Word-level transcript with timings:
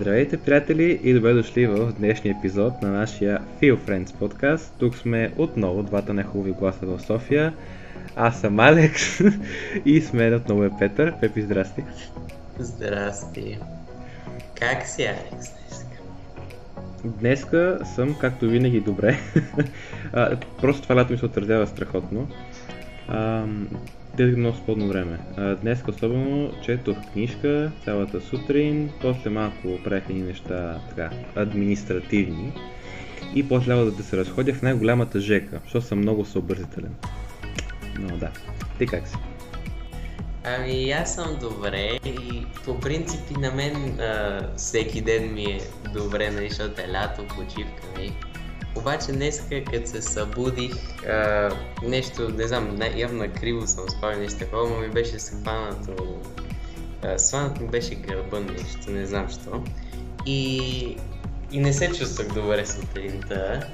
Здравейте, 0.00 0.36
приятели, 0.36 1.00
и 1.02 1.14
добре 1.14 1.32
дошли 1.32 1.66
в 1.66 1.92
днешния 1.92 2.36
епизод 2.38 2.82
на 2.82 2.88
нашия 2.88 3.40
Feel 3.60 3.76
Friends 3.76 4.14
подкаст. 4.14 4.74
Тук 4.78 4.96
сме 4.96 5.32
отново 5.36 5.82
двата 5.82 6.14
нехубави 6.14 6.52
гласа 6.52 6.86
в 6.86 7.00
София. 7.00 7.54
Аз 8.16 8.40
съм 8.40 8.60
Алекс 8.60 9.20
и 9.84 10.00
с 10.00 10.12
мен 10.12 10.34
отново 10.34 10.64
е 10.64 10.70
Петър. 10.78 11.14
Пепи, 11.20 11.42
здрасти. 11.42 11.84
Здрасти. 12.58 13.58
Как 14.60 14.86
си, 14.86 15.02
Алекс? 15.02 15.48
Днеска 17.04 17.78
съм, 17.94 18.16
както 18.20 18.48
винаги, 18.48 18.80
добре. 18.80 19.18
просто 20.60 20.82
това 20.82 20.96
лято 20.96 21.12
ми 21.12 21.18
се 21.18 21.26
отразява 21.26 21.66
страхотно 21.66 22.28
тези 24.16 24.36
много 24.36 24.56
свободно 24.56 24.88
време. 24.88 25.18
днес 25.62 25.82
особено 25.88 26.52
четох 26.62 26.96
книжка 27.12 27.72
цялата 27.84 28.20
сутрин, 28.20 28.90
после 29.00 29.30
малко 29.30 29.78
правих 29.84 30.10
едни 30.10 30.22
неща 30.22 30.80
така, 30.88 31.10
административни 31.36 32.52
и 33.34 33.48
после 33.48 33.66
трябва 33.66 33.90
да, 33.90 34.02
се 34.02 34.16
разходя 34.16 34.54
в 34.54 34.62
най-голямата 34.62 35.20
жека, 35.20 35.60
защото 35.64 35.86
съм 35.86 35.98
много 35.98 36.24
съобразителен. 36.24 36.94
Но 37.98 38.16
да, 38.16 38.30
ти 38.78 38.86
как 38.86 39.08
си? 39.08 39.16
Ами 40.44 40.90
аз 40.90 41.14
съм 41.14 41.38
добре 41.40 41.98
и 42.04 42.46
по 42.64 42.80
принцип 42.80 43.20
и 43.30 43.40
на 43.40 43.52
мен 43.52 44.00
а, 44.00 44.40
всеки 44.56 45.00
ден 45.00 45.34
ми 45.34 45.44
е 45.44 45.60
добре, 45.94 46.30
нали, 46.30 46.48
защото 46.48 46.80
е 46.80 46.92
лято, 46.92 47.26
почивка, 47.36 47.82
нали. 47.96 48.12
Обаче 48.76 49.12
днес, 49.12 49.42
като 49.72 49.88
се 49.88 50.02
събудих, 50.02 51.04
а, 51.06 51.50
нещо, 51.82 52.28
не 52.28 52.48
знам, 52.48 52.78
явно 52.96 53.24
криво 53.40 53.66
съм 53.66 53.88
спал 53.88 54.10
нещо 54.10 54.38
такова, 54.38 54.70
но 54.70 54.76
ми 54.76 54.88
беше 54.88 55.18
схванато, 55.18 56.20
сванато 57.16 57.62
ми 57.62 57.68
беше 57.68 57.94
гърба 57.94 58.40
нещо, 58.40 58.90
не 58.90 59.06
знам 59.06 59.28
що. 59.28 59.64
И, 60.26 60.96
и 61.52 61.60
не 61.60 61.72
се 61.72 61.92
чувствах 61.92 62.28
добре 62.28 62.66
сутринта. 62.66 63.66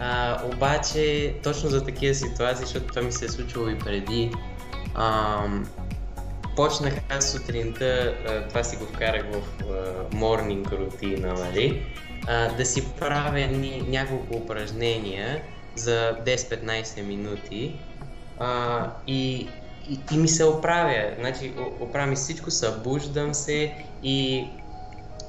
А, 0.00 0.42
обаче, 0.54 1.34
точно 1.42 1.70
за 1.70 1.84
такива 1.84 2.14
ситуации, 2.14 2.66
защото 2.66 2.86
това 2.86 3.02
ми 3.02 3.12
се 3.12 3.24
е 3.24 3.28
случило 3.28 3.68
и 3.68 3.78
преди, 3.78 4.30
а, 4.94 5.38
почнах 6.56 6.94
аз 7.10 7.32
сутринта, 7.32 8.14
а, 8.28 8.48
това 8.48 8.64
си 8.64 8.76
го 8.76 8.84
вкарах 8.84 9.24
в 9.32 9.42
морнинг 10.12 10.72
рутина, 10.72 11.32
нали? 11.32 11.82
А, 12.26 12.54
да 12.56 12.66
си 12.66 12.92
правя 13.00 13.46
ни, 13.46 13.84
няколко 13.88 14.36
упражнения 14.36 15.42
за 15.76 16.16
10-15 16.26 17.02
минути 17.02 17.78
а, 18.38 18.90
и, 19.06 19.48
и, 19.88 20.00
и 20.12 20.16
ми 20.16 20.28
се 20.28 20.44
оправя. 20.44 21.10
Значи, 21.18 21.54
оправя 21.80 22.14
всичко, 22.14 22.50
събуждам 22.50 23.34
се 23.34 23.74
и 24.02 24.48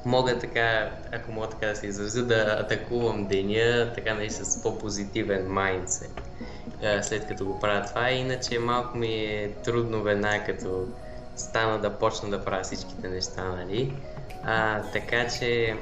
мога 0.05 0.39
така, 0.39 0.91
ако 1.11 1.31
мога 1.31 1.49
така 1.49 1.67
да 1.67 1.75
се 1.75 1.87
изразя, 1.87 2.25
да 2.25 2.57
атакувам 2.59 3.27
деня 3.27 3.91
така 3.95 4.13
нали, 4.13 4.29
с 4.29 4.63
по-позитивен 4.63 5.47
майндсет, 5.47 6.21
след 7.01 7.27
като 7.27 7.45
го 7.45 7.59
правя 7.59 7.85
това. 7.85 8.11
Иначе 8.11 8.59
малко 8.59 8.97
ми 8.97 9.07
е 9.07 9.51
трудно 9.63 10.03
веднага, 10.03 10.43
като 10.45 10.87
стана 11.35 11.79
да 11.79 11.97
почна 11.97 12.29
да 12.29 12.45
правя 12.45 12.63
всичките 12.63 13.07
неща, 13.07 13.43
нали? 13.43 13.93
А, 14.43 14.81
така 14.81 15.27
че 15.27 15.75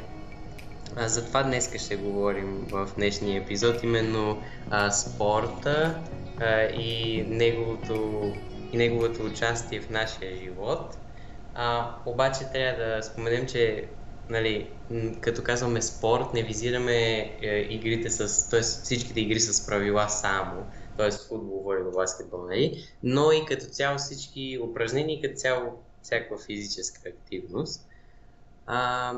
а, 0.96 1.10
за 1.10 1.26
това 1.26 1.44
днес 1.44 1.86
ще 1.86 1.96
говорим 1.96 2.68
в 2.72 2.90
днешния 2.96 3.42
епизод, 3.42 3.84
именно 3.84 4.42
а, 4.70 4.92
спорта 4.92 6.04
а, 6.40 6.62
и, 6.62 7.24
неговото, 7.28 8.34
и 8.74 8.78
неговото 8.78 9.24
участие 9.24 9.82
в 9.82 9.90
нашия 9.90 10.38
живот. 10.38 10.98
А, 11.54 11.96
обаче 12.06 12.40
трябва 12.54 12.86
да 12.86 13.04
споменем, 13.04 13.48
че 13.48 13.90
нали, 14.30 14.72
като 15.22 15.44
казваме 15.44 15.82
спорт, 15.82 16.34
не 16.34 16.44
визираме 16.44 17.20
е, 17.42 17.68
игрите 17.70 18.10
с, 18.10 18.50
т.е. 18.50 18.62
всичките 18.62 19.20
игри 19.20 19.40
с 19.40 19.66
правила 19.66 20.10
само, 20.10 20.64
т.е. 20.98 21.12
футбол, 21.12 21.64
волейбол, 21.64 21.92
баскетбол, 21.92 22.44
нали? 22.44 22.84
но 23.04 23.32
и 23.32 23.46
като 23.46 23.66
цяло 23.66 23.98
всички 23.98 24.60
упражнения, 24.70 25.22
като 25.22 25.36
цяло 25.36 25.84
всякаква 26.02 26.38
физическа 26.38 27.10
активност. 27.10 27.88
А, 28.66 29.14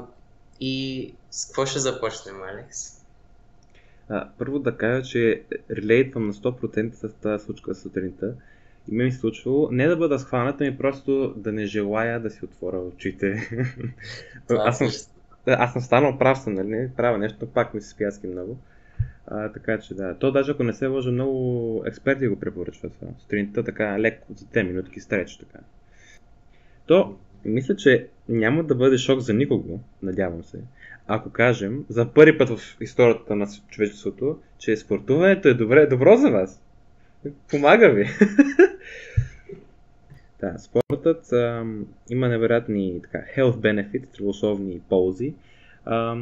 и 0.59 1.13
с 1.31 1.45
какво 1.45 1.65
ще 1.65 1.79
започнем, 1.79 2.35
Алекс? 2.43 3.03
А, 4.09 4.29
първо 4.37 4.59
да 4.59 4.77
кажа, 4.77 5.03
че 5.03 5.43
релейтвам 5.71 6.27
на 6.27 6.33
100% 6.33 6.93
с 6.93 7.13
тази 7.13 7.45
случка 7.45 7.75
сутринта. 7.75 8.33
И 8.91 8.95
ми 8.95 9.11
се 9.11 9.19
случвало 9.19 9.69
не 9.71 9.87
да 9.87 9.97
бъда 9.97 10.19
схваната, 10.19 10.63
ми 10.63 10.77
просто 10.77 11.33
да 11.37 11.51
не 11.51 11.65
желая 11.65 12.19
да 12.19 12.29
си 12.29 12.45
отворя 12.45 12.79
очите. 12.79 13.49
аз, 14.49 14.77
съм, 14.77 14.87
аз 15.47 15.73
съм 15.73 15.81
станал 15.81 16.17
прав 16.17 16.39
съм, 16.39 16.53
нали? 16.53 16.89
Правя 16.97 17.17
нещо, 17.17 17.47
пак 17.47 17.73
ми 17.73 17.81
се 17.81 17.89
спяски 17.89 18.27
много. 18.27 18.57
А, 19.27 19.51
така 19.51 19.79
че 19.79 19.93
да. 19.93 20.17
То 20.19 20.31
даже 20.31 20.51
ако 20.51 20.63
не 20.63 20.73
се 20.73 20.87
лъжа, 20.87 21.11
много 21.11 21.83
експерти 21.85 22.27
го 22.27 22.39
препоръчват. 22.39 22.93
Сутринта 23.19 23.63
така 23.63 23.99
леко 23.99 24.33
за 24.35 24.45
10 24.45 24.63
минутки 24.63 24.99
стреч 24.99 25.37
така. 25.37 25.59
То 26.85 27.17
мисля, 27.45 27.75
че 27.75 28.07
няма 28.29 28.63
да 28.63 28.75
бъде 28.75 28.97
шок 28.97 29.19
за 29.19 29.33
никого, 29.33 29.79
надявам 30.03 30.43
се, 30.43 30.59
ако 31.07 31.29
кажем 31.29 31.85
за 31.89 32.13
първи 32.13 32.37
път 32.37 32.49
в 32.49 32.77
историята 32.81 33.35
на 33.35 33.47
човечеството, 33.69 34.39
че 34.59 34.77
спортуването 34.77 35.47
е 35.47 35.53
добре, 35.53 35.85
добро 35.85 36.17
за 36.17 36.31
вас. 36.31 36.61
Помага 37.49 37.89
ви. 37.89 38.07
да, 40.41 40.57
спортът 40.57 41.31
а, 41.33 41.65
има 42.09 42.27
невероятни 42.27 43.01
така, 43.03 43.25
health 43.37 43.55
benefits, 43.55 44.15
здравословни 44.15 44.81
ползи. 44.89 45.33
А, 45.85 46.17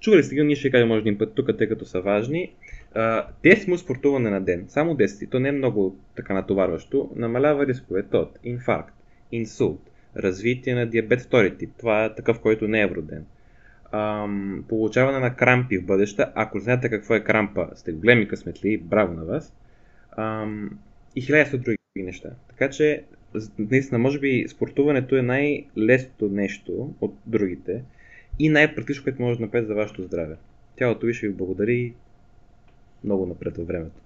чували 0.00 0.22
сте 0.22 0.34
ги, 0.34 0.42
ние 0.42 0.56
ще 0.56 0.70
кажем 0.70 0.88
може 0.88 1.00
един 1.00 1.18
път 1.18 1.34
тук, 1.34 1.58
тъй 1.58 1.68
като 1.68 1.84
са 1.84 2.00
важни. 2.00 2.52
Uh, 2.96 3.26
10 3.44 3.68
му 3.68 3.78
спортуване 3.78 4.30
на 4.30 4.40
ден, 4.40 4.64
само 4.68 4.96
10, 4.96 5.30
то 5.30 5.40
не 5.40 5.48
е 5.48 5.52
много 5.52 5.96
така 6.16 6.34
натоварващо, 6.34 7.10
намалява 7.16 7.66
рисковете 7.66 8.16
от 8.16 8.38
инфаркт, 8.44 8.94
инсулт, 9.32 9.80
развитие 10.16 10.74
на 10.74 10.86
диабет 10.86 11.20
втори 11.20 11.56
тип. 11.56 11.70
Това 11.78 12.04
е 12.04 12.14
такъв, 12.14 12.40
който 12.40 12.68
не 12.68 12.80
е 12.80 12.86
вроден. 12.86 13.24
Ам, 13.92 14.64
получаване 14.68 15.18
на 15.18 15.36
крампи 15.36 15.78
в 15.78 15.86
бъдеще. 15.86 16.24
Ако 16.34 16.60
знаете 16.60 16.88
какво 16.88 17.14
е 17.14 17.24
крампа, 17.24 17.68
сте 17.74 17.92
големи 17.92 18.28
късметли, 18.28 18.78
браво 18.78 19.14
на 19.14 19.24
вас. 19.24 19.52
Ам, 20.16 20.78
и 21.16 21.20
хиляда 21.20 21.58
други 21.58 21.78
неща. 21.96 22.30
Така 22.48 22.70
че, 22.70 23.04
наистина, 23.58 23.98
може 23.98 24.18
би 24.18 24.46
спортуването 24.48 25.16
е 25.16 25.22
най-лесното 25.22 26.28
нещо 26.28 26.94
от 27.00 27.14
другите 27.26 27.82
и 28.38 28.48
най-практично, 28.48 29.04
което 29.04 29.22
може 29.22 29.38
да 29.38 29.44
направи 29.44 29.66
за 29.66 29.74
вашето 29.74 30.02
здраве. 30.02 30.36
Тялото 30.76 31.06
ви 31.06 31.14
ще 31.14 31.28
ви 31.28 31.34
благодари 31.34 31.94
много 33.04 33.26
напред 33.26 33.56
във 33.56 33.66
времето. 33.66 34.00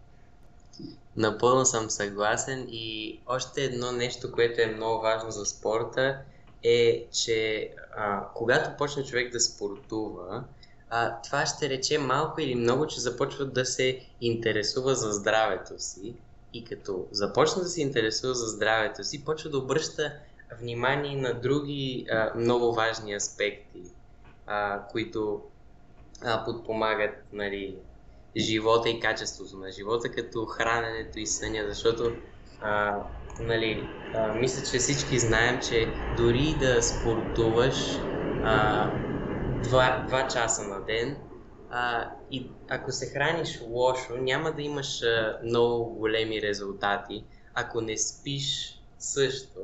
Напълно 1.16 1.66
съм 1.66 1.91
съгласен 1.91 2.66
и 2.71 3.21
още 3.27 3.65
едно 3.65 3.93
нещо, 3.93 4.33
което 4.33 4.60
е 4.60 4.66
много 4.66 5.03
важно 5.03 5.31
за 5.31 5.47
спорта 5.47 6.19
е, 6.62 7.06
че 7.12 7.71
а, 7.97 8.28
когато 8.34 8.77
почне 8.78 9.05
човек 9.05 9.32
да 9.32 9.41
спортува, 9.41 10.44
а, 10.91 11.21
това 11.22 11.47
ще 11.47 11.69
рече 11.69 11.99
малко 11.99 12.41
или 12.41 12.55
много, 12.55 12.87
че 12.87 13.00
започва 13.00 13.44
да 13.44 13.65
се 13.65 14.00
интересува 14.21 14.94
за 14.94 15.12
здравето 15.12 15.75
си. 15.78 16.15
И 16.53 16.65
като 16.65 17.06
започне 17.11 17.62
да 17.62 17.69
се 17.69 17.81
интересува 17.81 18.34
за 18.34 18.47
здравето 18.47 19.05
си, 19.05 19.25
почва 19.25 19.50
да 19.50 19.59
обръща 19.59 20.12
внимание 20.61 21.16
на 21.16 21.34
други 21.34 22.06
а, 22.11 22.32
много 22.37 22.75
важни 22.75 23.15
аспекти, 23.15 23.82
а, 24.47 24.87
които 24.88 25.43
а, 26.22 26.44
подпомагат 26.44 27.15
нали, 27.32 27.78
живота 28.37 28.88
и 28.88 29.00
качеството 29.00 29.56
на 29.56 29.72
живота, 29.72 30.10
като 30.10 30.47
храненето 30.47 31.19
и 31.19 31.26
съня, 31.26 31.64
защото 31.69 32.17
а, 32.61 33.02
нали, 33.40 33.96
а, 34.14 34.34
мисля, 34.34 34.62
че 34.62 34.79
всички 34.79 35.19
знаем, 35.19 35.61
че 35.69 36.05
дори 36.11 36.56
да 36.61 36.82
спортуваш 36.82 38.06
а, 38.40 38.94
два, 39.46 40.05
два 40.08 40.29
часа 40.29 40.62
на 40.62 40.84
ден, 40.84 41.17
а, 41.69 42.11
и 42.31 42.50
ако 42.69 42.93
се 42.93 43.06
храниш 43.06 43.61
лошо, 43.62 44.17
няма 44.17 44.52
да 44.52 44.62
имаш 44.62 45.02
а, 45.02 45.40
много 45.44 45.94
големи 45.94 46.43
резултати, 46.43 47.25
ако 47.55 47.81
не 47.81 47.99
спиш 47.99 48.79
също. 48.99 49.61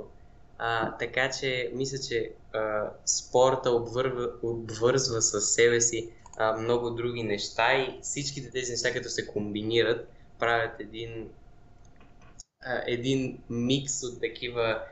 А, 0.58 0.96
така 0.96 1.30
че 1.30 1.70
мисля, 1.74 1.98
че 2.08 2.32
а, 2.54 2.90
спорта 3.06 3.70
обвърва, 3.70 4.30
обвързва 4.42 5.22
със 5.22 5.54
себе 5.54 5.80
си 5.80 6.12
а, 6.38 6.56
много 6.56 6.90
други 6.90 7.22
неща 7.22 7.74
и 7.74 7.98
всичките 8.02 8.50
тези 8.50 8.70
неща, 8.70 8.92
като 8.92 9.08
се 9.08 9.26
комбинират, 9.26 10.08
правят 10.38 10.80
един, 10.80 11.28
а, 12.60 12.82
един 12.86 13.38
микс 13.50 14.02
от 14.02 14.20
такива 14.20 14.82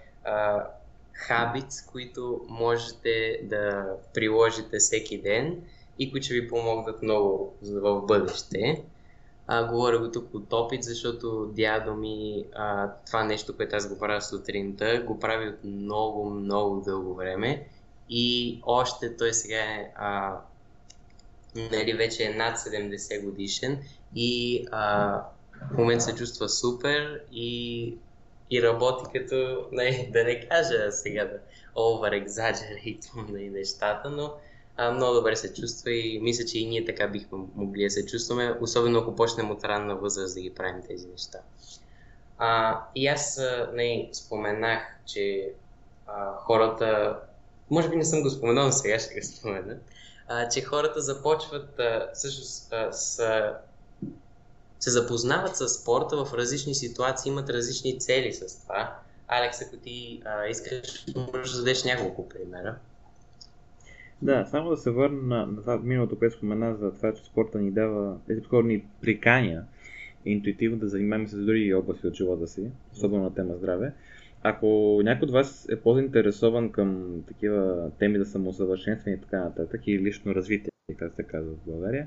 хабит, 1.12 1.66
които 1.92 2.40
можете 2.48 3.40
да 3.42 3.86
приложите 4.14 4.78
всеки 4.78 5.22
ден 5.22 5.62
и 5.98 6.10
които 6.10 6.24
ще 6.24 6.34
ви 6.34 6.48
помогнат 6.48 7.02
много 7.02 7.54
в 7.62 8.00
бъдеще. 8.00 8.84
А, 9.46 9.68
говоря 9.68 9.98
го 9.98 10.10
тук 10.10 10.34
от 10.34 10.52
опит, 10.52 10.82
защото 10.82 11.52
дядо 11.56 11.94
ми 11.94 12.44
а, 12.54 12.90
това 13.06 13.24
нещо, 13.24 13.56
което 13.56 13.76
аз 13.76 13.88
го 13.88 13.98
правя 13.98 14.22
сутринта, 14.22 15.02
го 15.06 15.18
прави 15.18 15.48
от 15.48 15.64
много, 15.64 16.30
много 16.30 16.80
дълго 16.80 17.14
време 17.14 17.68
и 18.10 18.60
още 18.66 19.16
той 19.16 19.34
сега 19.34 19.58
е 19.58 19.92
а, 19.96 20.40
нали, 21.56 21.92
вече 21.92 22.24
е 22.24 22.34
над 22.34 22.58
70 22.58 23.24
годишен 23.24 23.78
и 24.14 24.64
а, 24.72 25.12
в 25.74 25.78
момента 25.78 26.04
се 26.04 26.14
чувства 26.14 26.48
супер 26.48 27.20
и, 27.32 27.94
и 28.50 28.62
работи 28.62 29.04
като, 29.14 29.66
не, 29.72 30.10
да 30.12 30.24
не 30.24 30.48
кажа 30.48 30.92
сега 30.92 31.24
да 31.24 31.38
over 31.76 32.26
exaggerate 32.26 33.30
нали, 33.32 33.50
нещата, 33.50 34.10
но 34.10 34.32
а, 34.76 34.90
много 34.90 35.14
добре 35.14 35.36
се 35.36 35.54
чувства 35.54 35.92
и 35.92 36.20
мисля, 36.22 36.44
че 36.44 36.58
и 36.58 36.66
ние 36.66 36.84
така 36.84 37.08
бихме 37.08 37.38
могли 37.54 37.84
да 37.84 37.90
се 37.90 38.06
чувстваме, 38.06 38.54
особено 38.60 38.98
ако 38.98 39.16
почнем 39.16 39.50
от 39.50 39.64
ранна 39.64 39.96
възраст 39.96 40.34
да 40.34 40.40
ги 40.40 40.54
правим 40.54 40.82
тези 40.88 41.08
неща. 41.08 41.38
А, 42.38 42.80
и 42.94 43.06
аз 43.06 43.40
не, 43.74 44.08
споменах, 44.12 44.82
че 45.06 45.52
а, 46.06 46.36
хората, 46.38 47.18
може 47.70 47.88
би 47.88 47.96
не 47.96 48.04
съм 48.04 48.22
го 48.22 48.30
споменал, 48.30 48.66
но 48.66 48.72
сега 48.72 48.98
ще 48.98 49.14
го 49.14 49.26
спомена, 49.26 49.76
а, 50.28 50.48
че 50.48 50.62
хората 50.62 51.00
започват 51.00 51.78
а, 51.78 52.10
всъщност 52.14 52.72
а, 52.72 52.92
с, 52.92 53.18
се 54.80 54.90
запознават 54.90 55.56
с 55.56 55.68
спорта 55.68 56.24
в 56.24 56.34
различни 56.34 56.74
ситуации, 56.74 57.30
имат 57.30 57.50
различни 57.50 57.98
цели 57.98 58.32
с 58.32 58.62
това. 58.62 58.98
Алекс, 59.28 59.62
ако 59.62 59.76
ти 59.76 60.22
а, 60.24 60.46
искаш, 60.46 61.04
можеш 61.16 61.52
да 61.52 61.58
дадеш 61.58 61.84
няколко 61.84 62.28
примера. 62.28 62.76
Да, 64.22 64.46
само 64.50 64.70
да 64.70 64.76
се 64.76 64.90
върна 64.90 65.22
на, 65.22 65.46
на 65.46 65.60
това 65.60 65.78
миналото, 65.78 66.18
което 66.18 66.36
спомена 66.36 66.76
за 66.76 66.92
това, 66.92 67.14
че 67.14 67.24
спорта 67.24 67.58
ни 67.58 67.70
дава, 67.70 68.16
тези 68.26 68.42
по 68.42 68.62
ни 68.62 68.84
приканя 69.00 69.64
интуитивно 70.24 70.78
да 70.78 70.88
занимаваме 70.88 71.28
с 71.28 71.36
други 71.36 71.74
области 71.74 72.06
от 72.06 72.14
живота 72.14 72.48
си, 72.48 72.70
особено 72.92 73.22
на 73.22 73.34
тема 73.34 73.54
здраве. 73.56 73.92
Ако 74.48 75.00
някой 75.04 75.26
от 75.26 75.32
вас 75.32 75.68
е 75.70 75.76
по-заинтересован 75.76 76.72
към 76.72 77.20
такива 77.28 77.90
теми 77.98 78.18
за 78.18 78.24
самосъвършенстване 78.24 79.16
и 79.16 79.20
така 79.20 79.38
нататък, 79.38 79.80
и 79.86 79.98
лично 79.98 80.34
развитие, 80.34 80.70
както 80.98 81.16
се 81.16 81.22
казва 81.22 81.52
в 81.52 81.70
България, 81.70 82.06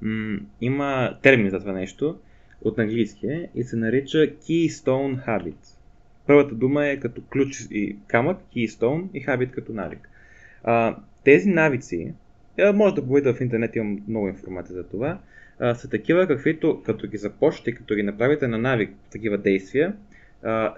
м- 0.00 0.38
има 0.60 1.18
термин 1.22 1.50
за 1.50 1.60
това 1.60 1.72
нещо 1.72 2.18
от 2.62 2.78
английски 2.78 3.48
и 3.54 3.64
се 3.64 3.76
нарича 3.76 4.18
Keystone 4.18 5.26
Habits. 5.26 5.78
Първата 6.26 6.54
дума 6.54 6.86
е 6.86 7.00
като 7.00 7.22
ключ 7.32 7.66
и 7.70 7.96
камък, 8.06 8.38
Keystone 8.56 9.04
и 9.14 9.26
Habit 9.26 9.50
като 9.50 9.72
навик. 9.72 10.08
А, 10.64 10.96
тези 11.24 11.48
навици, 11.48 12.14
може 12.74 12.94
да 12.94 13.02
погледате 13.02 13.38
в 13.38 13.40
интернет, 13.40 13.76
имам 13.76 14.02
много 14.08 14.28
информация 14.28 14.74
за 14.74 14.84
това, 14.88 15.18
а, 15.58 15.74
са 15.74 15.90
такива, 15.90 16.26
каквито 16.26 16.82
като 16.82 17.06
ги 17.06 17.16
започнете, 17.16 17.74
като 17.74 17.94
ги 17.94 18.02
направите 18.02 18.48
на 18.48 18.58
навик 18.58 18.90
такива 19.12 19.38
действия, 19.38 19.96
а, 20.42 20.74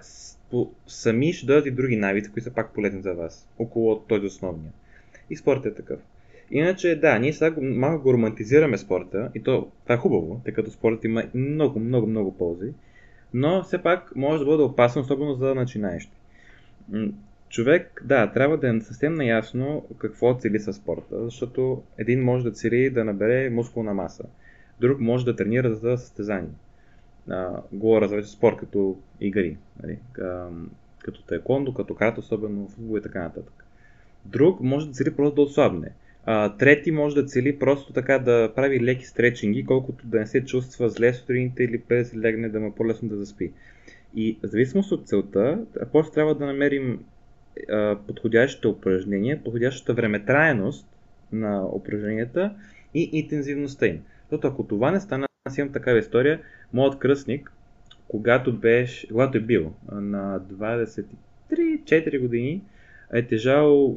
по, 0.51 0.71
сами 0.87 1.33
ще 1.33 1.47
дадат 1.47 1.67
и 1.67 1.71
други 1.71 1.97
навици, 1.97 2.31
които 2.31 2.45
са 2.45 2.55
пак 2.55 2.75
полезни 2.75 3.03
за 3.03 3.15
вас, 3.15 3.49
около 3.59 3.99
този 3.99 4.27
основния. 4.27 4.73
И 5.31 5.37
спортът 5.37 5.73
е 5.73 5.77
такъв. 5.77 6.01
Иначе, 6.51 6.97
да, 6.97 7.19
ние 7.19 7.33
сега 7.33 7.57
малко 7.61 8.03
го 8.03 8.13
романтизираме 8.13 8.79
спорта 8.79 9.31
и 9.35 9.43
то, 9.43 9.71
това 9.83 9.95
е 9.95 9.99
хубаво, 9.99 10.41
тъй 10.45 10.55
като 10.55 10.71
спортът 10.71 11.05
има 11.05 11.25
много, 11.35 11.81
много, 11.81 12.07
много 12.07 12.37
ползи, 12.37 12.73
но 13.35 13.63
все 13.63 13.83
пак 13.83 14.17
може 14.17 14.39
да 14.39 14.45
бъде 14.45 14.63
опасно, 14.63 15.03
особено 15.03 15.35
за 15.35 15.55
начинаещи. 15.55 16.13
Човек, 17.49 18.03
да, 18.05 18.33
трябва 18.33 18.59
да 18.59 18.77
е 18.77 18.81
съвсем 18.81 19.15
наясно 19.15 19.87
какво 19.99 20.35
цели 20.35 20.61
със 20.61 20.77
спорта, 20.77 21.25
защото 21.25 21.83
един 21.99 22.25
може 22.25 22.45
да 22.45 22.53
цели 22.53 22.91
да 22.91 23.05
набере 23.05 23.51
мускулна 23.51 23.95
маса, 23.95 24.25
друг 24.81 25.01
може 25.01 25.25
да 25.25 25.37
тренира 25.37 25.75
за 25.75 25.97
състезание. 25.97 26.51
А, 27.31 27.63
говоря 27.73 28.09
за 28.09 28.23
спорт 28.23 28.57
като 28.57 28.97
игри, 29.21 29.57
нали? 29.83 29.99
като 30.99 31.23
таекондо, 31.23 31.75
като 31.75 31.95
карата, 31.95 32.21
особено 32.21 32.69
футбол 32.69 32.99
и 32.99 33.03
така 33.03 33.23
нататък. 33.23 33.65
Друг 34.25 34.61
може 34.61 34.87
да 34.87 34.93
цели 34.93 35.17
просто 35.17 35.35
да 35.35 35.43
отслабне. 35.43 35.91
А, 36.27 36.57
трети 36.57 36.91
може 36.91 37.15
да 37.15 37.25
цели 37.25 37.59
просто 37.59 37.93
така 37.93 38.19
да 38.19 38.53
прави 38.57 38.81
леки 38.81 39.05
стречинги, 39.05 39.65
колкото 39.65 40.07
да 40.07 40.19
не 40.19 40.27
се 40.27 40.45
чувства 40.45 40.89
зле 40.89 41.15
сутринта 41.15 41.63
или 41.63 41.83
да 41.89 42.05
легне 42.17 42.49
да 42.49 42.61
му 42.61 42.67
е 42.67 42.75
по-лесно 42.75 43.09
да 43.09 43.17
заспи. 43.17 43.53
И 44.15 44.39
в 44.43 44.47
зависимост 44.47 44.93
от 44.93 45.09
целта, 45.09 45.59
просто 45.93 46.13
трябва 46.13 46.35
да 46.35 46.47
намерим 46.47 47.01
подходящите 48.07 48.69
упражнения, 48.69 49.45
подходящата 49.45 49.95
времетраеност 49.95 50.87
на 51.33 51.67
упражненията 51.67 52.55
и 52.95 53.11
интензивността 53.13 53.87
им. 53.87 54.03
Защото 54.21 54.47
ако 54.47 54.65
това 54.65 54.91
не 54.91 55.01
стане, 55.01 55.27
аз 55.45 55.59
имам 55.59 55.73
такава 55.73 55.99
история, 55.99 56.41
моят 56.73 56.99
кръстник, 56.99 57.53
когато, 58.09 58.57
беше, 58.57 59.09
когато 59.09 59.39
е 59.39 59.41
бил 59.41 59.73
на 59.93 60.41
23-4 60.41 62.21
години, 62.21 62.63
е 63.13 63.27
тежал 63.27 63.97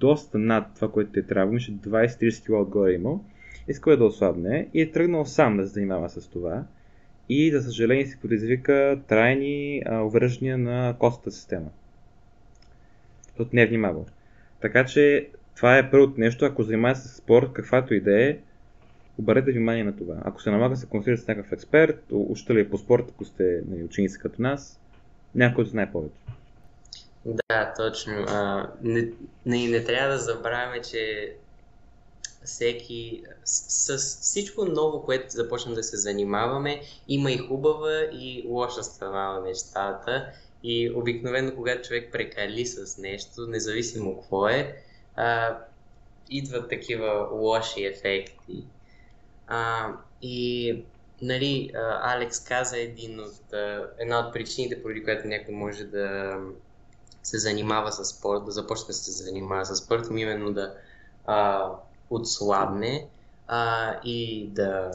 доста 0.00 0.38
над 0.38 0.66
това, 0.74 0.90
което 0.92 1.20
е 1.20 1.22
трябвало, 1.22 1.50
имаше 1.50 1.72
20-30 1.72 2.44
кг 2.44 2.50
отгоре 2.50 2.92
имал, 2.92 3.24
искал 3.68 3.92
е 3.92 3.96
да 3.96 4.04
ослабне 4.04 4.68
и 4.74 4.80
е 4.80 4.90
тръгнал 4.90 5.24
сам 5.24 5.56
да 5.56 5.66
се 5.66 5.72
занимава 5.72 6.10
с 6.10 6.28
това 6.28 6.64
и 7.28 7.50
за 7.50 7.62
съжаление 7.62 8.06
си 8.06 8.18
предизвика 8.22 8.98
трайни 9.08 9.82
увреждания 10.02 10.58
на 10.58 10.96
костната 10.98 11.30
система. 11.30 11.68
Защото 13.26 13.50
не 13.56 13.62
е 13.62 13.66
внимавал. 13.66 14.06
Така 14.60 14.84
че 14.84 15.28
това 15.56 15.78
е 15.78 15.90
първото 15.90 16.20
нещо, 16.20 16.44
ако 16.44 16.62
занимавате 16.62 17.00
с 17.00 17.16
спорт, 17.16 17.52
каквато 17.52 17.94
и 17.94 18.00
да 18.00 18.22
е, 18.22 18.38
обърнете 19.18 19.52
внимание 19.52 19.84
на 19.84 19.96
това. 19.96 20.14
Ако 20.24 20.42
се 20.42 20.50
налага 20.50 20.76
се 20.76 20.86
консултирате 20.86 21.22
с 21.22 21.28
някакъв 21.28 21.52
експерт, 21.52 22.02
учители 22.10 22.70
по 22.70 22.78
спорт, 22.78 23.04
ако 23.10 23.24
сте 23.24 23.62
нали, 23.68 23.84
ученици 23.84 24.18
като 24.18 24.42
нас, 24.42 24.80
някой 25.34 25.64
да 25.64 25.70
знае 25.70 25.92
повече. 25.92 26.16
Да, 27.26 27.74
точно. 27.76 28.12
А, 28.28 28.70
не, 28.82 29.08
не, 29.46 29.68
не 29.68 29.84
трябва 29.84 30.12
да 30.12 30.18
забравяме, 30.18 30.82
че 30.82 31.32
всеки, 32.44 33.22
с, 33.44 33.98
с 33.98 34.20
всичко 34.20 34.64
ново, 34.64 35.02
което 35.02 35.30
започнем 35.30 35.74
да 35.74 35.82
се 35.82 35.96
занимаваме, 35.96 36.80
има 37.08 37.32
и 37.32 37.38
хубава 37.38 38.02
и 38.12 38.44
лоша 38.48 38.82
страна 38.82 39.32
на 39.32 39.40
нещата. 39.40 40.26
И 40.62 40.92
обикновено, 40.94 41.54
когато 41.54 41.88
човек 41.88 42.12
прекали 42.12 42.66
с 42.66 42.98
нещо, 42.98 43.46
независимо 43.46 44.20
какво 44.20 44.48
е, 44.48 44.76
а, 45.16 45.58
идват 46.30 46.68
такива 46.68 47.28
лоши 47.32 47.84
ефекти. 47.84 48.64
А, 49.46 49.88
и 50.22 50.84
нали, 51.22 51.72
Алекс 52.02 52.40
каза 52.40 52.78
един 52.78 53.20
от, 53.20 53.54
една 53.98 54.18
от 54.18 54.32
причините, 54.32 54.82
поради 54.82 55.04
която 55.04 55.28
някой 55.28 55.54
може 55.54 55.84
да 55.84 56.36
се 57.22 57.38
занимава 57.38 57.92
с 57.92 58.04
спорт, 58.04 58.44
да 58.44 58.50
започне 58.50 58.86
да 58.86 58.92
се 58.92 59.24
занимава 59.24 59.64
с 59.64 59.76
спорт, 59.76 60.06
именно 60.10 60.52
да 60.52 60.74
а, 61.26 61.70
отслабне 62.10 63.08
а, 63.48 63.94
и 64.04 64.48
да 64.52 64.90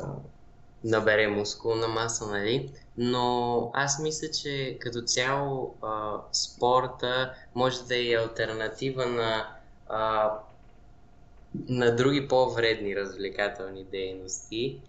набере 0.84 1.27
мускулна 1.27 1.88
маса, 1.88 2.27
нали? 2.27 2.72
Но 2.98 3.72
аз 3.74 4.00
мисля, 4.00 4.27
че 4.31 4.77
като 4.79 5.01
цяло 5.01 5.75
а, 5.81 6.17
спорта 6.31 7.34
може 7.55 7.84
да 7.84 7.96
е 7.96 8.15
альтернатива 8.15 9.05
на, 9.05 9.48
а, 9.89 10.31
на 11.70 11.96
други 11.96 12.27
по-вредни 12.27 12.96
развлекателни 12.96 13.84
дейности. 13.84 14.81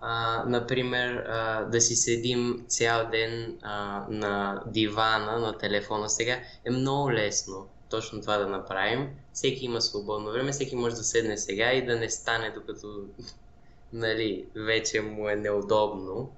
А, 0.00 0.44
например, 0.46 1.24
а, 1.28 1.64
да 1.64 1.80
си 1.80 1.94
седим 1.94 2.64
цял 2.68 3.10
ден 3.10 3.58
а, 3.62 4.06
на 4.10 4.62
дивана, 4.66 5.38
на 5.38 5.58
телефона. 5.58 6.08
Сега 6.08 6.40
е 6.64 6.70
много 6.70 7.12
лесно 7.12 7.68
точно 7.90 8.20
това 8.20 8.36
да 8.36 8.46
направим. 8.46 9.08
Всеки 9.32 9.64
има 9.64 9.80
свободно 9.80 10.32
време, 10.32 10.52
всеки 10.52 10.76
може 10.76 10.94
да 10.94 11.02
седне 11.02 11.38
сега 11.38 11.72
и 11.72 11.86
да 11.86 11.96
не 11.96 12.10
стане 12.10 12.50
докато 12.50 13.04
нали, 13.92 14.46
вече 14.54 15.00
му 15.00 15.28
е 15.28 15.36
неудобно. 15.36 16.32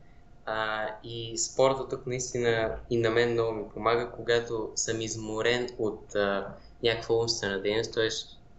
А, 0.46 0.88
и 1.04 1.38
спорта 1.38 1.88
тук 1.88 2.06
наистина 2.06 2.76
и 2.90 2.96
на 2.96 3.10
мен 3.10 3.32
много 3.32 3.52
ми 3.52 3.64
помага, 3.74 4.10
когато 4.16 4.72
съм 4.74 5.00
изморен 5.00 5.68
от 5.78 6.14
а, 6.14 6.54
някаква 6.82 7.14
умствена 7.14 7.62
дейност, 7.62 7.94
т.е. 7.94 8.08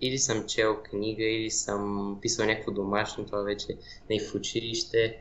или 0.03 0.19
съм 0.19 0.45
чел 0.45 0.77
книга, 0.83 1.23
или 1.23 1.51
съм 1.51 2.17
писал 2.21 2.45
някакво 2.45 2.71
домашно, 2.71 3.25
това 3.25 3.41
вече 3.41 3.77
не 4.09 4.19
в 4.19 4.35
училище. 4.35 5.17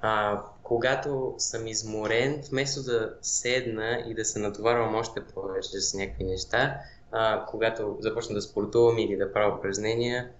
А, 0.00 0.42
когато 0.62 1.34
съм 1.38 1.66
изморен, 1.66 2.42
вместо 2.50 2.82
да 2.82 3.14
седна 3.22 4.04
и 4.08 4.14
да 4.14 4.24
се 4.24 4.38
натоварвам 4.38 4.94
още 4.94 5.24
повече 5.24 5.80
с 5.80 5.94
някакви 5.94 6.24
неща, 6.24 6.80
а, 7.12 7.44
когато 7.48 7.96
започна 8.00 8.34
да 8.34 8.42
спортувам 8.42 8.98
или 8.98 9.16
да 9.16 9.32
правя 9.32 9.58
упражнения, 9.58 10.30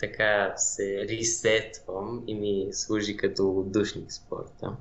така 0.00 0.54
се 0.56 1.08
ресетвам 1.08 2.24
и 2.26 2.34
ми 2.34 2.68
служи 2.72 3.16
като 3.16 3.64
душник 3.66 4.12
спорта. 4.12 4.76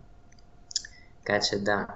Така 1.26 1.40
че 1.40 1.60
да. 1.60 1.88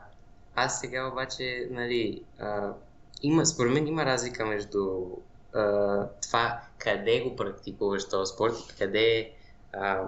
Аз 0.56 0.80
сега 0.80 1.08
обаче, 1.08 1.68
нали, 1.72 2.24
а, 2.40 2.74
има, 3.22 3.46
според 3.46 3.74
мен 3.74 3.88
има 3.88 4.06
разлика 4.06 4.46
между 4.46 5.02
това 6.22 6.62
къде 6.78 7.22
го 7.22 7.36
практикуваш 7.36 8.10
този 8.10 8.34
спорт 8.34 8.54
и 8.60 8.78
къде 8.78 9.32
а, 9.74 10.02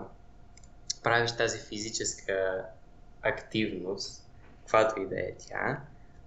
правиш 1.04 1.32
тази 1.32 1.60
физическа 1.60 2.66
активност, 3.22 4.26
каквато 4.62 5.02
и 5.02 5.08
да 5.08 5.20
е 5.20 5.32
тя. 5.48 5.80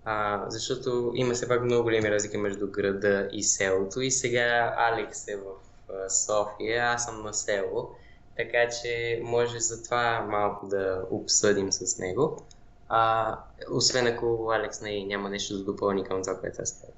А, 0.04 0.44
защото 0.48 1.12
има 1.14 1.34
все 1.34 1.48
пак 1.48 1.62
много 1.62 1.82
големи 1.82 2.10
разлики 2.10 2.37
между 2.37 2.70
града 2.70 3.28
и 3.32 3.42
селото. 3.42 4.00
И 4.00 4.10
сега 4.10 4.75
Алекс 4.78 5.28
е 5.28 5.37
в 5.37 6.10
София, 6.10 6.84
аз 6.84 7.04
съм 7.04 7.22
на 7.22 7.34
село. 7.34 7.90
Така 8.37 8.68
че 8.68 9.20
може 9.25 9.60
за 9.60 9.82
това 9.82 10.26
малко 10.30 10.66
да 10.66 11.02
обсъдим 11.10 11.72
с 11.72 11.98
него. 11.98 12.42
А, 12.88 13.34
освен 13.70 14.06
ако 14.06 14.50
Алекс 14.52 14.80
не, 14.80 15.04
няма 15.04 15.30
нещо 15.30 15.58
да 15.58 15.64
допълни 15.64 16.04
към 16.04 16.22
това, 16.22 16.40
което 16.40 16.62
аз 16.62 16.72
казах. 16.72 16.98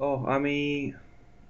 О, 0.00 0.24
ами... 0.26 0.94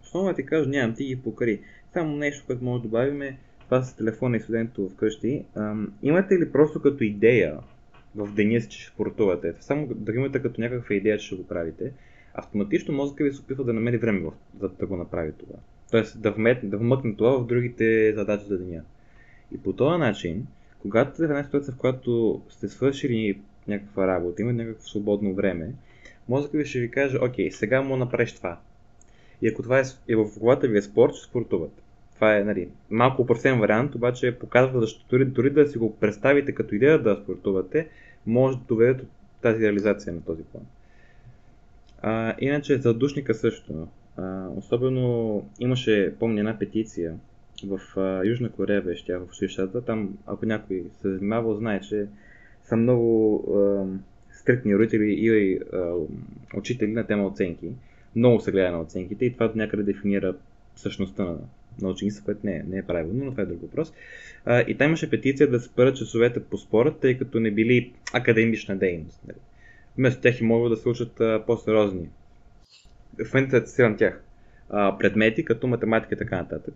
Основно 0.02 0.34
ти 0.34 0.46
кажа, 0.46 0.68
нямам, 0.68 0.96
ти 0.96 1.04
ги 1.04 1.22
покри. 1.22 1.60
Само 1.92 2.16
нещо, 2.16 2.46
което 2.46 2.64
може 2.64 2.82
да 2.82 2.88
добавим 2.88 3.22
е 3.22 3.38
това 3.64 3.82
с 3.82 3.96
телефона 3.96 4.36
и 4.36 4.40
студенто 4.40 4.88
вкъщи. 4.88 5.44
Ам, 5.54 5.92
имате 6.02 6.38
ли 6.38 6.52
просто 6.52 6.82
като 6.82 7.04
идея 7.04 7.58
в 8.14 8.34
деня 8.34 8.60
си, 8.60 8.68
че 8.68 8.80
ще 8.80 8.90
спортувате? 8.90 9.54
Само 9.60 9.86
да 9.86 10.12
имате 10.12 10.42
като 10.42 10.60
някаква 10.60 10.94
идея, 10.94 11.18
че 11.18 11.26
ще 11.26 11.36
го 11.36 11.46
правите. 11.46 11.92
Автоматично 12.34 12.94
мозъка 12.94 13.24
ви 13.24 13.32
се 13.32 13.40
опитва 13.40 13.64
да 13.64 13.72
намери 13.72 13.98
време 13.98 14.30
за 14.60 14.68
да 14.68 14.86
го 14.86 14.96
направи 14.96 15.32
това. 15.32 15.54
Тоест 15.90 16.20
да, 16.20 16.32
вмет, 16.32 16.70
да 16.70 16.78
вмъкне 16.78 17.14
това 17.14 17.38
в 17.38 17.46
другите 17.46 18.12
задачи 18.14 18.44
за 18.48 18.58
деня. 18.58 18.82
И 19.54 19.58
по 19.58 19.72
този 19.72 19.98
начин, 19.98 20.46
когато 20.78 21.14
сте 21.14 21.26
в 21.26 21.30
една 21.30 21.44
ситуация, 21.44 21.74
в 21.74 21.78
която 21.78 22.42
сте 22.48 22.68
свършили 22.68 23.40
някаква 23.68 24.06
работа, 24.06 24.42
имате 24.42 24.56
някакво 24.56 24.82
свободно 24.82 25.34
време, 25.34 25.72
мозъкът 26.28 26.60
ви 26.60 26.66
ще 26.66 26.80
ви 26.80 26.90
каже, 26.90 27.18
окей, 27.18 27.50
сега 27.50 27.82
му 27.82 27.96
направиш 27.96 28.32
това. 28.32 28.58
И 29.42 29.48
ако 29.48 29.62
това 29.62 29.78
е, 29.78 29.82
е 30.08 30.16
в 30.16 30.38
главата 30.38 30.68
ви 30.68 30.78
е 30.78 30.82
спорт, 30.82 31.14
ще 31.14 31.28
спортувате. 31.28 31.82
Това 32.14 32.36
е 32.36 32.44
нали, 32.44 32.68
малко 32.90 33.22
упростен 33.22 33.60
вариант, 33.60 33.94
обаче 33.94 34.38
показва, 34.38 34.80
защото 34.80 35.04
дори, 35.10 35.24
дори 35.24 35.50
да 35.50 35.66
си 35.66 35.78
го 35.78 35.96
представите 35.96 36.54
като 36.54 36.74
идея 36.74 37.02
да 37.02 37.20
спортувате, 37.22 37.88
може 38.26 38.58
да 38.58 38.64
доведете 38.68 39.04
тази 39.42 39.64
реализация 39.64 40.12
на 40.12 40.20
този 40.20 40.42
план. 40.42 40.64
А, 42.02 42.34
иначе 42.38 42.78
за 42.78 42.94
душника 42.94 43.34
също. 43.34 43.88
А, 44.16 44.48
особено 44.56 45.42
имаше, 45.58 46.14
помня, 46.18 46.40
една 46.40 46.58
петиция 46.58 47.14
в 47.66 47.80
а, 47.96 48.24
Южна 48.24 48.50
Корея 48.50 48.82
беше 48.82 49.04
тя 49.04 49.18
в 49.18 49.28
училищата. 49.28 49.84
Там, 49.84 50.18
ако 50.26 50.46
някой 50.46 50.84
се 51.02 51.10
занимавал, 51.10 51.54
знае, 51.54 51.80
че 51.80 52.06
са 52.64 52.76
много 52.76 53.44
стриктни 54.48 54.76
родители 54.76 55.14
и 55.18 55.58
а, 55.72 55.92
учители 56.54 56.92
на 56.92 57.06
тема 57.06 57.26
оценки. 57.26 57.66
Много 58.16 58.40
се 58.40 58.52
гледа 58.52 58.70
на 58.70 58.80
оценките 58.80 59.24
и 59.24 59.32
това 59.32 59.52
някъде 59.54 59.82
дефинира 59.82 60.34
същността 60.76 61.24
на, 61.24 61.36
на 61.82 61.88
учениците, 61.88 62.24
което 62.24 62.40
не 62.44 62.56
е, 62.56 62.62
не 62.68 62.78
е 62.78 62.82
правилно, 62.82 63.24
но 63.24 63.30
това 63.30 63.42
е 63.42 63.46
друг 63.46 63.62
въпрос. 63.62 63.92
А, 64.44 64.60
и 64.60 64.74
там 64.74 64.86
имаше 64.86 65.10
петиция 65.10 65.50
да 65.50 65.60
спрат 65.60 65.96
часовете 65.96 66.40
по 66.40 66.58
спорта, 66.58 67.00
тъй 67.00 67.18
като 67.18 67.40
не 67.40 67.50
били 67.50 67.92
академична 68.12 68.76
дейност. 68.76 69.20
Нали. 69.28 69.38
Вместо 69.96 70.20
тях 70.20 70.40
и 70.40 70.44
могат 70.44 70.72
да 70.72 70.76
се 70.76 70.88
учат 70.88 71.20
а, 71.20 71.42
по-сериозни. 71.46 72.08
В 73.24 73.34
момента 73.34 73.60
цитирам 73.60 73.96
тях. 73.96 74.22
А, 74.70 74.98
предмети, 74.98 75.44
като 75.44 75.66
математика 75.66 76.14
и 76.14 76.18
така 76.18 76.36
нататък. 76.36 76.74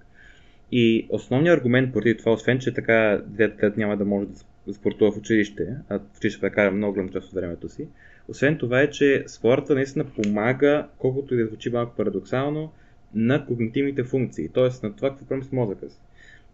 И 0.73 1.07
основният 1.09 1.59
аргумент 1.59 1.93
против 1.93 2.17
това, 2.17 2.33
освен 2.33 2.59
че 2.59 2.75
така 2.75 3.23
детето 3.27 3.81
няма 3.81 3.97
да 3.97 4.05
може 4.05 4.29
да 4.29 4.37
спортува 4.73 5.13
в 5.13 5.17
училище, 5.17 5.77
а 5.89 5.99
в 5.99 6.17
училище 6.17 6.41
да 6.41 6.51
кара 6.51 6.71
много 6.71 6.93
голям 6.93 7.09
част 7.09 7.29
от 7.29 7.35
времето 7.35 7.69
си, 7.69 7.89
освен 8.29 8.59
това 8.59 8.81
е, 8.81 8.91
че 8.91 9.25
спорта 9.27 9.75
наистина 9.75 10.05
помага, 10.05 10.89
колкото 10.99 11.35
и 11.35 11.39
да 11.39 11.47
звучи 11.47 11.71
малко 11.71 11.97
парадоксално, 11.97 12.73
на 13.15 13.47
когнитивните 13.47 14.05
функции, 14.05 14.49
т.е. 14.49 14.87
на 14.87 14.97
това 14.97 15.11
какво 15.11 15.27
правим 15.27 15.45
с 15.45 15.53
мозъка 15.53 15.91
си. 15.91 16.01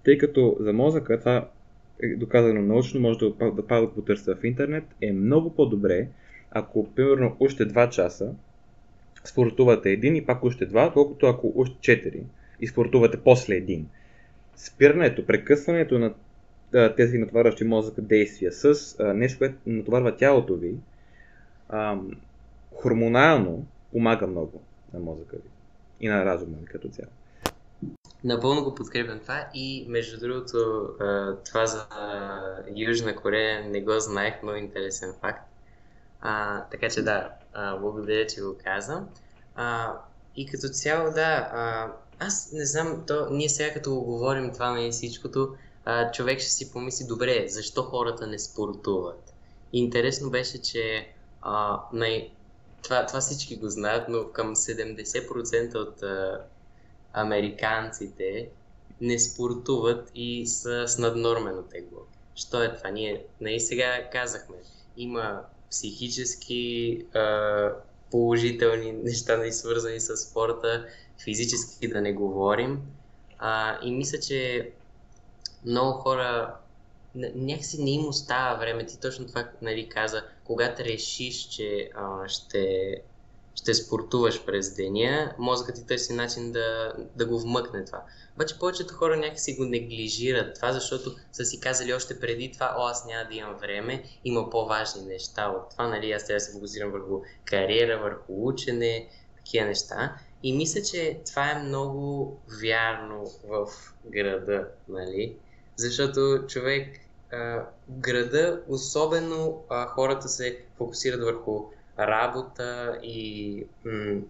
Тъй 0.05 0.19
като 0.19 0.57
за 0.61 0.73
мозъка, 0.73 1.19
това 1.19 1.49
е 2.03 2.17
доказано 2.17 2.63
научно, 2.63 3.01
може 3.01 3.19
да, 3.19 3.31
да 3.53 3.81
да 3.81 3.95
потърся 3.95 4.37
в 4.37 4.45
интернет, 4.45 4.85
е 5.01 5.13
много 5.13 5.55
по-добре, 5.55 6.09
ако 6.51 6.95
примерно 6.95 7.37
още 7.41 7.69
2 7.69 7.91
часа 7.91 8.35
спортувате 9.25 9.91
един 9.91 10.17
и 10.17 10.27
пак 10.27 10.45
още 10.45 10.69
2, 10.69 10.93
колкото 10.93 11.27
ако 11.27 11.53
още 11.57 11.77
4 11.77 12.23
и 12.61 12.67
спортувате 12.67 13.21
после 13.25 13.55
един. 13.55 13.89
Спирането, 14.57 15.27
прекъсването 15.27 15.99
на 15.99 16.15
тези 16.97 17.19
натварващи 17.19 17.65
мозъка 17.65 18.03
действия 18.03 18.53
с 18.53 18.97
а, 19.01 19.15
нещо, 19.15 19.39
което 19.39 19.55
натоварва 19.67 20.17
тялото 20.17 20.57
ви, 20.57 20.75
а, 21.69 21.99
хормонално 22.75 23.67
помага 23.93 24.27
много 24.27 24.63
на 24.95 25.01
мозъка 25.01 25.37
ви 25.37 25.51
и 26.01 26.09
на 26.09 26.25
разума 26.25 26.57
ви 26.61 26.67
като 26.67 26.89
цяло. 26.89 27.11
Напълно 28.25 28.65
го 28.65 28.75
подкрепям 28.75 29.19
това 29.19 29.49
и 29.55 29.87
между 29.89 30.21
другото 30.21 30.89
това 31.45 31.67
за 31.67 31.87
Южна 32.77 33.17
Корея 33.17 33.69
не 33.69 33.81
го 33.81 34.01
знаех, 34.01 34.43
много 34.43 34.59
интересен 34.59 35.15
факт. 35.21 35.49
А, 36.21 36.63
така 36.65 36.89
че 36.89 37.03
да, 37.03 37.31
благодаря, 37.81 38.27
че 38.27 38.41
го 38.41 38.57
казвам. 38.65 39.09
А, 39.55 39.93
и 40.37 40.47
като 40.47 40.69
цяло 40.69 41.11
да, 41.11 41.51
а, 41.53 41.93
аз 42.19 42.53
не 42.53 42.67
знам, 42.67 43.05
то, 43.07 43.29
ние 43.31 43.49
сега 43.49 43.75
като 43.75 43.95
го 43.95 44.05
говорим 44.05 44.53
това 44.53 44.71
на 44.73 44.91
всичкото, 44.91 45.55
а, 45.91 46.11
човек 46.11 46.41
ще 46.41 46.51
си 46.51 46.73
помисли, 46.73 47.07
добре, 47.07 47.45
защо 47.49 47.83
хората 47.83 48.27
не 48.27 48.39
спортуват? 48.39 49.35
интересно 49.73 50.31
беше, 50.31 50.63
че 50.63 51.09
а, 51.43 51.83
най- 51.93 52.31
това, 52.83 53.07
това 53.07 53.21
всички 53.21 53.57
го 53.57 53.69
знаят, 53.69 54.09
но 54.09 54.33
към 54.33 54.57
70% 54.57 55.75
от 55.75 56.03
а, 56.03 56.45
американците 57.13 58.51
не 59.01 59.19
спортуват 59.19 60.11
и 60.15 60.47
са 60.47 60.89
с 60.89 60.99
наднормено 60.99 61.63
тегло. 61.63 62.01
Що 62.35 62.63
е 62.63 62.77
това? 62.77 62.91
Ние 62.91 63.27
нали 63.41 63.61
сега 63.61 64.11
казахме, 64.13 64.57
има 64.97 65.41
психически 65.71 66.99
а, 67.15 67.73
положителни 68.11 68.93
неща, 68.93 69.37
нали, 69.37 69.53
свързани 69.53 70.01
с 70.01 70.17
спорта, 70.17 70.87
физически 71.25 71.89
да 71.89 72.01
не 72.01 72.13
говорим. 72.13 72.81
А, 73.39 73.79
и 73.83 73.91
мисля, 73.91 74.19
че 74.19 74.73
много 75.65 75.93
хора 75.99 76.55
някакси 77.15 77.83
не 77.83 77.91
им 77.91 78.09
остава 78.09 78.59
време. 78.59 78.87
Ти 78.87 79.01
точно 79.01 79.27
това 79.27 79.49
нали, 79.63 79.89
каза, 79.89 80.25
когато 80.45 80.85
решиш, 80.85 81.49
че 81.49 81.91
а, 81.95 82.29
ще, 82.29 82.95
ще 83.55 83.75
спортуваш 83.75 84.45
през 84.45 84.75
деня, 84.75 85.35
мозъкът 85.39 85.75
ти 85.75 85.87
търси 85.87 86.13
начин 86.13 86.53
да, 86.53 86.93
да 87.17 87.27
го 87.27 87.41
вмъкне 87.41 87.85
това. 87.85 88.03
Обаче 88.35 88.59
повечето 88.59 88.95
хора 88.95 89.17
някакси 89.17 89.57
го 89.57 89.65
неглижират 89.65 90.55
това, 90.55 90.73
защото 90.73 91.11
са 91.33 91.45
си 91.45 91.61
казали 91.61 91.95
още 91.95 92.21
преди 92.21 92.53
това, 92.53 92.75
о, 92.79 92.87
аз 92.87 93.07
няма 93.07 93.29
да 93.29 93.35
имам 93.35 93.57
време, 93.57 94.05
има 94.25 94.51
по-важни 94.51 95.03
неща 95.03 95.49
от 95.49 95.71
това, 95.71 95.89
нали, 95.89 96.13
аз 96.13 96.27
трябва 96.27 96.37
да 96.37 96.41
се 96.41 96.53
фокусирам 96.53 96.91
върху 96.91 97.21
кариера, 97.45 97.99
върху 97.99 98.49
учене, 98.49 99.09
такива 99.37 99.67
неща. 99.67 100.17
И 100.43 100.57
мисля, 100.57 100.83
че 100.83 101.21
това 101.27 101.51
е 101.51 101.63
много 101.63 102.37
вярно 102.63 103.25
в 103.45 103.67
града, 104.07 104.69
нали? 104.89 105.37
Защото 105.79 106.45
човек 106.49 107.01
в 107.33 107.67
града, 107.89 108.63
особено 108.69 109.65
а, 109.69 109.87
хората 109.87 110.29
се 110.29 110.65
фокусират 110.77 111.21
върху 111.21 111.65
работа 111.99 112.99
и 113.03 113.67
м- 113.85 114.21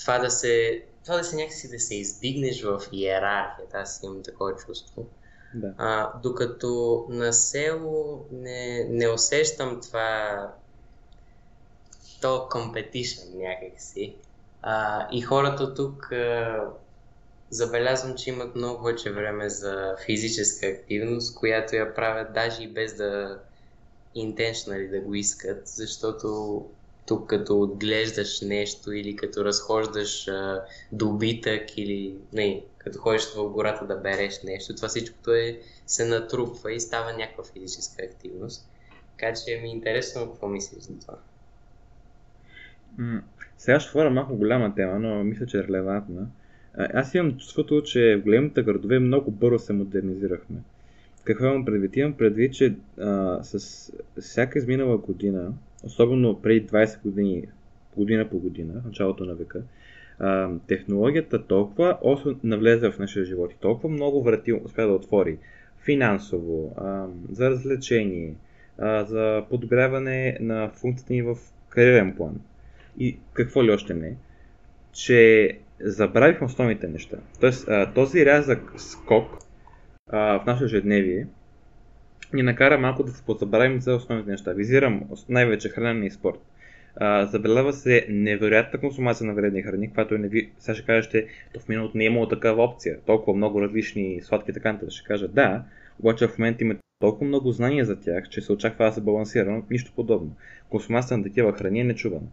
това 0.00 0.18
да 0.18 0.30
се 0.30 0.84
това 1.04 1.16
да 1.16 1.24
се 1.24 1.36
някакси 1.36 1.70
да 1.70 1.78
се 1.80 1.94
издигнеш 1.94 2.62
в 2.62 2.80
иерархията, 2.92 3.78
аз 3.78 4.00
имам 4.02 4.22
такова 4.22 4.56
чувство. 4.56 5.06
Да. 5.54 5.74
А, 5.78 6.12
докато 6.22 7.06
на 7.08 7.32
село 7.32 8.26
не, 8.32 8.86
не 8.90 9.08
усещам 9.08 9.80
това 9.80 10.48
то 12.20 12.48
competition 12.50 13.34
някакси. 13.34 14.16
А, 14.62 15.08
и 15.12 15.20
хората 15.20 15.74
тук 15.74 16.12
а, 16.12 16.68
забелязвам, 17.50 18.16
че 18.16 18.30
имат 18.30 18.54
много 18.54 18.78
повече 18.78 19.12
време 19.12 19.48
за 19.48 19.96
физическа 20.06 20.66
активност, 20.66 21.34
която 21.34 21.76
я 21.76 21.94
правят 21.94 22.32
даже 22.34 22.62
и 22.62 22.68
без 22.68 22.96
да 22.96 23.40
intentionally 24.16 24.90
да 24.90 25.00
го 25.00 25.14
искат, 25.14 25.68
защото 25.68 26.64
тук 27.06 27.28
като 27.28 27.60
отглеждаш 27.60 28.40
нещо 28.40 28.92
или 28.92 29.16
като 29.16 29.44
разхождаш 29.44 30.28
а, 30.28 30.64
добитък 30.92 31.78
или 31.78 32.16
не, 32.32 32.62
като 32.78 32.98
ходиш 32.98 33.34
в 33.36 33.48
гората 33.48 33.86
да 33.86 33.96
береш 33.96 34.42
нещо, 34.42 34.74
това 34.74 34.88
всичкото 34.88 35.34
е, 35.34 35.60
се 35.86 36.04
натрупва 36.04 36.72
и 36.72 36.80
става 36.80 37.12
някаква 37.12 37.44
физическа 37.44 38.02
активност. 38.02 38.68
Така 39.18 39.32
че 39.34 39.60
ми 39.62 39.68
е 39.68 39.72
интересно 39.72 40.30
какво 40.30 40.48
мислиш 40.48 40.82
за 40.82 40.98
това. 40.98 41.14
сега 43.58 43.80
ще 43.80 43.92
говоря 43.92 44.10
малко 44.10 44.36
голяма 44.36 44.74
тема, 44.74 44.98
но 44.98 45.24
мисля, 45.24 45.46
че 45.46 45.58
е 45.58 45.62
релевантна. 45.62 46.26
Аз 46.78 47.14
имам 47.14 47.38
чувството, 47.38 47.82
че 47.82 48.16
в 48.16 48.24
големите 48.24 48.62
градове 48.62 48.98
много 48.98 49.30
бързо 49.30 49.58
се 49.58 49.72
модернизирахме. 49.72 50.56
Какво 51.24 51.46
имам 51.46 51.64
предвид? 51.64 51.96
Имам 51.96 52.12
предвид, 52.12 52.54
че 52.54 52.74
а, 53.00 53.38
с 53.42 53.92
всяка 54.20 54.58
изминала 54.58 54.98
година, 54.98 55.52
особено 55.84 56.42
преди 56.42 56.66
20 56.66 57.02
години, 57.02 57.44
година 57.96 58.28
по 58.28 58.38
година, 58.38 58.82
началото 58.86 59.24
на 59.24 59.34
века, 59.34 59.62
а, 60.18 60.50
технологията 60.66 61.46
толкова 61.46 61.98
осо 62.02 62.36
навлезе 62.44 62.90
в 62.90 62.98
нашия 62.98 63.24
живот 63.24 63.52
и 63.52 63.60
толкова 63.60 63.88
много 63.88 64.22
врати 64.22 64.52
успя 64.52 64.86
да 64.86 64.92
отвори 64.92 65.38
финансово, 65.84 66.74
а, 66.76 67.06
за 67.32 67.50
развлечение, 67.50 68.34
а, 68.78 69.04
за 69.04 69.44
подобряване 69.50 70.38
на 70.40 70.68
функцията 70.68 71.12
ни 71.12 71.22
в 71.22 71.36
кариерен 71.68 72.14
план. 72.16 72.40
И 72.98 73.16
какво 73.32 73.64
ли 73.64 73.70
още 73.70 73.94
не, 73.94 74.16
че 74.92 75.58
забравихме 75.80 76.46
основните 76.46 76.88
неща. 76.88 77.16
Тоест, 77.40 77.68
а, 77.68 77.92
този 77.92 78.26
рязък 78.26 78.72
скок 78.76 79.38
а, 80.08 80.40
в 80.40 80.46
нашето 80.46 80.64
ежедневие 80.64 81.26
ни 82.32 82.42
накара 82.42 82.78
малко 82.78 83.02
да 83.02 83.12
се 83.12 83.22
позабравим 83.22 83.80
за 83.80 83.94
основните 83.94 84.30
неща. 84.30 84.52
Визирам 84.52 85.02
най-вече 85.28 85.68
хранене 85.68 86.06
и 86.06 86.10
спорт. 86.10 86.38
забелязва 87.22 87.72
се 87.72 88.06
невероятна 88.08 88.80
консумация 88.80 89.26
на 89.26 89.34
вредни 89.34 89.62
храни, 89.62 89.92
която 89.92 90.14
е 90.14 90.18
неви... 90.18 90.50
Сега 90.58 90.74
ще 90.74 90.86
кажете, 90.86 91.26
то 91.52 91.60
в 91.60 91.68
миналото 91.68 91.98
не 91.98 92.04
е 92.04 92.06
имало 92.06 92.28
такава 92.28 92.64
опция, 92.64 92.98
толкова 93.06 93.36
много 93.36 93.62
различни 93.62 94.20
сладки 94.22 94.52
така 94.52 94.72
нататък. 94.72 94.92
Ще 94.92 95.06
кажа 95.06 95.28
да, 95.28 95.64
обаче 96.00 96.26
в 96.26 96.38
момента 96.38 96.64
има 96.64 96.74
толкова 97.00 97.26
много 97.26 97.52
знания 97.52 97.84
за 97.84 98.00
тях, 98.00 98.28
че 98.28 98.40
се 98.40 98.52
очаква 98.52 98.84
да 98.84 98.92
се 98.92 99.00
балансира, 99.00 99.62
нищо 99.70 99.92
подобно. 99.96 100.36
Консумация 100.68 101.18
на 101.18 101.24
такива 101.24 101.52
храни 101.52 101.80
е 101.80 101.84
нечувана. 101.84 102.26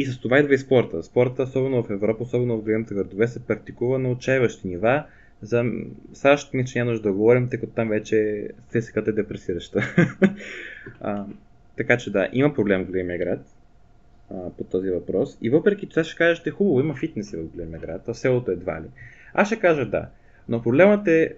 И 0.00 0.06
с 0.06 0.20
това 0.20 0.38
идва 0.38 0.54
и 0.54 0.58
спорта. 0.58 1.02
Спорта, 1.02 1.42
особено 1.42 1.82
в 1.82 1.90
Европа, 1.90 2.22
особено 2.22 2.56
в 2.56 2.62
големите 2.62 2.94
градове, 2.94 3.28
се 3.28 3.46
практикува 3.46 3.98
на 3.98 4.10
отчаиващи 4.10 4.68
нива. 4.68 5.04
За 5.42 5.64
САЩ 6.12 6.52
че 6.66 6.78
няма 6.78 6.90
нужда 6.90 7.08
да 7.08 7.12
говорим, 7.12 7.48
тъй 7.48 7.60
като 7.60 7.72
там 7.72 7.88
вече 7.88 8.48
стесиката 8.68 9.10
е 9.10 9.12
депресираща. 9.12 9.82
а, 11.00 11.24
така 11.76 11.96
че 11.96 12.12
да, 12.12 12.28
има 12.32 12.54
проблем 12.54 12.84
в 12.84 12.86
големия 12.86 13.18
град 13.18 13.40
а, 14.30 14.50
по 14.58 14.64
този 14.64 14.90
въпрос. 14.90 15.38
И 15.42 15.50
въпреки 15.50 15.88
това 15.88 16.04
ще 16.04 16.16
кажете, 16.16 16.50
хубаво, 16.50 16.80
има 16.80 16.94
фитнеси 16.94 17.36
в 17.36 17.44
големия 17.44 17.80
град, 17.80 18.08
а 18.08 18.14
в 18.14 18.18
селото 18.18 18.50
едва 18.50 18.80
ли. 18.80 18.86
Аз 19.34 19.46
ще 19.46 19.58
кажа 19.58 19.86
да. 19.86 20.08
Но 20.48 20.62
проблемът 20.62 21.08
е 21.08 21.34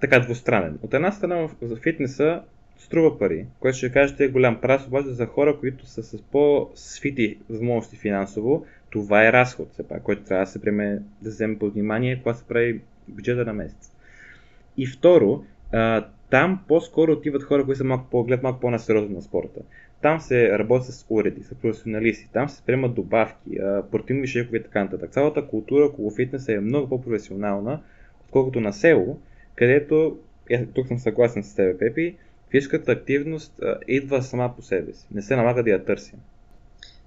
така 0.00 0.20
двустранен. 0.20 0.78
От 0.82 0.94
една 0.94 1.12
страна 1.12 1.48
в 1.62 1.76
фитнеса 1.76 2.42
струва 2.80 3.18
пари, 3.18 3.46
което 3.60 3.78
ще 3.78 3.92
кажете 3.92 4.24
е 4.24 4.28
голям 4.28 4.60
прас, 4.60 4.86
обаче 4.86 5.08
за 5.08 5.26
хора, 5.26 5.56
които 5.60 5.86
са 5.86 6.02
с 6.02 6.22
по-свити 6.22 7.38
възможности 7.50 7.96
финансово, 7.96 8.66
това 8.90 9.26
е 9.26 9.32
разход, 9.32 9.72
все 9.72 9.88
пак, 9.88 10.02
който 10.02 10.22
трябва 10.22 10.44
да 10.44 10.50
се 10.50 10.60
приеме 10.60 11.02
да 11.22 11.30
вземе 11.30 11.58
под 11.58 11.72
внимание, 11.72 12.20
когато 12.22 12.38
се 12.38 12.44
прави 12.44 12.80
бюджета 13.08 13.44
на 13.44 13.52
месец. 13.52 13.92
И 14.76 14.86
второ, 14.86 15.44
а, 15.72 16.06
там 16.30 16.60
по-скоро 16.68 17.12
отиват 17.12 17.42
хора, 17.42 17.64
които 17.64 17.78
са 17.78 17.84
малко 17.84 18.10
по-глед, 18.10 18.42
малко 18.42 18.60
по-насериозно 18.60 19.16
на 19.16 19.22
спорта. 19.22 19.60
Там 20.02 20.20
се 20.20 20.58
работи 20.58 20.92
с 20.92 21.06
уреди, 21.08 21.42
с 21.42 21.54
професионалисти, 21.54 22.28
там 22.32 22.48
се 22.48 22.62
приемат 22.62 22.94
добавки, 22.94 23.58
протеинови 23.90 24.26
шейкове 24.26 24.58
и 24.58 24.62
така 24.62 24.84
нататък. 24.84 25.10
Цялата 25.10 25.46
култура 25.46 25.84
около 25.84 26.10
фитнеса 26.10 26.52
е 26.52 26.60
много 26.60 26.88
по-професионална, 26.88 27.80
отколкото 28.24 28.60
на 28.60 28.72
село, 28.72 29.18
където, 29.54 30.18
тук 30.74 30.86
съм 30.86 30.98
съгласен 30.98 31.42
с 31.42 31.54
теб, 31.54 31.78
Пепи, 31.78 32.16
физическата 32.50 32.92
активност 32.92 33.52
а, 33.62 33.78
идва 33.88 34.22
сама 34.22 34.56
по 34.56 34.62
себе 34.62 34.94
си. 34.94 35.06
Не 35.10 35.22
се 35.22 35.36
налага 35.36 35.62
да 35.62 35.70
я 35.70 35.84
търсим. 35.84 36.18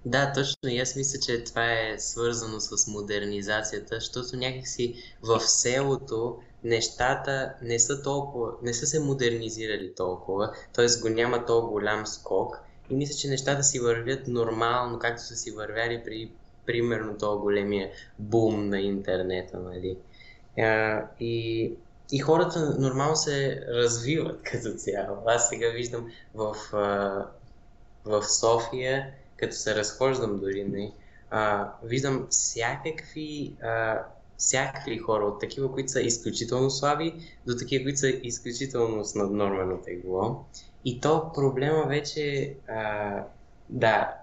Да, 0.06 0.34
точно. 0.36 0.70
И 0.70 0.80
аз 0.80 0.96
мисля, 0.96 1.20
че 1.20 1.44
това 1.44 1.72
е 1.72 2.00
свързано 2.00 2.60
с 2.60 2.88
модернизацията, 2.88 3.96
защото 3.96 4.38
някакси 4.38 4.96
в 5.22 5.40
селото 5.40 6.38
нещата 6.64 7.54
не 7.62 7.80
са 7.80 8.02
толкова, 8.02 8.52
не 8.64 8.74
са 8.74 8.88
се 8.88 9.00
модернизирали 9.00 9.94
толкова, 9.96 10.54
т.е. 10.74 10.86
го 11.02 11.10
няма 11.10 11.46
толкова 11.46 11.72
голям 11.72 12.08
скок 12.08 12.60
и 12.90 12.96
мисля, 12.96 13.16
че 13.16 13.28
нещата 13.28 13.64
си 13.64 13.80
вървят 13.80 14.28
нормално, 14.28 15.00
както 15.00 15.22
са 15.22 15.36
си 15.36 15.52
вървяли 15.52 16.02
при 16.06 16.32
примерно 16.66 17.18
този 17.18 17.42
големия 17.42 17.90
бум 18.20 18.70
на 18.70 18.80
интернета, 18.82 19.60
нали? 19.60 19.98
А, 20.60 21.02
и 21.20 21.72
и 22.14 22.20
хората 22.20 22.76
нормално 22.80 23.16
се 23.16 23.62
развиват 23.68 24.42
като 24.52 24.74
цяло. 24.74 25.18
Аз 25.28 25.50
сега 25.50 25.70
виждам 25.70 26.12
в, 26.36 26.56
в 28.06 28.24
София, 28.24 29.12
като 29.38 29.56
се 29.56 29.76
разхождам 29.76 30.40
дори, 30.40 30.64
не, 30.64 30.92
а, 31.30 31.72
виждам 31.84 32.28
всякакви, 32.30 33.54
а, 33.64 34.00
всякакви 34.38 34.98
хора, 34.98 35.26
от 35.26 35.40
такива, 35.40 35.72
които 35.72 35.92
са 35.92 36.02
изключително 36.02 36.70
слаби, 36.70 37.14
до 37.48 37.58
такива, 37.58 37.84
които 37.84 38.00
са 38.00 38.10
изключително 38.10 39.06
с 39.06 39.16
наднормено 39.16 39.78
тегло. 39.78 40.46
И 40.86 41.02
то 41.02 41.32
проблема 41.34 41.86
вече, 41.88 42.56
а, 42.68 43.24
да, 43.70 44.16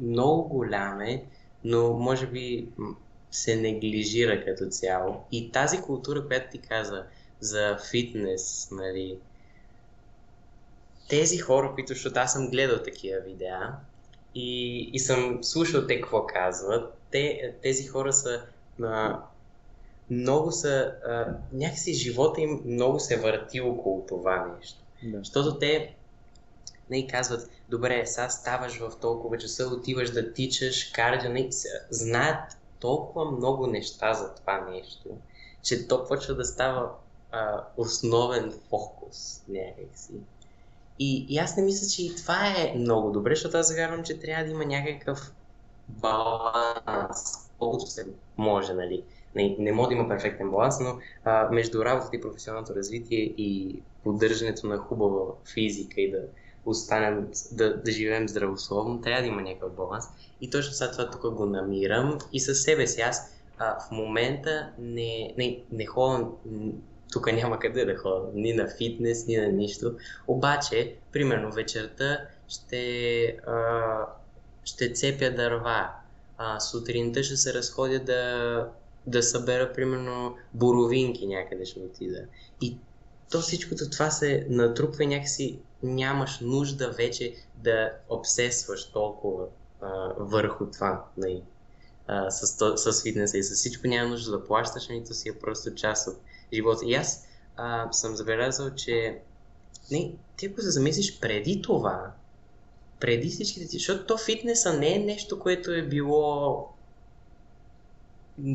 много 0.00 0.48
голям 0.48 1.00
е, 1.00 1.24
но 1.64 1.92
може 1.92 2.26
би 2.26 2.68
се 3.30 3.56
неглижира 3.56 4.44
като 4.44 4.66
цяло. 4.66 5.24
И 5.32 5.52
тази 5.52 5.80
култура, 5.80 6.26
която 6.26 6.50
ти 6.50 6.58
каза, 6.58 7.04
за 7.40 7.78
фитнес, 7.90 8.68
нали. 8.70 9.18
Тези 11.08 11.38
хора, 11.38 11.72
които, 11.74 11.88
защото 11.88 12.20
аз 12.20 12.32
съм 12.32 12.50
гледал 12.50 12.82
такива 12.82 13.20
видеа 13.20 13.72
и, 14.34 14.80
и 14.92 14.98
съм 14.98 15.44
слушал 15.44 15.86
те 15.86 16.00
какво 16.00 16.26
казват, 16.26 16.94
те, 17.10 17.54
тези 17.62 17.86
хора 17.86 18.12
са 18.12 18.42
а, 18.82 19.22
много 20.10 20.52
са, 20.52 20.94
а, 21.06 21.26
някакси 21.52 21.94
живота 21.94 22.40
им 22.40 22.62
много 22.64 23.00
се 23.00 23.16
върти 23.16 23.60
около 23.60 24.06
това 24.08 24.56
нещо. 24.58 24.78
Да. 25.02 25.18
Защото 25.18 25.58
те 25.58 25.94
не 26.90 27.06
казват, 27.06 27.50
добре, 27.68 28.06
сега 28.06 28.28
ставаш 28.28 28.78
в 28.78 28.92
толкова 29.00 29.38
часа, 29.38 29.66
отиваш 29.66 30.10
да 30.10 30.32
тичаш, 30.32 30.84
кардио, 30.84 31.30
не, 31.30 31.48
знаят 31.90 32.56
толкова 32.80 33.30
много 33.30 33.66
неща 33.66 34.14
за 34.14 34.34
това 34.34 34.60
нещо, 34.60 35.08
че 35.62 35.88
то 35.88 36.04
почва 36.04 36.34
да 36.34 36.44
става 36.44 36.90
а, 37.32 37.64
основен 37.76 38.52
фокус 38.70 39.42
някакси. 39.48 40.12
И, 40.98 41.26
и 41.28 41.38
аз 41.38 41.56
не 41.56 41.62
мисля, 41.62 41.86
че 41.88 42.04
и 42.04 42.16
това 42.16 42.54
е 42.56 42.74
много 42.76 43.10
добре, 43.10 43.34
защото 43.34 43.56
аз 43.56 43.74
вярвам, 43.74 44.04
че 44.04 44.18
трябва 44.18 44.44
да 44.44 44.50
има 44.50 44.64
някакъв 44.64 45.32
баланс, 45.88 47.48
колкото 47.58 47.86
се 47.86 48.06
може, 48.36 48.74
нали. 48.74 49.04
Не, 49.34 49.56
не 49.58 49.72
може 49.72 49.88
да 49.88 49.94
има 49.94 50.08
перфектен 50.08 50.50
баланс, 50.50 50.80
но 50.80 50.98
а, 51.24 51.48
между 51.50 51.84
работата 51.84 52.16
и 52.16 52.20
професионалното 52.20 52.74
развитие 52.74 53.18
и 53.18 53.82
поддържането 54.04 54.66
на 54.66 54.78
хубава 54.78 55.24
физика 55.54 56.00
и 56.00 56.10
да 56.10 56.18
останем, 56.66 57.28
да, 57.52 57.76
да 57.76 57.90
живеем 57.90 58.28
здравословно, 58.28 59.00
трябва 59.00 59.22
да 59.22 59.28
има 59.28 59.42
някакъв 59.42 59.72
баланс. 59.72 60.04
И 60.40 60.50
точно 60.50 60.72
сега 60.72 60.90
това 60.90 61.10
тук 61.10 61.34
го 61.34 61.46
намирам 61.46 62.18
и 62.32 62.40
със 62.40 62.62
себе 62.62 62.86
си. 62.86 63.00
Аз 63.00 63.34
а, 63.58 63.80
в 63.80 63.90
момента 63.90 64.72
не, 64.78 65.34
не, 65.38 65.58
не 65.72 65.86
ходя 65.86 66.26
тук 67.12 67.32
няма 67.32 67.58
къде 67.58 67.84
да 67.84 67.96
ходя, 67.96 68.26
ни 68.34 68.52
на 68.52 68.68
фитнес, 68.68 69.26
ни 69.26 69.36
на 69.36 69.48
нищо. 69.48 69.96
Обаче, 70.26 70.94
примерно 71.12 71.52
вечерта 71.52 72.18
ще, 72.48 73.24
а, 73.46 74.06
ще 74.64 74.92
цепя 74.92 75.30
дърва, 75.30 75.90
а, 76.38 76.60
сутринта 76.60 77.22
ще 77.22 77.36
се 77.36 77.54
разходя 77.54 78.00
да, 78.00 78.68
да 79.06 79.22
събера, 79.22 79.72
примерно, 79.72 80.36
боровинки 80.54 81.26
някъде 81.26 81.64
ще 81.64 81.80
отида. 81.80 82.20
И 82.60 82.76
то 83.30 83.40
всичкото 83.40 83.90
това 83.90 84.10
се 84.10 84.46
натрупва 84.50 85.04
и 85.04 85.06
някакси 85.06 85.58
нямаш 85.82 86.40
нужда 86.40 86.90
вече 86.90 87.34
да 87.56 87.92
обсесваш 88.08 88.92
толкова 88.92 89.44
а, 89.80 90.12
върху 90.18 90.66
това. 90.66 91.04
Нали, 91.16 91.42
а, 92.06 92.30
с, 92.30 92.76
с 92.76 93.02
фитнеса 93.02 93.38
и 93.38 93.42
с 93.42 93.54
всичко 93.54 93.86
няма 93.86 94.08
нужда 94.08 94.30
да 94.30 94.44
плащаш, 94.44 94.88
нито 94.88 95.14
си 95.14 95.28
е 95.28 95.38
просто 95.38 95.74
част 95.74 96.08
от 96.08 96.16
живота. 96.52 96.86
И 96.86 96.94
аз 96.94 97.26
а, 97.56 97.92
съм 97.92 98.16
забелязал, 98.16 98.70
че 98.70 99.18
не, 99.90 100.12
ти 100.36 100.46
ако 100.46 100.60
се 100.60 100.70
замислиш 100.70 101.20
преди 101.20 101.62
това, 101.62 102.12
преди 103.00 103.28
всичките 103.28 103.66
ти, 103.66 103.78
защото 103.78 104.06
то 104.06 104.18
фитнеса 104.18 104.78
не 104.78 104.94
е 104.94 104.98
нещо, 104.98 105.38
което 105.38 105.70
е 105.70 105.82
било 105.82 106.68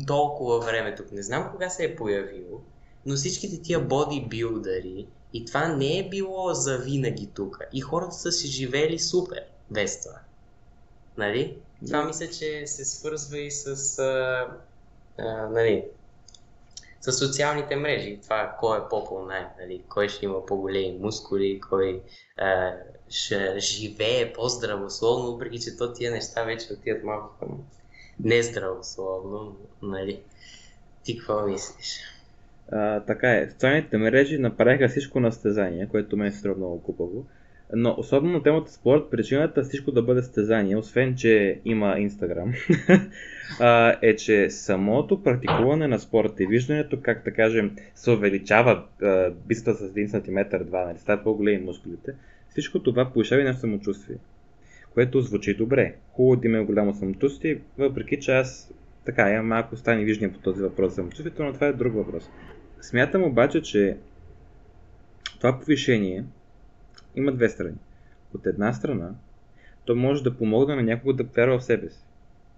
толкова 0.06 0.60
време 0.60 0.94
тук. 0.94 1.12
Не 1.12 1.22
знам 1.22 1.48
кога 1.52 1.70
се 1.70 1.84
е 1.84 1.96
появило, 1.96 2.60
но 3.06 3.14
всичките 3.14 3.62
тия 3.62 3.80
бодибилдъри 3.80 5.06
и 5.32 5.44
това 5.44 5.68
не 5.68 5.98
е 5.98 6.08
било 6.08 6.54
за 6.54 6.78
винаги 6.78 7.26
тук. 7.26 7.58
И 7.72 7.80
хората 7.80 8.14
са 8.14 8.32
си 8.32 8.48
живели 8.48 8.98
супер 8.98 9.44
без 9.70 10.02
това. 10.02 10.18
Нали? 11.18 11.56
Това 11.86 12.04
мисля, 12.04 12.28
че 12.28 12.66
се 12.66 12.84
свързва 12.84 13.38
и 13.38 13.50
с 13.50 13.98
а, 13.98 14.46
а, 15.18 15.48
нали, 15.48 15.84
с 17.04 17.12
социалните 17.12 17.76
мрежи. 17.76 18.18
Това 18.22 18.56
кой 18.60 18.78
е 18.78 18.88
по-полнай, 18.90 19.44
нали? 19.60 19.82
кой 19.88 20.08
ще 20.08 20.24
има 20.24 20.46
по-големи 20.46 20.98
мускули, 21.00 21.60
кой 21.60 22.02
а, 22.36 22.72
ще 23.08 23.58
живее 23.58 24.32
по-здравословно, 24.32 25.32
въпреки 25.32 25.58
че 25.58 25.76
то 25.76 25.92
тия 25.92 26.12
неща 26.12 26.44
вече 26.44 26.72
отиват 26.72 27.04
малко 27.04 27.38
към 27.38 27.48
нездравословно. 28.20 29.56
Нали? 29.82 30.20
Ти 31.02 31.18
какво 31.18 31.46
мислиш? 31.46 32.00
А, 32.72 33.00
така 33.00 33.36
е. 33.36 33.50
Социалните 33.50 33.96
мрежи 33.96 34.38
направиха 34.38 34.88
всичко 34.88 35.20
на 35.20 35.32
стезание, 35.32 35.88
което 35.88 36.16
ме 36.16 36.26
е 36.26 36.32
струва 36.32 36.56
много 36.56 36.82
купаво. 36.82 37.26
Но 37.76 37.94
особено 37.98 38.32
на 38.32 38.42
темата 38.42 38.72
спорт, 38.72 39.02
причината 39.10 39.62
всичко 39.62 39.92
да 39.92 40.02
бъде 40.02 40.22
стезание, 40.22 40.76
освен 40.76 41.14
че 41.16 41.60
има 41.64 41.98
Инстаграм, 41.98 42.52
е, 44.02 44.16
че 44.16 44.50
самото 44.50 45.22
практикуване 45.22 45.88
на 45.88 45.98
спорта 45.98 46.42
и 46.42 46.46
виждането 46.46 46.98
как 47.02 47.24
да 47.24 47.32
кажем 47.32 47.76
се 47.94 48.10
увеличава 48.10 48.84
бицата 49.46 49.74
с 49.74 49.94
1 49.94 50.06
см 50.06 50.64
2, 50.64 50.86
нали, 50.86 50.98
стават 50.98 51.24
по-големи 51.24 51.64
мускулите, 51.64 52.12
всичко 52.48 52.82
това 52.82 53.12
повишава 53.12 53.44
на 53.44 53.54
самочувствие, 53.54 54.16
което 54.94 55.20
звучи 55.20 55.54
добре. 55.54 55.94
Хубаво 56.12 56.40
да 56.40 56.48
има 56.48 56.64
голямо 56.64 56.94
самочувствие, 56.94 57.58
въпреки 57.78 58.20
че 58.20 58.32
аз 58.32 58.72
така 59.04 59.30
имам 59.30 59.46
малко 59.46 59.76
стани 59.76 60.04
виждания 60.04 60.34
по 60.34 60.38
този 60.38 60.62
въпрос 60.62 60.90
за 60.90 60.94
самочувствието, 60.94 61.44
но 61.44 61.52
това 61.52 61.66
е 61.66 61.72
друг 61.72 61.94
въпрос. 61.94 62.30
Смятам 62.80 63.22
обаче, 63.22 63.62
че 63.62 63.96
това 65.38 65.60
повишение 65.60 66.24
има 67.16 67.32
две 67.32 67.48
страни. 67.48 67.76
От 68.34 68.46
една 68.46 68.72
страна, 68.72 69.10
то 69.84 69.96
може 69.96 70.22
да 70.22 70.36
помогне 70.36 70.74
на 70.74 70.82
някого 70.82 71.12
да 71.12 71.24
вярва 71.24 71.58
в 71.58 71.64
себе 71.64 71.90
си. 71.90 72.04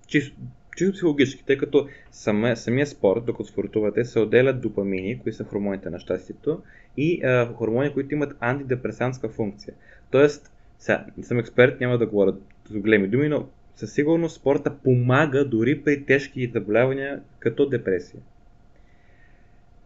Чисто, 0.07 0.37
чисто 0.77 0.93
психологически, 0.93 1.45
тъй 1.45 1.59
като 1.59 1.89
самия, 2.11 2.57
самия 2.57 2.87
спорт, 2.87 3.25
докато 3.25 3.49
спортувате, 3.49 4.05
се 4.05 4.21
отделят 4.21 4.61
допамини, 4.61 5.19
които 5.19 5.37
са 5.37 5.45
хормоните 5.45 5.91
на 5.91 5.99
щастието, 5.99 6.63
и 6.97 7.23
а, 7.25 7.55
хормони, 7.55 7.93
които 7.93 8.15
имат 8.15 8.37
антидепресантска 8.41 9.29
функция. 9.29 9.75
Тоест, 10.11 10.53
сега, 10.79 11.07
не 11.17 11.25
съм 11.25 11.39
експерт, 11.39 11.81
няма 11.81 11.99
да 11.99 12.07
говоря 12.07 12.35
с 12.69 12.79
големи 12.79 13.09
думи, 13.09 13.29
но 13.29 13.49
със 13.77 13.93
сигурност 13.93 14.37
спорта 14.37 14.77
помага 14.85 15.45
дори 15.45 15.83
при 15.83 16.05
тежки 16.05 16.51
заболявания 16.55 17.23
като 17.39 17.69
депресия. 17.69 18.21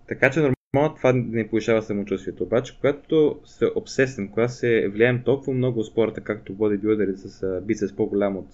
Така 0.09 0.31
че 0.31 0.51
нормално 0.75 0.97
това 0.97 1.13
не 1.13 1.49
повишава 1.49 1.83
самочувствието. 1.83 2.45
Обаче, 2.45 2.77
когато 2.77 3.41
се 3.45 3.67
обсесен, 3.75 4.29
когато 4.29 4.53
се 4.53 4.89
влияем 4.89 5.23
толкова 5.25 5.53
много 5.53 5.81
от 5.81 5.87
спорта, 5.87 6.21
както 6.21 6.55
бодибилдери 6.55 7.13
с 7.17 7.61
бицепс 7.63 7.97
по-голям 7.97 8.37
от 8.37 8.49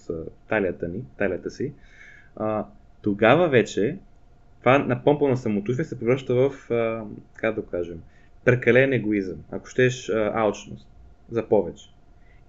талията 0.49 0.87
ни, 0.87 1.03
талията 1.17 1.51
си, 1.51 1.73
а, 2.35 2.65
тогава 3.01 3.49
вече 3.49 3.97
това 4.59 4.77
напомпано 4.79 5.37
самочувствие 5.37 5.85
се 5.85 5.99
превръща 5.99 6.35
в, 6.35 6.71
а, 6.71 7.05
как 7.35 7.55
да 7.55 7.65
кажем, 7.65 8.01
прекален 8.45 8.93
егоизъм, 8.93 9.37
ако 9.51 9.67
щеш 9.67 10.09
алчност 10.33 10.87
за 11.31 11.47
повече. 11.47 11.89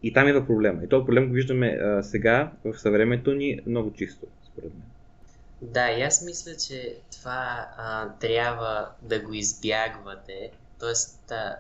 И 0.03 0.13
там 0.13 0.29
идва 0.29 0.47
проблема. 0.47 0.85
И 0.85 0.89
този 0.89 1.07
проблем 1.07 1.29
го 1.29 1.35
виждаме 1.35 1.67
а, 1.67 2.03
сега 2.03 2.53
в 2.65 2.79
съвремето 2.79 3.35
ни 3.35 3.61
много 3.67 3.93
чисто, 3.93 4.27
според 4.45 4.71
мен. 4.75 4.83
Да, 5.63 5.91
и 5.91 6.03
аз 6.03 6.23
мисля, 6.23 6.57
че 6.57 6.99
това 7.13 7.69
а, 7.77 8.13
трябва 8.21 8.91
да 9.03 9.21
го 9.21 9.33
избягвате. 9.33 10.51
Тоест, 10.81 11.31
а, 11.31 11.57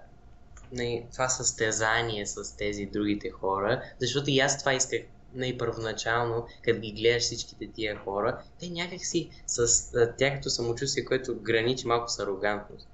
не, 0.72 1.06
това 1.12 1.28
състезание 1.28 2.26
с 2.26 2.56
тези 2.56 2.86
другите 2.86 3.30
хора, 3.30 3.82
защото 4.00 4.30
и 4.30 4.38
аз 4.38 4.58
това 4.58 4.74
исках 4.74 5.00
най-първоначално, 5.34 6.46
като 6.62 6.80
ги 6.80 6.92
гледаш 6.92 7.22
всичките 7.22 7.72
тия 7.74 7.98
хора, 7.98 8.42
те 8.60 8.70
някакси 8.70 9.30
с 9.46 9.58
а, 9.94 10.16
тяхното 10.16 10.50
самочувствие, 10.50 11.04
което 11.04 11.40
граничи 11.40 11.86
малко 11.86 12.08
с 12.08 12.18
арогантност. 12.18 12.88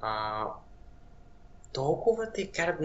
А, 0.00 0.44
толкова 1.72 2.32
те 2.32 2.46
карат, 2.46 2.80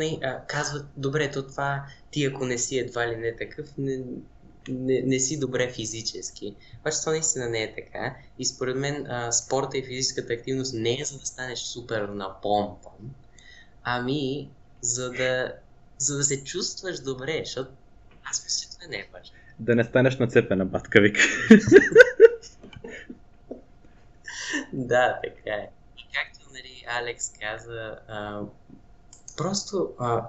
казват, 0.47 0.85
добре, 0.97 1.31
то 1.31 1.47
това 1.47 1.85
ти 2.11 2.25
ако 2.25 2.45
не 2.45 2.57
си 2.57 2.77
едва 2.77 3.07
ли 3.07 3.15
не 3.15 3.35
такъв, 3.35 3.77
не, 3.77 4.03
не, 4.69 5.01
не 5.01 5.19
си 5.19 5.39
добре 5.39 5.71
физически. 5.71 6.55
Обаче 6.79 6.99
това 6.99 7.11
наистина 7.11 7.49
не 7.49 7.63
е 7.63 7.75
така. 7.75 8.15
И 8.39 8.45
според 8.45 8.77
мен 8.77 9.05
а, 9.07 9.31
спорта 9.31 9.77
и 9.77 9.83
физическата 9.83 10.33
активност 10.33 10.73
не 10.73 10.99
е 10.99 11.05
за 11.05 11.19
да 11.19 11.25
станеш 11.25 11.59
супер 11.59 12.01
напомпан, 12.01 13.13
ами 13.83 14.49
за 14.81 15.11
да, 15.11 15.53
за 15.97 16.17
да 16.17 16.23
се 16.23 16.43
чувстваш 16.43 16.99
добре, 16.99 17.41
защото 17.45 17.71
аз 18.23 18.43
мисля, 18.43 18.61
че 18.61 18.77
това 18.77 18.87
не 18.87 18.97
е 18.97 19.07
важно. 19.13 19.35
Да 19.59 19.75
не 19.75 19.83
станеш 19.83 20.17
нацепена 20.17 20.65
батка, 20.65 21.01
вика. 21.01 21.21
да, 24.73 25.19
така 25.23 25.55
е. 25.55 25.69
И 25.97 26.05
както 26.13 26.53
нали, 26.53 26.85
Алекс 26.87 27.31
каза, 27.41 27.99
а, 28.07 28.41
просто 29.37 29.93
а, 29.99 30.27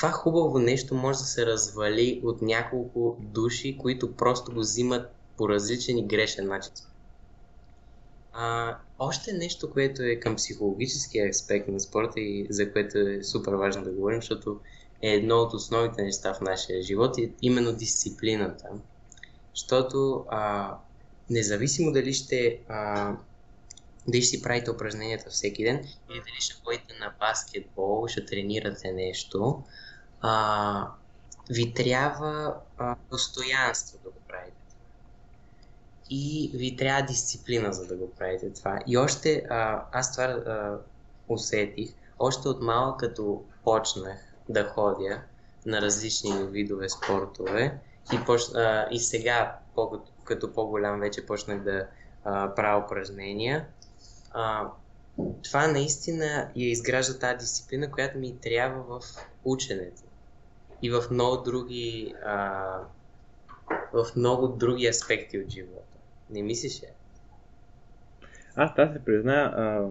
това 0.00 0.12
хубаво 0.12 0.58
нещо 0.58 0.94
може 0.94 1.18
да 1.18 1.24
се 1.24 1.46
развали 1.46 2.20
от 2.24 2.42
няколко 2.42 3.16
души, 3.20 3.78
които 3.78 4.16
просто 4.16 4.52
го 4.52 4.60
взимат 4.60 5.10
по 5.36 5.48
различен 5.48 5.98
и 5.98 6.06
грешен 6.06 6.48
начин. 6.48 6.72
А, 8.32 8.76
още 8.98 9.32
нещо, 9.32 9.70
което 9.70 10.02
е 10.02 10.16
към 10.16 10.36
психологическия 10.36 11.28
аспект 11.30 11.68
на 11.68 11.80
спорта 11.80 12.20
и 12.20 12.46
за 12.50 12.72
което 12.72 12.98
е 12.98 13.22
супер 13.22 13.52
важно 13.52 13.84
да 13.84 13.90
говорим, 13.90 14.20
защото 14.20 14.60
е 15.02 15.08
едно 15.08 15.36
от 15.36 15.54
основните 15.54 16.02
неща 16.02 16.34
в 16.34 16.40
нашия 16.40 16.82
живот 16.82 17.18
и 17.18 17.32
именно 17.42 17.72
дисциплината. 17.72 18.68
Защото 19.54 20.24
а, 20.28 20.74
независимо 21.30 21.92
дали 21.92 22.12
ще 22.12 22.60
а, 22.68 23.12
дали 24.08 24.22
ще 24.22 24.36
си 24.36 24.42
правите 24.42 24.70
упражненията 24.70 25.30
всеки 25.30 25.64
ден 25.64 25.76
или 26.10 26.18
дали 26.18 26.40
ще 26.40 26.54
ходите 26.64 26.94
на 27.00 27.12
баскетбол, 27.20 28.08
ще 28.08 28.24
тренирате 28.24 28.92
нещо, 28.92 29.62
а, 30.20 30.86
ви 31.50 31.74
трябва 31.74 32.54
а, 32.78 32.96
постоянство 33.10 33.98
да 34.04 34.10
го 34.10 34.16
правите. 34.28 34.56
И 36.10 36.50
ви 36.54 36.76
трябва 36.76 37.02
дисциплина, 37.02 37.72
за 37.72 37.86
да 37.86 37.96
го 37.96 38.10
правите 38.10 38.52
това. 38.52 38.78
И 38.86 38.96
още, 38.96 39.46
а, 39.50 39.84
аз 39.92 40.12
това 40.12 40.24
а, 40.24 40.78
усетих, 41.28 41.90
още 42.18 42.48
от 42.48 42.62
малък, 42.62 43.00
като 43.00 43.44
почнах 43.64 44.18
да 44.48 44.64
ходя 44.64 45.22
на 45.66 45.80
различни 45.80 46.44
видове 46.44 46.88
спортове 46.88 47.78
и, 48.12 48.24
поч... 48.26 48.42
а, 48.54 48.88
и 48.90 48.98
сега, 48.98 49.58
като 50.24 50.52
по-голям 50.52 51.00
вече 51.00 51.26
почнах 51.26 51.62
да 51.62 51.86
а, 52.24 52.54
правя 52.54 52.84
упражнения, 52.84 53.66
а, 54.30 54.68
това 55.44 55.66
наистина 55.66 56.50
я 56.56 56.70
изгражда 56.70 57.18
тази 57.18 57.38
дисциплина, 57.38 57.90
която 57.90 58.18
ми 58.18 58.38
трябва 58.40 59.00
в 59.00 59.04
ученето 59.44 60.02
и 60.82 60.90
в 60.90 61.02
много 61.10 61.42
други, 61.42 62.14
а, 62.24 62.64
в 63.92 64.06
много 64.16 64.48
други 64.48 64.86
аспекти 64.86 65.38
от 65.38 65.50
живота. 65.50 65.98
Не 66.30 66.42
мислиш 66.42 66.82
ли? 66.82 66.86
Аз 68.56 68.74
тази 68.74 68.92
се 68.92 69.04
призна, 69.04 69.32
а, 69.34 69.88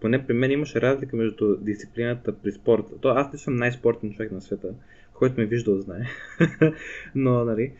поне 0.00 0.26
при 0.26 0.34
мен 0.34 0.50
имаше 0.50 0.80
разлика 0.80 1.16
между 1.16 1.56
дисциплината 1.56 2.38
при 2.38 2.52
спорта. 2.52 2.98
То 3.00 3.08
аз 3.08 3.32
не 3.32 3.38
съм 3.38 3.56
най-спортен 3.56 4.12
човек 4.12 4.32
на 4.32 4.40
света, 4.40 4.68
който 5.14 5.40
ме 5.40 5.46
виждал 5.46 5.80
знае. 5.80 6.06
Но, 7.14 7.44
нали, 7.44 7.72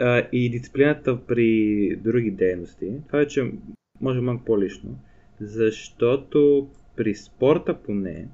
а, 0.00 0.28
и 0.32 0.50
дисциплината 0.50 1.26
при 1.26 1.96
други 1.96 2.30
дейности, 2.30 2.92
това 3.06 3.18
вече 3.18 3.52
може 4.00 4.20
малко 4.20 4.44
по-лично, 4.44 4.98
защото 5.40 6.68
при 6.96 7.14
спорта 7.14 7.82
поне, 7.82 8.28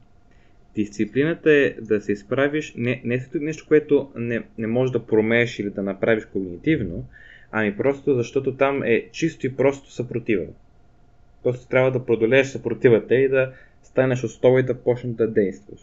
Дисциплината 0.75 1.53
е 1.53 1.75
да 1.81 2.01
се 2.01 2.13
изправиш 2.13 2.75
не, 2.77 3.01
не 3.05 3.27
нещо, 3.35 3.65
което 3.69 4.11
не, 4.17 4.43
не 4.59 4.67
можеш 4.67 4.93
да 4.93 5.07
промееш 5.07 5.59
или 5.59 5.71
да 5.71 5.83
направиш 5.83 6.25
когнитивно, 6.25 7.05
ами 7.53 7.77
просто 7.77 8.15
защото 8.15 8.57
там 8.57 8.83
е 8.83 9.09
чисто 9.13 9.47
и 9.47 9.57
просто 9.57 9.93
съпротива. 9.93 10.47
Просто 11.43 11.69
трябва 11.69 11.91
да 11.91 12.07
продолееш 12.07 12.47
съпротивата 12.47 13.15
и 13.15 13.29
да 13.29 13.53
станеш 13.83 14.25
основа 14.25 14.61
и 14.61 14.63
да 14.63 14.75
почнеш 14.75 15.15
да 15.15 15.29
действаш. 15.29 15.81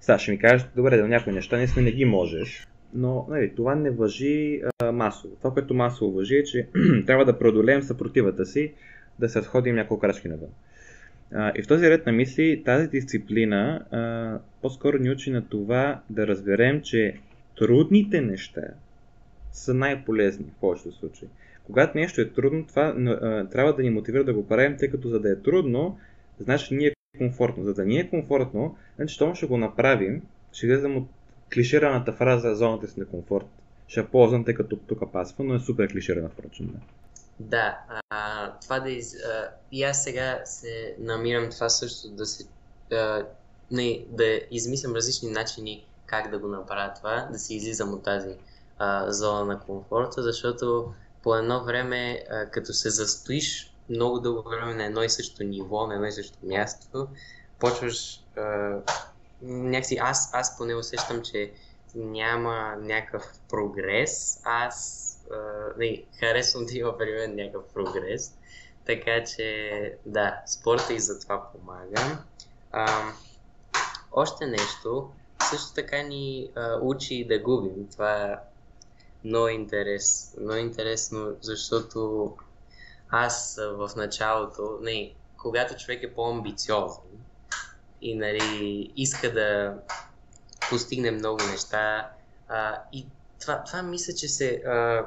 Сега 0.00 0.18
ще 0.18 0.30
ми 0.30 0.38
кажеш, 0.38 0.66
добре, 0.76 0.96
да 0.96 1.08
някои 1.08 1.32
неща 1.32 1.56
наистина 1.56 1.84
не 1.84 1.92
ги 1.92 2.04
можеш, 2.04 2.66
но 2.94 3.26
нали, 3.30 3.52
това 3.56 3.74
не 3.74 3.90
въжи 3.90 4.62
а, 4.78 4.92
масово. 4.92 5.36
Това, 5.36 5.50
което 5.50 5.74
масово 5.74 6.12
въжи 6.12 6.36
е, 6.36 6.44
че 6.44 6.68
трябва 7.06 7.24
да 7.24 7.38
преодолеем 7.38 7.82
съпротивата 7.82 8.46
си, 8.46 8.72
да 9.18 9.28
се 9.28 9.38
отходим 9.38 9.74
няколко 9.74 10.00
крачки 10.00 10.28
навън. 10.28 10.48
И 11.32 11.62
в 11.62 11.66
този 11.66 11.90
ред 11.90 12.06
на 12.06 12.12
мисли, 12.12 12.62
тази 12.64 12.88
дисциплина 12.88 13.84
а, 13.90 14.38
по-скоро 14.62 14.98
ни 14.98 15.10
учи 15.10 15.30
на 15.30 15.48
това 15.48 16.00
да 16.10 16.26
разберем, 16.26 16.82
че 16.82 17.14
трудните 17.58 18.20
неща 18.20 18.62
са 19.52 19.74
най-полезни 19.74 20.44
в 20.44 20.60
повечето 20.60 20.92
случаи. 20.92 21.28
Когато 21.64 21.98
нещо 21.98 22.20
е 22.20 22.30
трудно, 22.30 22.66
това 22.66 22.82
а, 22.82 23.48
трябва 23.48 23.74
да 23.74 23.82
ни 23.82 23.90
мотивира 23.90 24.24
да 24.24 24.34
го 24.34 24.48
правим, 24.48 24.76
тъй 24.76 24.90
като 24.90 25.08
за 25.08 25.20
да 25.20 25.32
е 25.32 25.36
трудно, 25.36 25.98
значи 26.40 26.74
ни 26.74 26.86
е 26.86 26.92
комфортно. 27.18 27.64
За 27.64 27.74
да 27.74 27.84
ни 27.84 27.98
е 27.98 28.08
комфортно, 28.08 28.76
значи 28.96 29.14
щом 29.14 29.34
ще 29.34 29.46
го 29.46 29.56
направим, 29.56 30.22
ще 30.52 30.66
излезем 30.66 30.96
от 30.96 31.08
клишираната 31.54 32.12
фраза 32.12 32.54
зоната 32.54 32.88
си 32.88 33.00
на 33.00 33.06
комфорт. 33.06 33.46
Ще 33.88 34.00
я 34.00 34.06
ползвам, 34.06 34.44
тъй 34.44 34.54
като 34.54 34.76
тук 34.76 35.12
пасва, 35.12 35.44
но 35.44 35.54
е 35.54 35.58
супер 35.58 35.88
клиширана, 35.88 36.28
впрочем. 36.28 36.74
Да, 37.40 37.78
а, 38.10 38.52
това 38.62 38.80
да 38.80 38.90
из... 38.90 39.14
А, 39.14 39.50
и 39.72 39.84
аз 39.84 40.04
сега 40.04 40.40
се 40.44 40.96
намирам 40.98 41.50
това 41.50 41.68
също 41.68 42.08
да 42.08 42.26
се... 42.26 42.44
А, 42.92 43.26
не, 43.70 44.04
да 44.08 44.40
измислям 44.50 44.94
различни 44.94 45.30
начини 45.30 45.86
как 46.06 46.30
да 46.30 46.38
го 46.38 46.48
направя 46.48 46.92
това, 46.96 47.28
да 47.32 47.38
си 47.38 47.54
излизам 47.54 47.94
от 47.94 48.02
тази 48.02 48.36
а, 48.78 49.12
зона 49.12 49.44
на 49.44 49.60
комфорта, 49.60 50.22
защото 50.22 50.92
по 51.22 51.36
едно 51.36 51.64
време, 51.64 52.24
а, 52.30 52.46
като 52.46 52.72
се 52.72 52.90
застоиш 52.90 53.72
много 53.88 54.20
дълго 54.20 54.48
време 54.48 54.74
на 54.74 54.84
едно 54.84 55.02
и 55.02 55.10
също 55.10 55.44
ниво, 55.44 55.86
на 55.86 55.94
едно 55.94 56.06
и 56.06 56.12
също 56.12 56.38
място, 56.42 57.08
почваш 57.58 58.24
а, 58.36 58.76
някакси, 59.42 59.96
аз, 59.96 60.30
аз 60.32 60.58
поне 60.58 60.74
усещам, 60.74 61.22
че 61.22 61.52
няма 61.94 62.76
някакъв 62.80 63.32
прогрес, 63.48 64.40
аз 64.44 65.05
не, 65.76 66.04
харесвам 66.20 66.66
да 66.66 66.78
има 66.78 66.98
при 66.98 67.12
мен 67.12 67.34
някакъв 67.34 67.64
прогрес. 67.74 68.38
Така 68.86 69.24
че, 69.24 69.98
да, 70.06 70.42
спорта 70.46 70.94
и 70.94 71.00
за 71.00 71.20
това 71.20 71.50
помага. 71.52 72.18
А, 72.72 73.12
още 74.12 74.46
нещо, 74.46 75.10
също 75.50 75.74
така 75.74 76.02
ни 76.02 76.50
а, 76.54 76.78
учи 76.82 77.26
да 77.28 77.38
губим. 77.38 77.88
Това 77.92 78.22
е 78.22 78.36
много, 79.24 79.48
интерес, 79.48 80.36
много 80.40 80.58
интересно, 80.58 81.36
защото 81.40 82.32
аз 83.10 83.60
в 83.60 83.90
началото, 83.96 84.78
не, 84.82 85.14
когато 85.36 85.76
човек 85.76 86.02
е 86.02 86.14
по-амбициозен 86.14 87.02
и 88.00 88.14
нали, 88.14 88.92
иска 88.96 89.32
да 89.32 89.78
постигне 90.70 91.10
много 91.10 91.42
неща, 91.50 92.10
а, 92.48 92.82
и 92.92 93.06
това, 93.40 93.64
това 93.64 93.82
мисля, 93.82 94.14
че 94.14 94.28
се 94.28 94.54
а, 94.54 95.06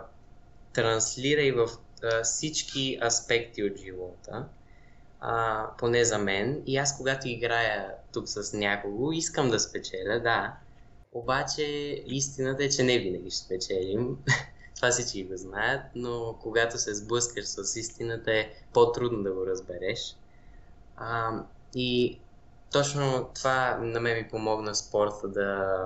транслира 0.73 1.41
и 1.41 1.51
в 1.51 1.69
а, 2.03 2.23
всички 2.23 2.99
аспекти 3.05 3.63
от 3.63 3.77
живота, 3.77 4.45
а, 5.19 5.65
поне 5.77 6.05
за 6.05 6.17
мен. 6.17 6.63
И 6.65 6.77
аз, 6.77 6.97
когато 6.97 7.27
играя 7.27 7.93
тук 8.13 8.27
с 8.27 8.53
някого, 8.53 9.11
искам 9.11 9.49
да 9.49 9.59
спечеля, 9.59 10.19
да. 10.19 10.55
Обаче 11.13 11.63
истината 12.05 12.63
е, 12.63 12.69
че 12.69 12.83
не 12.83 12.99
винаги 12.99 13.31
ще 13.31 13.39
спечелим. 13.39 14.17
Това 14.75 14.91
всички 14.91 15.23
го 15.23 15.37
знаят, 15.37 15.81
но 15.95 16.37
когато 16.41 16.77
се 16.77 16.95
сблъскаш 16.95 17.45
с 17.45 17.75
истината 17.75 18.31
е 18.31 18.51
по-трудно 18.73 19.23
да 19.23 19.33
го 19.33 19.45
разбереш. 19.45 20.15
А, 20.97 21.31
и 21.75 22.19
точно 22.71 23.29
това 23.35 23.77
на 23.77 23.99
мен 23.99 24.17
ми 24.17 24.29
помогна 24.29 24.75
спорта 24.75 25.27
да, 25.27 25.85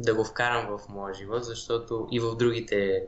да 0.00 0.14
го 0.14 0.24
вкарам 0.24 0.78
в 0.78 0.88
моя 0.88 1.14
живот, 1.14 1.44
защото 1.44 2.08
и 2.10 2.20
в 2.20 2.36
другите 2.36 3.06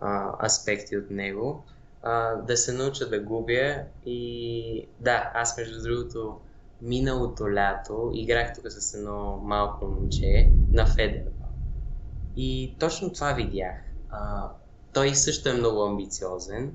а, 0.00 0.46
аспекти 0.46 0.96
от 0.96 1.10
него, 1.10 1.64
а, 2.02 2.34
да 2.34 2.56
се 2.56 2.72
науча 2.72 3.08
да 3.08 3.20
губя 3.20 3.76
и 4.06 4.88
да, 5.00 5.30
аз 5.34 5.56
между 5.56 5.82
другото 5.82 6.40
миналото 6.82 7.50
лято 7.50 8.10
играх 8.14 8.54
тук 8.54 8.64
с 8.68 8.94
едно 8.94 9.40
малко 9.42 9.84
момче 9.84 10.50
на 10.72 10.86
федербал. 10.86 11.32
И 12.36 12.74
точно 12.78 13.12
това 13.12 13.32
видях. 13.32 13.76
А, 14.10 14.50
той 14.92 15.14
също 15.14 15.48
е 15.48 15.52
много 15.52 15.82
амбициозен, 15.82 16.72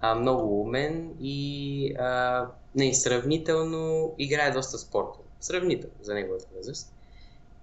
а, 0.00 0.14
много 0.14 0.60
умен 0.60 1.14
и 1.20 1.94
а, 1.98 2.46
не, 2.74 2.94
сравнително 2.94 4.14
играе 4.18 4.50
доста 4.50 4.78
спортно. 4.78 5.24
Сравнително 5.40 5.94
за 6.00 6.14
неговата 6.14 6.46
възраст. 6.56 6.93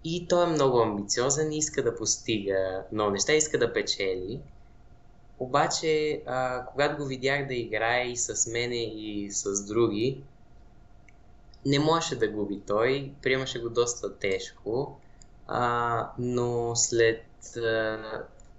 И 0.03 0.27
той 0.27 0.43
е 0.43 0.53
много 0.53 0.79
амбициозен, 0.79 1.51
иска 1.51 1.83
да 1.83 1.95
постига 1.95 2.83
много 2.91 3.11
неща, 3.11 3.33
иска 3.33 3.59
да 3.59 3.73
печели. 3.73 4.39
Обаче, 5.39 6.21
а, 6.25 6.65
когато 6.65 6.97
го 6.97 7.05
видях 7.05 7.47
да 7.47 7.53
играе 7.53 8.07
и 8.07 8.17
с 8.17 8.51
мене 8.51 8.83
и 8.83 9.31
с 9.31 9.65
други, 9.65 10.23
не 11.65 11.79
можеше 11.79 12.15
да 12.15 12.27
губи 12.27 12.61
той, 12.67 13.11
приемаше 13.21 13.59
го 13.59 13.69
доста 13.69 14.17
тежко, 14.17 14.99
а, 15.47 16.09
но 16.19 16.75
след 16.75 17.25
а, 17.57 17.99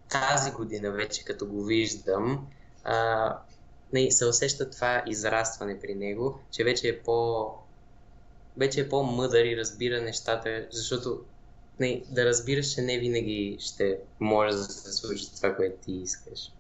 тази 0.09 0.51
година 0.51 0.91
вече, 0.91 1.25
като 1.25 1.47
го 1.47 1.65
виждам, 1.65 2.47
а, 2.85 3.39
не, 3.93 4.11
се 4.11 4.27
усеща 4.27 4.71
това 4.71 5.03
израстване 5.07 5.81
при 5.81 5.95
него, 5.95 6.39
че 6.51 6.65
вече 6.65 6.89
е 6.89 7.03
по 7.03 7.47
вече 8.57 8.81
е 8.81 8.89
по-мъдър 8.89 9.45
и 9.45 9.57
разбира 9.57 10.01
нещата, 10.01 10.67
защото 10.71 11.21
не, 11.81 12.03
да 12.11 12.25
разбираш, 12.25 12.75
че 12.75 12.83
не 12.83 12.99
винаги 12.99 13.57
ще 13.61 13.99
може 14.21 14.57
да 14.57 14.63
се 14.63 14.93
случи 14.93 15.35
това, 15.37 15.57
което 15.57 15.77
ти 15.85 15.93
искаш. 15.93 16.53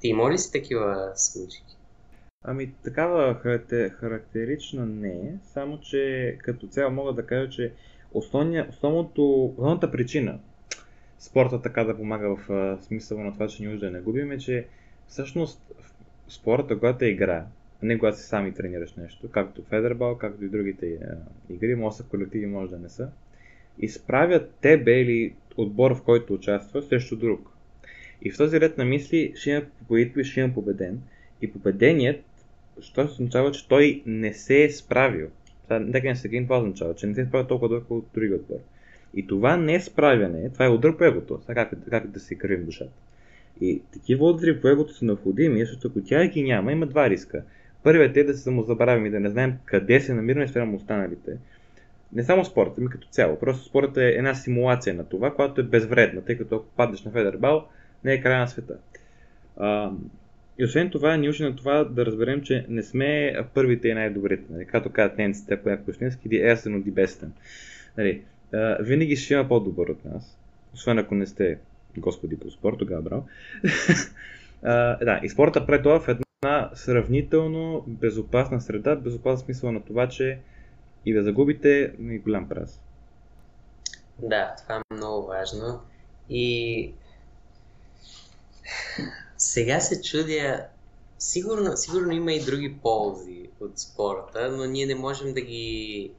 Ти 0.00 0.08
има 0.08 0.30
ли 0.30 0.38
си 0.38 0.52
такива 0.52 1.12
случаи? 1.14 1.62
Ами 2.44 2.72
такава 2.84 3.34
характер, 3.34 3.90
характерична 3.90 4.86
не 4.86 5.12
е, 5.12 5.32
само 5.52 5.80
че 5.80 6.36
като 6.42 6.66
цяло 6.66 6.90
мога 6.90 7.12
да 7.12 7.26
кажа, 7.26 7.50
че 7.50 7.72
основния, 8.12 8.66
основното, 8.70 9.44
основната 9.44 9.90
причина 9.90 10.38
спорта 11.18 11.62
така 11.62 11.84
да 11.84 11.96
помага 11.96 12.36
в 12.36 12.78
смисъла 12.82 13.24
на 13.24 13.32
това, 13.32 13.48
че 13.48 13.66
ни 13.66 13.78
да 13.78 13.90
не 13.90 14.00
губим 14.00 14.32
е, 14.32 14.38
че 14.38 14.66
всъщност 15.08 15.72
спорта, 16.28 16.78
когато 16.78 17.04
е 17.04 17.08
игра, 17.08 17.46
а 17.82 17.86
не 17.86 17.98
когато 17.98 18.18
си 18.18 18.24
сами 18.24 18.54
тренираш 18.54 18.94
нещо, 18.94 19.30
както 19.30 19.62
федербал, 19.62 20.18
както 20.18 20.44
и 20.44 20.48
другите 20.48 20.98
а, 21.02 21.16
игри, 21.52 21.74
може 21.74 21.96
са 21.96 22.04
колективи, 22.04 22.46
може 22.46 22.70
да 22.70 22.78
не 22.78 22.88
са, 22.88 23.10
изправят 23.78 24.54
тебе 24.60 25.00
или 25.00 25.34
отбор, 25.56 25.94
в 25.94 26.02
който 26.02 26.34
участва, 26.34 26.82
срещу 26.82 27.16
друг. 27.16 27.50
И 28.22 28.30
в 28.30 28.36
този 28.36 28.60
ред 28.60 28.78
на 28.78 28.84
мисли 28.84 29.32
ще 29.36 29.50
има 29.50 29.62
победител 29.88 30.20
и 30.20 30.24
ще 30.24 30.40
има 30.40 30.54
победен. 30.54 31.00
И 31.42 31.52
победеният, 31.52 32.24
що 32.80 33.00
означава, 33.00 33.52
че 33.52 33.68
той 33.68 34.02
не 34.06 34.32
се 34.34 34.64
е 34.64 34.70
справил. 34.70 35.28
Нека 35.70 36.08
не 36.08 36.16
се 36.16 36.42
това 36.42 36.58
означава, 36.58 36.94
че 36.94 37.06
не 37.06 37.14
се 37.14 37.20
е 37.20 37.26
справил 37.26 37.46
толкова 37.46 37.68
добре, 37.68 37.84
колкото 37.88 38.14
други 38.14 38.34
отбор. 38.34 38.58
И 39.14 39.26
това 39.26 39.56
не 39.56 39.74
е 39.74 39.80
справяне, 39.80 40.50
това 40.50 40.64
е 40.64 40.68
удар 40.68 40.96
по 40.96 41.04
егото, 41.04 41.40
как, 41.46 41.72
как 41.90 42.06
да 42.06 42.20
си 42.20 42.38
кървим 42.38 42.64
душата. 42.64 42.92
И 43.60 43.82
такива 43.92 44.30
удари 44.30 44.60
по 44.60 44.68
егото 44.68 44.94
са 44.94 45.04
необходими, 45.04 45.60
защото 45.60 45.88
ако 45.88 46.00
тя 46.00 46.26
ги 46.26 46.42
няма, 46.42 46.72
има 46.72 46.86
два 46.86 47.10
риска. 47.10 47.42
Първият 47.82 48.16
е 48.16 48.24
да 48.24 48.34
се 48.34 48.42
самозабравим 48.42 49.06
и 49.06 49.10
да 49.10 49.20
не 49.20 49.30
знаем 49.30 49.54
къде 49.64 50.00
се 50.00 50.14
намираме 50.14 50.48
спрямо 50.48 50.76
останалите. 50.76 51.36
Не 52.12 52.24
само 52.24 52.44
спорта, 52.44 52.80
ми 52.80 52.88
като 52.88 53.08
цяло. 53.08 53.38
Просто 53.38 53.64
спорта 53.64 54.04
е 54.04 54.08
една 54.08 54.34
симулация 54.34 54.94
на 54.94 55.04
това, 55.04 55.34
която 55.34 55.60
е 55.60 55.64
безвредна, 55.64 56.24
тъй 56.24 56.38
като 56.38 56.56
ако 56.56 56.66
паднеш 56.76 57.04
на 57.04 57.10
федербал, 57.10 57.68
не 58.04 58.12
е 58.12 58.20
края 58.20 58.40
на 58.40 58.48
света. 58.48 58.76
А, 59.56 59.90
и 60.58 60.64
освен 60.64 60.90
това, 60.90 61.16
ни 61.16 61.28
учи 61.28 61.42
на 61.42 61.56
това 61.56 61.84
да 61.84 62.06
разберем, 62.06 62.42
че 62.42 62.66
не 62.68 62.82
сме 62.82 63.36
първите 63.54 63.88
и 63.88 63.94
най-добрите. 63.94 64.44
Нали? 64.50 64.66
Както 64.66 64.90
казват 64.90 65.18
немците, 65.18 65.54
ако 65.54 65.68
някой 65.68 65.94
щински, 65.94 66.28
ди 66.28 66.36
ерсен 66.36 66.74
от 66.74 66.90
бестен. 66.90 67.32
Нали? 67.98 68.22
А, 68.54 68.76
винаги 68.80 69.16
ще 69.16 69.34
има 69.34 69.48
по-добър 69.48 69.88
от 69.88 70.04
нас. 70.04 70.38
Освен 70.74 70.98
ако 70.98 71.14
не 71.14 71.26
сте 71.26 71.58
господи 71.96 72.38
по 72.38 72.50
спорт, 72.50 72.78
тогава 72.78 73.02
браво. 73.02 73.26
да, 75.04 75.20
и 75.22 75.28
спорта 75.28 75.66
пред 75.66 75.82
това 75.82 76.00
в 76.00 76.08
една 76.08 76.70
сравнително 76.74 77.84
безопасна 77.86 78.60
среда, 78.60 78.96
безопасен 78.96 79.44
смисъл 79.44 79.72
на 79.72 79.84
това, 79.84 80.08
че 80.08 80.38
и 81.08 81.14
да 81.14 81.22
загубите 81.22 81.94
и 82.00 82.18
голям 82.18 82.48
праз. 82.48 82.80
Да, 84.18 84.54
това 84.62 84.74
е 84.74 84.94
много 84.94 85.26
важно. 85.26 85.80
И 86.30 86.92
сега 89.38 89.80
се 89.80 90.02
чудя, 90.02 90.66
сигурно, 91.18 91.76
сигурно 91.76 92.12
има 92.12 92.32
и 92.32 92.44
други 92.44 92.78
ползи 92.82 93.48
от 93.60 93.78
спорта, 93.78 94.50
но 94.50 94.64
ние 94.64 94.86
не 94.86 94.94
можем 94.94 95.34
да 95.34 95.40
ги 95.40 96.10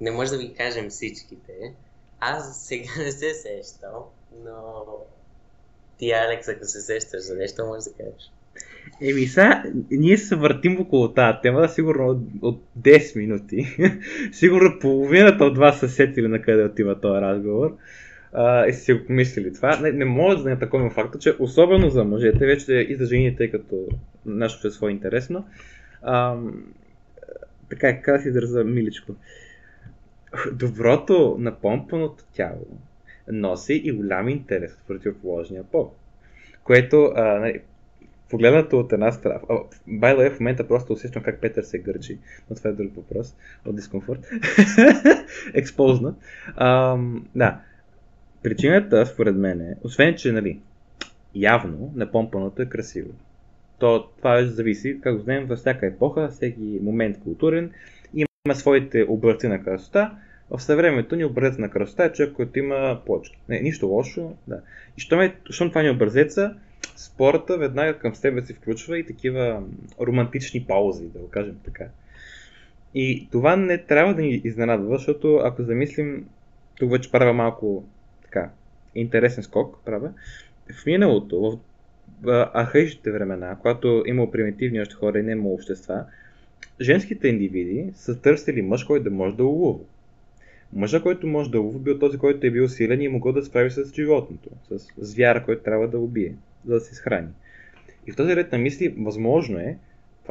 не 0.00 0.10
може 0.10 0.30
да 0.30 0.38
ви 0.38 0.54
кажем 0.54 0.90
всичките. 0.90 1.74
Аз 2.20 2.66
сега 2.66 2.92
не 2.98 3.12
се 3.12 3.34
сещал, 3.34 4.10
но 4.44 4.84
ти, 5.98 6.12
Алекс, 6.12 6.48
ако 6.48 6.64
се 6.64 6.80
сещаш 6.80 7.22
за 7.22 7.34
нещо, 7.34 7.66
може 7.66 7.84
да 7.84 7.92
кажеш. 7.92 8.30
Еми 9.00 9.26
сега, 9.26 9.62
ние 9.90 10.16
се 10.16 10.36
въртим 10.36 10.80
около 10.80 11.12
тази 11.12 11.38
тема, 11.42 11.68
сигурно 11.68 12.06
от, 12.06 12.18
от 12.42 12.62
10 12.80 13.18
минути. 13.18 13.76
сигурно 14.32 14.78
половината 14.80 15.44
от 15.44 15.58
вас 15.58 15.80
са 15.80 15.88
сетили 15.88 16.28
на 16.28 16.42
къде 16.42 16.64
отива 16.64 17.00
този 17.00 17.20
разговор. 17.20 17.76
А, 18.32 18.66
и 18.66 18.72
си 18.72 18.92
го 18.92 19.06
помислили 19.06 19.54
това. 19.54 19.80
Не, 19.80 19.92
не 19.92 20.04
може 20.04 20.36
да 20.36 20.44
не 20.44 20.52
е 20.52 20.58
такова 20.58 20.90
факта, 20.90 21.18
че 21.18 21.34
особено 21.38 21.90
за 21.90 22.04
мъжете, 22.04 22.46
вече 22.46 22.72
и 22.72 22.94
за 22.94 23.06
жените, 23.06 23.36
тъй 23.36 23.50
като 23.50 23.88
нашето 24.26 24.66
е 24.66 24.70
свое 24.70 24.90
интересно. 24.90 25.46
А, 26.02 26.36
така, 27.70 28.02
как 28.02 28.16
да 28.16 28.22
си 28.22 28.28
израза 28.28 28.64
миличко. 28.64 29.14
Доброто 30.52 31.36
напомпаното 31.40 32.24
тяло 32.32 32.66
носи 33.32 33.74
и 33.84 33.92
голям 33.92 34.28
интерес 34.28 34.72
в 34.72 34.86
противоположния 34.86 35.64
пол. 35.64 35.92
Което, 36.64 37.12
а, 37.16 37.38
нали, 37.38 37.60
погледнато 38.34 38.78
от 38.78 38.92
една 38.92 39.12
страна. 39.12 39.40
Байло 39.86 40.22
е 40.22 40.30
в 40.30 40.40
момента 40.40 40.68
просто 40.68 40.92
усещам 40.92 41.22
как 41.22 41.40
Петър 41.40 41.62
се 41.62 41.78
гърчи, 41.78 42.18
но 42.50 42.56
това 42.56 42.70
е 42.70 42.72
друг 42.72 42.96
въпрос 42.96 43.36
от 43.66 43.76
дискомфорт. 43.76 44.20
Експозна. 45.54 46.14
да. 47.34 47.60
Причината, 48.42 49.06
според 49.06 49.36
мен, 49.36 49.60
е, 49.60 49.76
освен 49.82 50.14
че, 50.16 50.32
нали, 50.32 50.60
явно 51.34 51.92
напомпаното 51.94 52.62
е 52.62 52.66
красиво. 52.66 53.10
То, 53.78 54.08
това 54.18 54.44
зависи, 54.44 55.00
как 55.00 55.20
знаем, 55.20 55.46
във 55.46 55.58
всяка 55.58 55.86
епоха, 55.86 56.28
всеки 56.28 56.78
момент 56.82 57.20
културен, 57.20 57.70
има 58.14 58.54
своите 58.54 59.06
образци 59.08 59.48
на 59.48 59.62
красота, 59.64 60.18
в 60.50 60.62
съвремето 60.62 61.16
ни 61.16 61.24
образец 61.24 61.58
на 61.58 61.70
красота 61.70 62.04
е 62.04 62.12
човек, 62.12 62.32
който 62.32 62.58
има 62.58 63.00
плочки. 63.06 63.38
Не, 63.48 63.60
нищо 63.60 63.86
лошо, 63.86 64.36
да. 64.48 64.60
И 64.98 65.00
щом, 65.00 65.20
е, 65.20 65.34
щом 65.50 65.68
това 65.68 65.82
ни 65.82 65.90
образеца, 65.90 66.54
спорта 66.96 67.58
веднага 67.58 67.98
към 67.98 68.14
себе 68.14 68.42
си 68.42 68.54
включва 68.54 68.98
и 68.98 69.06
такива 69.06 69.62
романтични 70.00 70.64
паузи, 70.64 71.08
да 71.08 71.18
го 71.18 71.28
кажем 71.28 71.56
така. 71.64 71.84
И 72.94 73.28
това 73.32 73.56
не 73.56 73.78
трябва 73.78 74.14
да 74.14 74.22
ни 74.22 74.40
изненадва, 74.44 74.96
защото 74.96 75.36
ако 75.36 75.62
замислим, 75.62 76.26
тук 76.78 76.90
вече 76.90 77.10
правя 77.10 77.32
малко 77.32 77.84
така, 78.22 78.50
интересен 78.94 79.42
скок, 79.42 79.78
правя. 79.84 80.12
В 80.82 80.86
миналото, 80.86 81.60
в 82.22 82.50
архаичните 82.54 83.12
времена, 83.12 83.56
когато 83.60 84.02
имало 84.06 84.30
примитивни 84.30 84.80
още 84.80 84.94
хора 84.94 85.18
и 85.18 85.22
не 85.22 85.32
имало 85.32 85.54
общества, 85.54 86.04
женските 86.80 87.28
индивиди 87.28 87.90
са 87.94 88.20
търсили 88.20 88.62
мъж, 88.62 88.84
който 88.84 89.04
да 89.04 89.10
може 89.10 89.36
да 89.36 89.44
улува. 89.44 89.78
Мъжа, 90.72 91.02
който 91.02 91.26
може 91.26 91.50
да 91.50 91.60
лови, 91.60 91.78
бил 91.78 91.98
този, 91.98 92.18
който 92.18 92.46
е 92.46 92.50
бил 92.50 92.68
силен 92.68 93.00
и 93.00 93.08
могъл 93.08 93.32
да 93.32 93.44
справи 93.44 93.70
с 93.70 93.94
животното, 93.94 94.50
с 94.70 94.86
звяра, 94.98 95.44
който 95.44 95.62
трябва 95.62 95.88
да 95.88 95.98
убие, 95.98 96.34
за 96.66 96.74
да 96.74 96.80
се 96.80 96.92
изхрани. 96.92 97.28
И 98.06 98.12
в 98.12 98.16
този 98.16 98.36
ред 98.36 98.52
на 98.52 98.58
мисли, 98.58 98.88
възможно 98.98 99.58
е, 99.58 99.78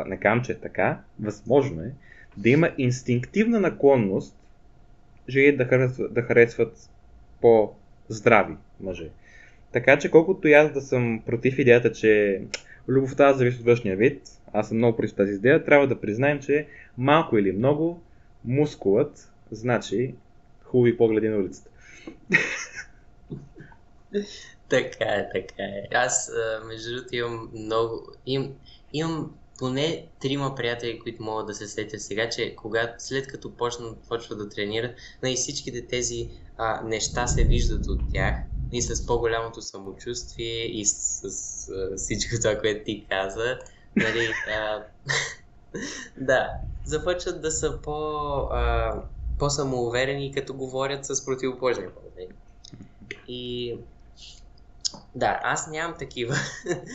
не 0.06 0.17
кам, 0.17 0.41
че 0.41 0.52
е 0.52 0.60
така, 0.60 1.02
възможно 1.19 1.82
е, 1.82 1.91
да 2.38 2.50
има 2.50 2.72
инстинктивна 2.78 3.60
наклонност 3.60 4.36
жени 5.30 5.58
да 5.58 5.65
харесват, 5.65 6.13
да 6.13 6.22
харесват 6.22 6.89
по-здрави 7.41 8.54
мъже. 8.80 9.10
Така 9.72 10.00
че 10.00 10.12
колкото 10.12 10.48
и 10.48 10.54
аз 10.54 10.72
да 10.72 10.82
съм 10.82 11.22
против 11.26 11.60
идеята, 11.60 11.91
че 11.91 12.41
любовта 12.88 13.34
зависи 13.34 13.60
от 13.60 13.65
външния 13.65 13.96
вид, 13.96 14.22
аз 14.54 14.67
съм 14.67 14.78
много 14.78 14.98
против 14.98 15.15
тази 15.15 15.34
идея, 15.34 15.63
трябва 15.63 15.88
да 15.88 16.02
признаем, 16.02 16.39
че 16.39 16.67
малко 16.98 17.38
или 17.38 17.52
много 17.52 18.02
мускулът 18.46 19.32
значи 19.52 20.15
хубави 20.63 20.98
погледи 20.98 21.30
на 21.30 21.38
улицата. 21.38 21.69
така 24.73 25.05
е, 25.05 25.29
така 25.33 25.63
е. 25.63 25.95
Аз, 25.95 26.31
между 26.65 26.95
другото, 26.95 27.15
имам 27.15 27.49
много... 27.53 28.12
Им, 28.25 28.53
имам 28.93 29.33
поне 29.59 30.07
трима 30.21 30.55
приятели, 30.55 30.99
които 30.99 31.23
могат 31.23 31.47
да 31.47 31.53
се 31.53 31.67
сетят 31.67 32.01
сега, 32.01 32.29
че 32.29 32.55
когато, 32.55 32.93
след 32.97 33.27
като 33.27 33.51
почнат, 33.51 33.97
почват 34.09 34.38
да 34.38 34.49
тренират, 34.49 34.95
и 35.25 35.36
всичките 35.36 35.88
тези 35.88 36.29
а, 36.57 36.81
неща 36.81 37.27
се 37.27 37.43
виждат 37.43 37.88
от 37.88 37.99
тях 38.13 38.36
и 38.71 38.81
с 38.81 39.05
по-голямото 39.05 39.62
самочувствие 39.62 40.65
и 40.65 40.86
с, 40.86 40.93
с, 40.93 41.29
с 41.29 41.97
всичко 41.97 42.36
това, 42.41 42.59
което 42.59 42.86
ти 42.86 43.05
каза. 43.09 43.59
Нали, 43.95 44.29
а, 44.57 44.83
да, 46.17 46.49
започват 46.86 47.41
да 47.41 47.51
са 47.51 47.79
по, 47.81 47.91
а, 48.51 48.93
по-самоуверени, 49.39 50.33
като 50.33 50.53
говорят 50.53 51.05
с 51.05 51.25
противоположния 51.25 51.93
пол. 51.93 52.03
Нали. 52.17 52.27
И 53.27 53.75
да, 55.15 55.39
аз 55.43 55.67
нямам 55.67 55.97
такива, 55.99 56.36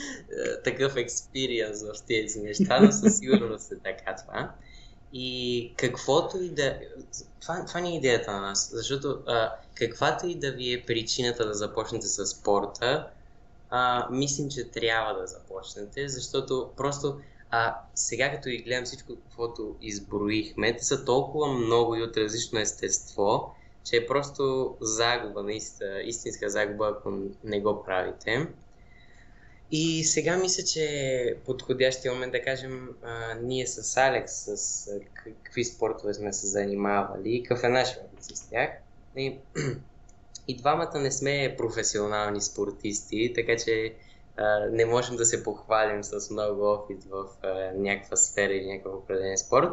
такъв 0.65 0.97
експириенс 0.97 1.83
в 1.83 1.93
тези 2.09 2.41
неща, 2.41 2.81
но 2.81 2.93
със 2.93 3.19
сигурност 3.19 3.73
е 3.73 3.79
така 3.79 4.17
това. 4.17 4.53
И 5.13 5.73
каквото 5.77 6.43
и 6.43 6.49
да... 6.49 6.79
Това, 7.41 7.65
това 7.67 7.81
не 7.81 7.89
е 7.89 7.97
идеята 7.97 8.33
на 8.33 8.41
нас, 8.41 8.71
защото 8.73 9.19
а, 9.27 9.53
каквато 9.75 10.27
и 10.27 10.35
да 10.35 10.53
ви 10.53 10.73
е 10.73 10.85
причината 10.87 11.47
да 11.47 11.55
започнете 11.55 12.07
с 12.07 12.27
спорта, 12.27 13.09
а, 13.71 14.09
мислим, 14.11 14.49
че 14.49 14.71
трябва 14.71 15.21
да 15.21 15.27
започнете, 15.27 16.09
защото 16.09 16.71
просто 16.77 17.21
а, 17.51 17.77
сега 17.95 18.31
като 18.31 18.49
ги 18.49 18.59
гледам 18.59 18.85
всичко, 18.85 19.17
каквото 19.17 19.77
изброихме, 19.81 20.77
те 20.77 20.85
са 20.85 21.05
толкова 21.05 21.53
много 21.53 21.97
и 21.97 22.03
от 22.03 22.17
различно 22.17 22.59
естество, 22.59 23.55
че 23.91 23.97
е 23.97 24.07
просто 24.07 24.77
загуба, 24.81 25.43
наистина, 25.43 26.03
истинска 26.03 26.49
загуба, 26.49 26.95
ако 26.99 27.13
не 27.45 27.61
го 27.61 27.85
правите. 27.85 28.47
И 29.71 30.05
сега 30.05 30.37
мисля, 30.37 30.63
че 30.65 30.85
е 30.85 31.35
подходящия 31.35 32.13
момент 32.13 32.33
да 32.33 32.43
кажем 32.43 32.89
а, 33.03 33.35
ние 33.43 33.67
с 33.67 33.97
Алекс, 33.97 34.33
с 34.33 34.89
а, 34.89 35.01
какви 35.15 35.65
спортове 35.65 36.15
сме 36.15 36.33
се 36.33 36.47
занимавали 36.47 37.31
и 37.31 37.43
какъв 37.43 37.65
е 37.65 37.69
нашия 37.69 38.03
опит 38.03 38.25
с 38.25 38.51
тях. 38.51 38.71
И, 39.17 39.39
и 40.49 40.57
двамата 40.57 40.99
не 40.99 41.11
сме 41.11 41.55
професионални 41.59 42.41
спортисти, 42.41 43.33
така 43.35 43.57
че 43.57 43.95
а, 44.37 44.67
не 44.71 44.85
можем 44.85 45.17
да 45.17 45.27
се 45.27 45.45
похвалим 45.45 46.05
с 46.05 46.31
много 46.31 46.73
опит 46.73 47.05
в 47.05 47.27
а, 47.43 47.73
някаква 47.75 48.17
сфера 48.17 48.53
или 48.53 48.67
някакъв 48.67 48.95
определен 48.95 49.39
спорт. 49.39 49.71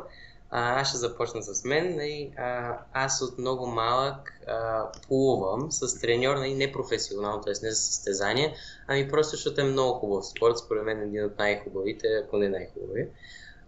А, 0.50 0.82
аз 0.82 0.90
ще 0.90 0.98
започна 0.98 1.44
с 1.44 1.64
мен. 1.64 2.00
И, 2.02 2.32
а, 2.38 2.80
аз 2.94 3.22
от 3.22 3.38
много 3.38 3.68
малък 3.68 4.40
а, 4.48 4.92
плувам 5.08 5.72
с 5.72 6.00
треньор, 6.00 6.36
нали, 6.36 6.54
не 6.54 6.72
професионално, 6.72 7.42
т.е. 7.42 7.54
не 7.64 7.72
за 7.72 7.76
състезание, 7.76 8.56
ами 8.88 9.10
просто 9.10 9.36
защото 9.36 9.62
е 9.62 9.64
много 9.64 10.00
хубав 10.00 10.26
спорт, 10.26 10.58
според 10.58 10.84
мен 10.84 11.02
е 11.02 11.04
един 11.04 11.26
от 11.26 11.40
най-хубавите, 11.40 12.08
ако 12.24 12.38
не 12.38 12.50
най-хубави. 12.50 13.08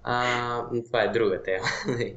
А, 0.04 0.63
това 0.86 1.02
е 1.02 1.12
друга 1.12 1.44
тема. 1.44 1.68
Нали. 1.88 2.16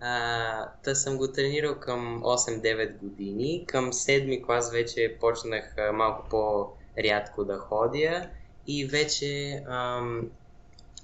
А, 0.00 0.68
та 0.84 0.94
съм 0.94 1.16
го 1.16 1.32
тренирал 1.32 1.74
към 1.74 2.22
8-9 2.22 2.98
години. 2.98 3.64
Към 3.68 3.92
7 3.92 4.46
клас 4.46 4.72
вече 4.72 5.16
почнах 5.20 5.74
малко 5.92 6.28
по-рядко 6.28 7.44
да 7.44 7.58
ходя 7.58 8.28
и 8.66 8.86
вече 8.86 9.62
ам, 9.68 10.30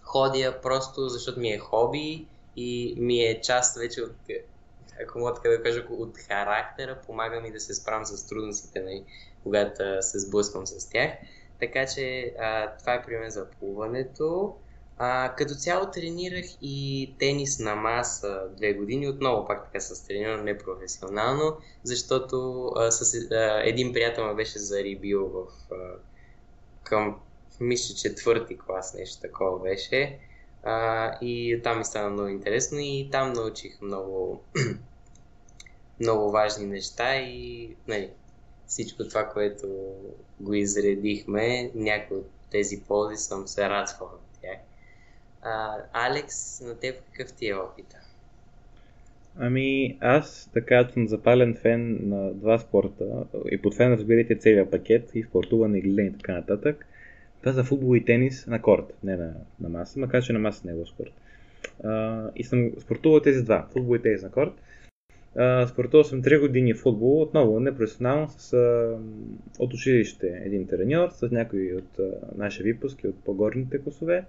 ходя 0.02 0.61
просто 0.62 1.09
защото 1.09 1.40
ми 1.40 1.48
е 1.48 1.59
хоби 1.59 2.26
и 2.56 2.94
ми 2.98 3.22
е 3.22 3.40
част 3.40 3.78
вече 3.78 4.02
от, 4.02 4.16
ако 5.02 5.18
мога 5.18 5.34
така 5.34 5.48
да 5.48 5.62
кажа, 5.62 5.84
от 5.90 6.18
характера, 6.18 7.00
помага 7.06 7.40
ми 7.40 7.52
да 7.52 7.60
се 7.60 7.74
справям 7.74 8.04
с 8.04 8.26
трудностите, 8.26 8.80
нали, 8.80 9.04
когато 9.42 10.02
се 10.02 10.18
сблъсквам 10.18 10.66
с 10.66 10.90
тях. 10.90 11.10
Така 11.60 11.86
че 11.86 12.34
а, 12.38 12.76
това 12.76 12.94
е 12.94 13.02
пример 13.02 13.28
за 13.28 13.46
плуването. 13.50 14.56
А, 14.98 15.34
като 15.34 15.54
цяло 15.54 15.90
тренирах 15.90 16.44
и 16.62 17.14
тенис 17.18 17.58
на 17.58 17.74
маса 17.74 18.48
две 18.56 18.72
години, 18.72 19.08
отново 19.08 19.46
пак 19.46 19.64
така 19.64 19.80
с 19.80 20.06
тренирано 20.06 20.42
непрофесионално, 20.42 21.56
защото 21.82 22.66
а, 22.76 22.90
с, 22.90 23.30
а, 23.30 23.62
един 23.64 23.92
приятел 23.92 24.26
ме 24.26 24.34
беше 24.34 24.58
зарибил 24.58 25.26
в 25.26 25.46
а, 25.72 25.76
към, 26.82 27.20
мисля, 27.60 27.94
четвърти 27.94 28.58
клас, 28.58 28.94
нещо 28.94 29.20
такова 29.20 29.62
беше. 29.62 30.18
А, 30.68 31.12
и 31.20 31.61
там 31.62 31.79
ми 31.79 31.85
стана 31.85 32.11
много 32.11 32.29
интересно 32.29 32.79
и 32.81 33.09
там 33.12 33.33
научих 33.33 33.81
много, 33.81 34.42
много 36.00 36.31
важни 36.31 36.66
неща 36.66 37.16
и 37.16 37.70
нали, 37.88 38.11
всичко 38.66 39.09
това, 39.09 39.29
което 39.29 39.66
го 40.40 40.55
изредихме, 40.55 41.70
някои 41.74 42.16
от 42.16 42.31
тези 42.50 42.83
ползи 42.88 43.16
съм 43.16 43.48
се 43.48 43.68
радвал 43.68 44.09
от 44.09 44.40
тях. 44.42 44.59
А, 45.42 45.76
Алекс, 45.92 46.61
на 46.61 46.79
теб 46.79 46.96
какъв 47.12 47.33
ти 47.33 47.48
е 47.48 47.57
опита? 47.57 47.96
Ами 49.38 49.98
аз 50.00 50.50
така 50.55 50.88
съм 50.92 51.09
запален 51.09 51.55
фен 51.62 51.98
на 52.09 52.35
два 52.35 52.59
спорта 52.59 53.24
и 53.50 53.62
под 53.62 53.74
фен 53.74 53.92
разбирайте 53.92 54.38
целият 54.38 54.70
пакет 54.70 55.11
и 55.14 55.22
спортуване 55.22 55.79
и 55.79 55.81
гледане 55.81 56.09
и 56.09 56.12
така 56.12 56.33
нататък. 56.33 56.87
Това 57.46 57.54
за 57.54 57.64
футбол 57.64 57.96
и 57.96 58.04
тенис 58.04 58.46
на 58.46 58.62
корт, 58.62 58.92
не 59.04 59.16
на, 59.16 59.35
на 59.61 59.68
маса, 59.68 60.00
макар 60.00 60.22
че 60.22 60.32
на 60.32 60.38
маса 60.38 60.62
не 60.66 60.72
е 60.72 60.85
спорт. 60.87 61.12
А, 61.85 62.22
и 62.37 62.44
съм 62.44 62.70
спортувал 62.80 63.20
тези 63.20 63.44
два, 63.44 63.66
футбол 63.72 63.96
и 63.96 64.02
тенис 64.02 64.22
на 64.22 64.30
корт. 64.30 64.52
А, 65.37 65.66
спортувал 65.66 66.04
съм 66.04 66.22
3 66.22 66.40
години 66.40 66.74
футбол, 66.74 67.22
отново 67.22 67.61
непрофесионално, 67.61 68.28
с 68.28 68.52
а, 68.52 68.96
от 69.59 69.74
училище 69.74 70.42
един 70.44 70.66
треньор, 70.66 71.09
с 71.09 71.28
някои 71.30 71.74
от 71.74 71.98
а, 71.98 72.11
наши 72.37 72.62
випуски 72.62 73.09
от 73.09 73.24
по-горните 73.24 73.78
класове. 73.78 74.24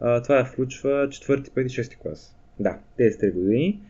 А, 0.00 0.22
това 0.22 0.44
включва 0.44 1.08
4, 1.08 1.48
5 1.48 1.60
и 1.60 1.68
6 1.68 1.98
клас. 1.98 2.36
Да, 2.60 2.78
тези 2.96 3.18
3 3.18 3.32
години. 3.32 3.80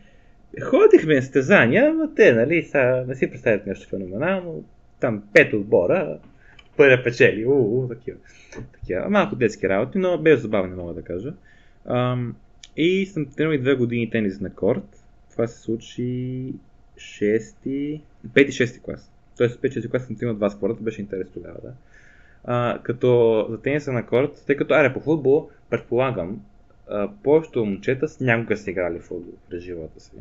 Ходихме 0.61 1.15
на 1.15 1.21
стезания, 1.21 1.93
но 1.93 2.13
те, 2.13 2.33
нали, 2.33 2.63
са, 2.63 3.05
не 3.07 3.15
си 3.15 3.31
представят 3.31 3.65
нещо 3.65 3.89
феноменално. 3.89 4.63
Там 4.99 5.23
5 5.33 5.53
отбора, 5.53 6.19
първия 6.79 7.03
печели, 7.03 7.45
у, 7.45 7.51
у, 7.51 7.87
такива. 7.87 8.17
такива. 8.73 9.09
Малко 9.09 9.35
детски 9.35 9.69
работи, 9.69 9.97
но 9.97 10.17
без 10.17 10.41
забавни 10.41 10.75
мога 10.75 10.93
да 10.93 11.01
кажа. 11.01 11.33
Ам, 11.85 12.35
и 12.77 13.05
съм 13.05 13.25
тренирал 13.25 13.53
и 13.53 13.61
две 13.61 13.75
години 13.75 14.09
тенис 14.09 14.39
на 14.39 14.53
корт. 14.53 15.03
Това 15.31 15.47
се 15.47 15.59
случи 15.59 16.53
6 16.97 18.01
5-6 18.27 18.81
клас. 18.81 19.11
Тоест 19.37 19.61
5-6 19.61 19.91
клас 19.91 20.05
съм 20.05 20.15
тренирал 20.15 20.37
два 20.37 20.49
спорта, 20.49 20.83
беше 20.83 21.01
интересно 21.01 21.33
тогава, 21.33 21.57
да. 21.63 21.73
А, 22.43 22.79
като 22.83 23.47
за 23.49 23.61
тениса 23.61 23.91
на 23.91 24.05
корт, 24.05 24.43
тъй 24.47 24.55
като 24.55 24.73
аре 24.73 24.93
по 24.93 24.99
футбол, 24.99 25.49
предполагам, 25.69 26.41
повечето 27.23 27.65
момчета 27.65 28.07
с 28.07 28.19
някога 28.19 28.57
са 28.57 28.71
играли 28.71 28.99
в 28.99 29.03
футбол 29.03 29.33
през 29.49 29.63
живота 29.63 29.99
си, 29.99 30.11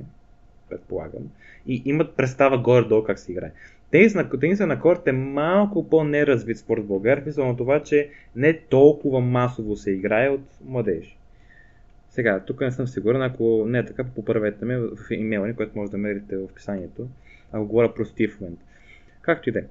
предполагам, 0.68 1.30
и 1.66 1.82
имат 1.84 2.16
представа 2.16 2.58
горе-долу 2.58 3.04
как 3.04 3.18
се 3.18 3.32
играе. 3.32 3.52
Тениса 3.90 4.66
на 4.66 4.80
корт 4.80 5.06
е 5.06 5.12
малко 5.12 5.88
по-неразвит 5.88 6.58
спорт 6.58 6.82
в 6.82 6.86
България, 6.86 7.24
мисля 7.26 7.44
на 7.44 7.56
това, 7.56 7.82
че 7.82 8.10
не 8.36 8.58
толкова 8.58 9.20
масово 9.20 9.76
се 9.76 9.90
играе 9.90 10.28
от 10.28 10.44
младежи. 10.64 11.16
Сега, 12.10 12.40
тук 12.40 12.60
не 12.60 12.70
съм 12.70 12.86
сигурен, 12.86 13.22
ако 13.22 13.64
не 13.66 13.78
е 13.78 13.84
така, 13.84 14.04
поправете 14.04 14.64
ме 14.64 14.78
в 14.78 14.96
имейла 15.10 15.46
ни, 15.46 15.54
което 15.54 15.78
може 15.78 15.90
да 15.90 15.98
мерите 15.98 16.36
в 16.36 16.44
описанието, 16.44 17.08
ако 17.52 17.66
говоря 17.66 17.94
прости 17.94 18.28
в 18.28 18.40
момента. 18.40 18.62
Както 19.20 19.48
и 19.48 19.52
да 19.52 19.58
е. 19.58 19.64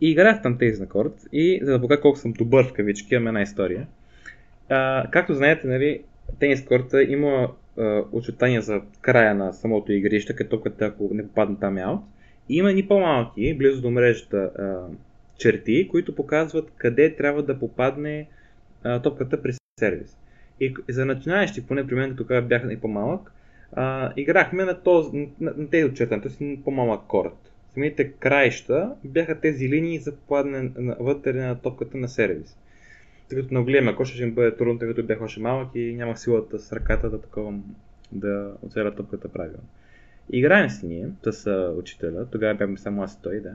И 0.00 0.10
играх 0.10 0.42
там 0.42 0.58
тези 0.58 0.80
на 0.80 0.88
корт 0.88 1.14
и 1.32 1.60
за 1.62 1.72
да 1.72 1.80
покажа 1.80 2.00
колко 2.00 2.18
съм 2.18 2.32
добър 2.32 2.68
в 2.68 2.72
кавички, 2.72 3.14
имам 3.14 3.26
една 3.28 3.42
история. 3.42 3.86
А, 4.68 5.06
както 5.10 5.34
знаете, 5.34 5.66
нали, 5.66 6.02
тенис 6.38 6.64
корта 6.64 7.02
има 7.02 7.48
очертания 8.12 8.62
за 8.62 8.80
края 9.00 9.34
на 9.34 9.52
самото 9.52 9.92
игрище, 9.92 10.36
като 10.36 10.62
ако 10.80 11.10
не 11.14 11.28
попадне 11.28 11.56
там 11.60 11.78
е 11.78 11.82
аут. 11.82 12.00
Има 12.48 12.72
ни 12.72 12.88
по-малки, 12.88 13.54
близо 13.58 13.82
до 13.82 13.90
мрежата, 13.90 14.36
а, 14.58 14.86
черти, 15.38 15.88
които 15.88 16.14
показват 16.14 16.70
къде 16.76 17.16
трябва 17.16 17.42
да 17.42 17.58
попадне 17.58 18.28
а, 18.84 19.02
топката 19.02 19.42
при 19.42 19.52
сервис. 19.80 20.16
И 20.60 20.74
за 20.88 21.04
начинаещи, 21.04 21.66
поне 21.66 21.86
при 21.86 21.94
мен, 21.94 22.16
като 22.16 22.42
бях 22.42 22.62
и 22.70 22.80
по-малък, 22.80 23.32
а, 23.72 24.12
играхме 24.16 24.64
на, 24.64 24.82
този, 24.82 25.18
на, 25.40 25.54
на 25.56 25.70
тези 25.70 25.84
отчетен, 25.84 26.20
т.е. 26.20 26.58
по-малък 26.64 27.06
корт. 27.06 27.52
Самите 27.74 28.12
краища 28.12 28.94
бяха 29.04 29.40
тези 29.40 29.68
линии 29.68 29.98
за 29.98 30.16
попадане 30.16 30.70
вътре 31.00 31.32
на 31.32 31.60
топката 31.60 31.96
на 31.96 32.08
сервис. 32.08 32.56
Тъй 33.28 33.40
като 33.40 33.54
на 33.54 33.62
големия 33.62 33.96
кош 33.96 34.14
ще 34.14 34.22
им 34.22 34.34
бъде 34.34 34.56
трудно, 34.56 34.78
тъй 34.78 34.88
като 34.88 35.02
бях 35.02 35.22
още 35.22 35.40
малък 35.40 35.68
и 35.74 35.94
нямах 35.94 36.20
силата 36.20 36.58
с 36.58 36.72
ръката 36.72 37.10
да 37.10 37.20
такова 37.20 37.54
да 38.12 38.52
оцеля 38.62 38.94
топката 38.94 39.28
правилно. 39.28 39.64
Играем 40.32 40.70
с 40.70 40.82
ние, 40.82 41.08
с 41.30 41.72
учителя, 41.78 42.26
тогава 42.30 42.54
бяхме 42.54 42.78
само 42.78 43.02
аз 43.02 43.14
и 43.14 43.22
той, 43.22 43.40
да. 43.40 43.52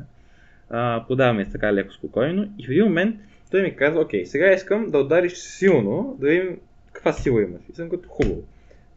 А, 0.70 1.06
подаваме 1.08 1.50
така 1.50 1.74
леко 1.74 1.94
спокойно 1.94 2.54
и 2.58 2.68
в 2.68 2.70
един 2.70 2.84
момент 2.84 3.16
той 3.52 3.62
ми 3.62 3.76
казва, 3.76 4.02
окей, 4.02 4.26
сега 4.26 4.54
искам 4.54 4.92
да 4.92 5.00
удариш 5.00 5.34
силно, 5.34 6.18
да 6.20 6.28
видим 6.28 6.58
каква 6.94 7.14
сила 7.14 7.42
имаш. 7.42 7.62
И 7.70 7.76
съм 7.76 7.90
като 7.90 8.10
хубаво. 8.10 8.44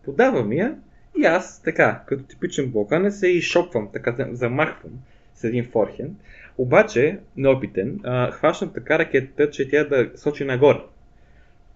Подавам 0.04 0.52
я 0.52 0.76
и 1.18 1.24
аз 1.24 1.62
така, 1.62 2.02
като 2.06 2.22
типичен 2.22 2.70
блокане, 2.70 3.10
се 3.10 3.28
изшопвам, 3.28 3.88
така 3.92 4.14
замахвам 4.32 4.92
с 5.34 5.44
един 5.44 5.64
форхен. 5.64 6.16
Обаче, 6.58 7.18
неопитен, 7.36 8.00
а, 8.04 8.30
хващам 8.30 8.72
така 8.72 8.98
ракетата, 8.98 9.50
че 9.50 9.68
тя 9.68 9.84
да 9.84 10.10
сочи 10.14 10.44
нагоре. 10.44 10.80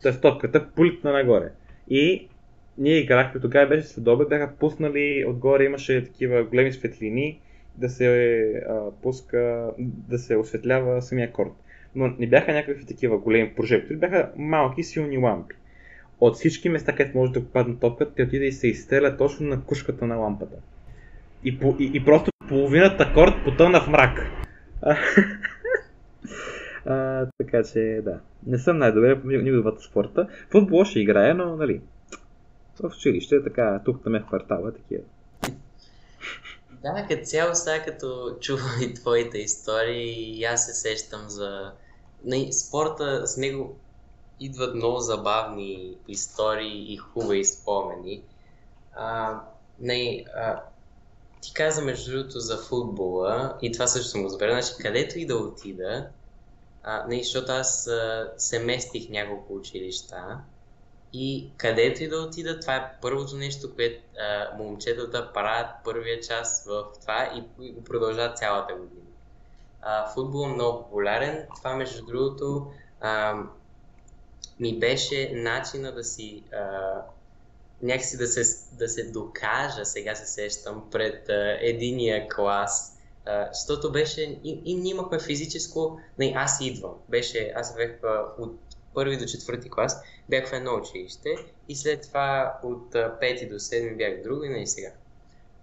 Тоест 0.03 0.23
топката 0.23 0.67
пулитна 0.67 1.13
нагоре. 1.13 1.53
И 1.89 2.29
ние 2.79 2.99
играхме, 2.99 3.41
тогава 3.41 3.67
беше 3.67 3.87
следобед, 3.87 4.29
бяха 4.29 4.53
пуснали, 4.59 5.25
отгоре 5.29 5.65
имаше 5.65 6.05
такива 6.05 6.45
големи 6.45 6.73
светлини, 6.73 7.41
да 7.79 7.89
се 7.89 8.43
а, 8.69 8.91
пуска, 9.03 9.71
да 9.79 10.19
се 10.19 10.37
осветлява 10.37 11.03
самия 11.03 11.33
корт. 11.33 11.53
Но 11.95 12.15
не 12.19 12.27
бяха 12.27 12.53
някакви 12.53 12.87
такива 12.87 13.19
големи 13.19 13.55
прожектори, 13.55 13.97
бяха 13.97 14.31
малки 14.37 14.83
силни 14.83 15.19
лампи. 15.19 15.55
От 16.21 16.35
всички 16.35 16.69
места, 16.69 16.93
където 16.93 17.19
може 17.19 17.33
да 17.33 17.41
попадне 17.41 17.77
топката, 17.81 18.15
те 18.15 18.23
отиде 18.23 18.45
и 18.45 18.53
се 18.53 18.69
изстреля 18.69 19.17
точно 19.17 19.47
на 19.47 19.65
кушката 19.65 20.07
на 20.07 20.17
лампата. 20.17 20.57
И, 21.45 21.59
по, 21.59 21.77
и, 21.79 21.91
и 21.95 22.05
просто 22.05 22.31
половината 22.49 23.13
корт 23.15 23.35
потъна 23.45 23.81
в 23.81 23.89
мрак. 23.89 24.27
а, 26.87 27.27
така 27.39 27.63
че, 27.63 28.01
да. 28.05 28.21
Не 28.47 28.59
съм 28.59 28.79
най-добре 28.79 29.21
по 29.21 29.29
никога 29.29 29.61
двата 29.61 29.83
спорта. 29.83 30.29
Футбол 30.51 30.85
ще 30.85 31.01
играе, 31.01 31.35
но, 31.35 31.57
нали, 31.57 31.81
в 32.81 32.97
училище, 32.97 33.43
така, 33.45 33.81
тук 33.85 34.03
там 34.05 34.15
е 34.15 34.21
в 34.21 34.27
квартала, 34.27 34.73
такива. 34.73 35.03
Да, 36.83 37.07
като 37.09 37.25
цяло 37.25 37.55
сега 37.55 37.83
като 37.85 38.37
чувам 38.41 38.81
и 38.83 38.95
твоите 38.95 39.39
истории, 39.39 40.39
и 40.39 40.45
аз 40.45 40.67
се 40.67 40.75
сещам 40.75 41.21
за... 41.29 41.73
Не, 42.25 42.53
спорта, 42.53 43.27
с 43.27 43.37
него 43.37 43.77
идват 44.41 44.75
много 44.75 44.99
забавни 44.99 45.97
истории 46.09 46.93
и 46.93 46.97
хубави 46.97 47.45
спомени. 47.45 48.23
А, 48.95 49.41
не, 49.81 50.25
а, 50.37 50.63
ти 51.41 51.53
каза 51.55 51.83
между 51.83 52.11
другото 52.13 52.41
за 52.41 52.57
футбола 52.57 53.59
и 53.63 53.73
това 53.73 53.87
също 53.87 54.09
съм 54.09 54.23
го 54.23 54.29
забравил. 54.29 54.55
Значи, 54.55 54.83
където 54.83 55.19
и 55.19 55.27
да 55.27 55.37
отида, 55.37 56.09
а, 56.83 57.07
не, 57.09 57.23
защото 57.23 57.53
аз 57.53 57.87
а, 57.87 58.33
се 58.37 58.59
местих 58.59 59.09
няколко 59.09 59.55
училища 59.55 60.39
и 61.13 61.51
където 61.57 62.03
и 62.03 62.09
да 62.09 62.17
отида, 62.17 62.61
това 62.61 62.77
е 62.77 62.93
първото 63.03 63.37
нещо, 63.37 63.75
което 63.75 64.03
а, 64.19 64.57
момчетата 64.59 65.33
правят 65.33 65.67
първия 65.85 66.21
час 66.21 66.65
в 66.67 66.85
това 67.01 67.45
и, 67.61 67.73
го 67.73 67.85
продължават 67.85 68.39
цялата 68.39 68.75
година. 68.75 69.07
А, 69.83 70.09
футбол 70.09 70.45
е 70.45 70.55
много 70.55 70.83
популярен. 70.83 71.47
Това, 71.57 71.77
между 71.77 72.07
другото, 72.07 72.67
а, 73.01 73.43
ми 74.61 74.79
беше 74.79 75.33
начина 75.35 75.93
да 75.93 76.05
си 76.05 76.43
а, 76.53 76.93
някакси 77.83 78.17
да 78.17 78.27
се, 78.27 78.77
да 78.77 78.89
се 78.89 79.11
докажа, 79.11 79.85
сега 79.85 80.15
се 80.15 80.27
сещам, 80.27 80.91
пред 80.91 81.29
а, 81.29 81.59
единия 81.61 82.29
клас, 82.29 82.99
а, 83.27 83.49
защото 83.53 83.93
беше, 83.93 84.21
и, 84.23 84.63
и 84.65 84.89
имахме 84.89 85.21
физическо, 85.21 86.01
не, 86.19 86.33
аз 86.37 86.61
идвам, 86.61 86.95
беше, 87.09 87.53
аз 87.57 87.77
бях 87.77 87.91
от 88.39 88.59
първи 88.97 89.17
до 89.17 89.25
четвърти 89.25 89.71
клас, 89.71 90.03
бях 90.29 90.49
в 90.49 90.53
едно 90.53 90.75
училище 90.75 91.37
и 91.69 91.77
след 91.77 92.03
това 92.03 92.59
от 92.63 92.97
пети 93.21 93.49
до 93.49 93.59
седми 93.59 93.97
бях 93.97 94.19
в 94.19 94.23
друго 94.23 94.45
и 94.45 94.49
не 94.49 94.67
сега. 94.67 94.91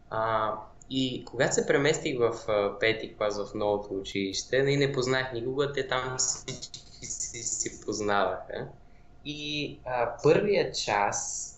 А, 0.09 0.53
и 0.89 1.25
когато 1.25 1.55
се 1.55 1.67
преместих 1.67 2.19
в 2.19 2.33
пети 2.79 3.15
клас 3.17 3.37
в 3.37 3.53
новото 3.55 3.93
училище, 3.93 4.63
не, 4.63 4.77
не 4.77 4.91
познах 4.91 5.33
никога, 5.33 5.73
те 5.73 5.87
там 5.87 6.15
всички 6.17 6.79
си, 7.05 7.43
си 7.43 7.81
познаваха. 7.85 8.67
И 9.25 9.79
а, 9.85 10.13
първия 10.23 10.71
час, 10.71 11.49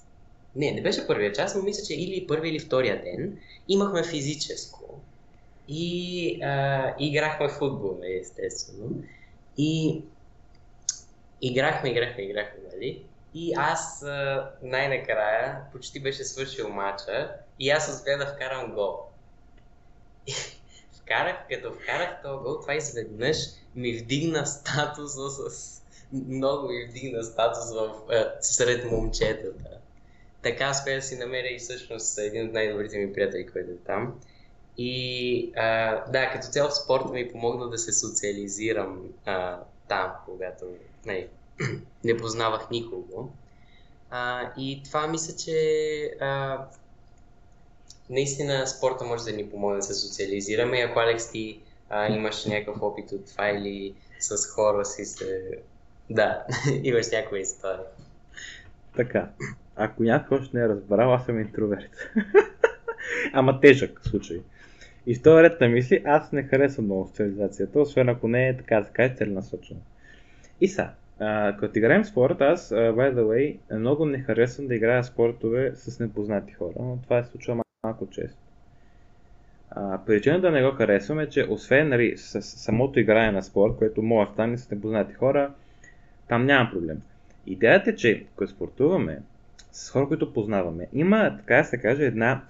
не, 0.55 0.71
не 0.71 0.81
беше 0.81 1.07
първия 1.07 1.33
час, 1.33 1.55
но 1.55 1.63
мисля, 1.63 1.83
че 1.83 1.93
или 1.93 2.27
първи 2.27 2.49
или 2.49 2.59
втория 2.59 3.01
ден 3.01 3.37
имахме 3.67 4.03
физическо. 4.03 4.99
И 5.67 6.41
а, 6.43 6.93
играхме 6.99 7.49
футбол, 7.49 7.99
естествено. 8.21 9.03
И 9.57 10.01
играхме, 11.45 11.89
играхме, 11.89 12.23
играхме, 12.23 12.59
нали? 12.73 13.05
И 13.33 13.53
аз 13.57 14.05
най-накрая 14.61 15.61
почти 15.71 15.99
беше 15.99 16.23
свършил 16.23 16.69
матча 16.69 17.31
и 17.59 17.69
аз 17.69 17.89
успях 17.89 18.17
да 18.17 18.25
вкарам 18.35 18.73
гол. 18.73 18.99
Вкарах, 21.01 21.35
като 21.49 21.73
вкарах 21.73 22.21
този 22.23 22.43
гол, 22.43 22.59
това 22.61 22.75
изведнъж 22.75 23.37
ми 23.75 23.93
вдигна 23.93 24.45
статуса 24.45 25.29
с... 25.29 25.81
Много 26.11 26.67
ми 26.67 26.85
вдигна 26.85 27.23
статус 27.23 27.73
в, 27.73 27.91
а, 28.09 28.33
сред 28.41 28.91
момчетата. 28.91 29.69
Така 30.41 30.71
успях 30.71 30.95
да 30.95 31.01
си 31.01 31.17
намеря 31.17 31.47
и 31.47 31.59
всъщност 31.59 32.17
един 32.17 32.47
от 32.47 32.53
най-добрите 32.53 32.97
ми 32.97 33.13
приятели, 33.13 33.47
който 33.47 33.71
е 33.71 33.85
там. 33.85 34.19
И 34.77 35.51
а, 35.55 35.95
да, 36.11 36.31
като 36.31 36.47
цяло 36.47 36.69
в 36.69 36.75
спорта 36.75 37.13
ми 37.13 37.31
помогна 37.31 37.69
да 37.69 37.77
се 37.77 37.93
социализирам 37.93 39.03
а, 39.25 39.59
там, 39.87 40.11
когато 40.25 40.65
не, 41.05 41.27
не 42.03 42.17
познавах 42.17 42.69
никого. 42.71 43.33
А, 44.09 44.51
и 44.57 44.81
това 44.85 45.07
мисля, 45.07 45.33
че 45.35 45.57
а, 46.21 46.59
наистина 48.09 48.67
спорта 48.67 49.05
може 49.05 49.23
да 49.23 49.31
ни 49.31 49.49
помогне 49.49 49.77
да 49.77 49.83
се 49.83 49.93
социализираме. 49.93 50.77
Ако 50.77 50.99
Алекс 50.99 51.31
ти 51.31 51.59
а, 51.89 52.07
имаш 52.07 52.45
някакъв 52.45 52.81
опит 52.81 53.11
от 53.11 53.25
това 53.25 53.49
или 53.49 53.95
с 54.19 54.47
хора 54.47 54.85
си 54.85 55.05
се... 55.05 55.59
Да, 56.09 56.45
имаш 56.83 57.11
някаква 57.11 57.37
история. 57.37 57.85
Така, 58.95 59.29
ако 59.75 60.03
някой 60.03 60.37
още 60.37 60.57
не 60.57 60.63
е 60.63 60.67
разбрал, 60.67 61.13
аз 61.13 61.25
съм 61.25 61.39
интроверт. 61.39 61.91
Ама 63.33 63.59
тежък 63.61 64.01
случай. 64.03 64.41
И 65.07 65.15
в 65.15 65.21
този 65.21 65.43
ред 65.43 65.61
на 65.61 65.67
мисли, 65.67 66.01
аз 66.05 66.31
не 66.31 66.43
харесвам 66.43 66.85
много 66.85 67.07
социализацията, 67.07 67.79
освен 67.79 68.09
ако 68.09 68.27
не 68.27 68.47
е 68.47 68.57
така 68.57 68.81
да 68.81 68.87
кажа 68.87 69.15
целенасочено. 69.15 69.79
И 70.61 70.67
са, 70.67 70.89
като 71.59 71.79
играем 71.79 72.05
спорт, 72.05 72.41
аз, 72.41 72.69
by 72.69 73.13
the 73.15 73.21
way, 73.21 73.77
много 73.79 74.05
не 74.05 74.19
харесвам 74.19 74.67
да 74.67 74.75
играя 74.75 75.03
спортове 75.03 75.71
с 75.75 75.99
непознати 75.99 76.53
хора, 76.53 76.73
но 76.79 76.99
това 77.03 77.23
се 77.23 77.31
случва 77.31 77.63
малко 77.83 78.09
често. 78.09 78.37
А, 79.71 79.99
причината 80.05 80.41
да 80.41 80.51
не 80.51 80.63
го 80.63 80.71
харесвам 80.71 81.19
е, 81.19 81.29
че 81.29 81.47
освен 81.49 81.89
нали, 81.89 82.17
с, 82.17 82.41
самото 82.41 82.99
играе 82.99 83.31
на 83.31 83.43
спорт, 83.43 83.75
което 83.77 84.01
може 84.01 84.27
да 84.27 84.33
стане 84.33 84.57
с 84.57 84.71
непознати 84.71 85.13
хора, 85.13 85.51
там 86.27 86.45
няма 86.45 86.71
проблем. 86.71 87.01
Идеята 87.45 87.89
е, 87.89 87.95
че 87.95 88.25
когато 88.35 88.51
спортуваме 88.51 89.19
с 89.71 89.89
хора, 89.89 90.07
които 90.07 90.33
познаваме, 90.33 90.87
има, 90.93 91.37
така 91.37 91.55
да 91.55 91.63
се 91.63 91.77
каже, 91.77 92.05
една 92.05 92.41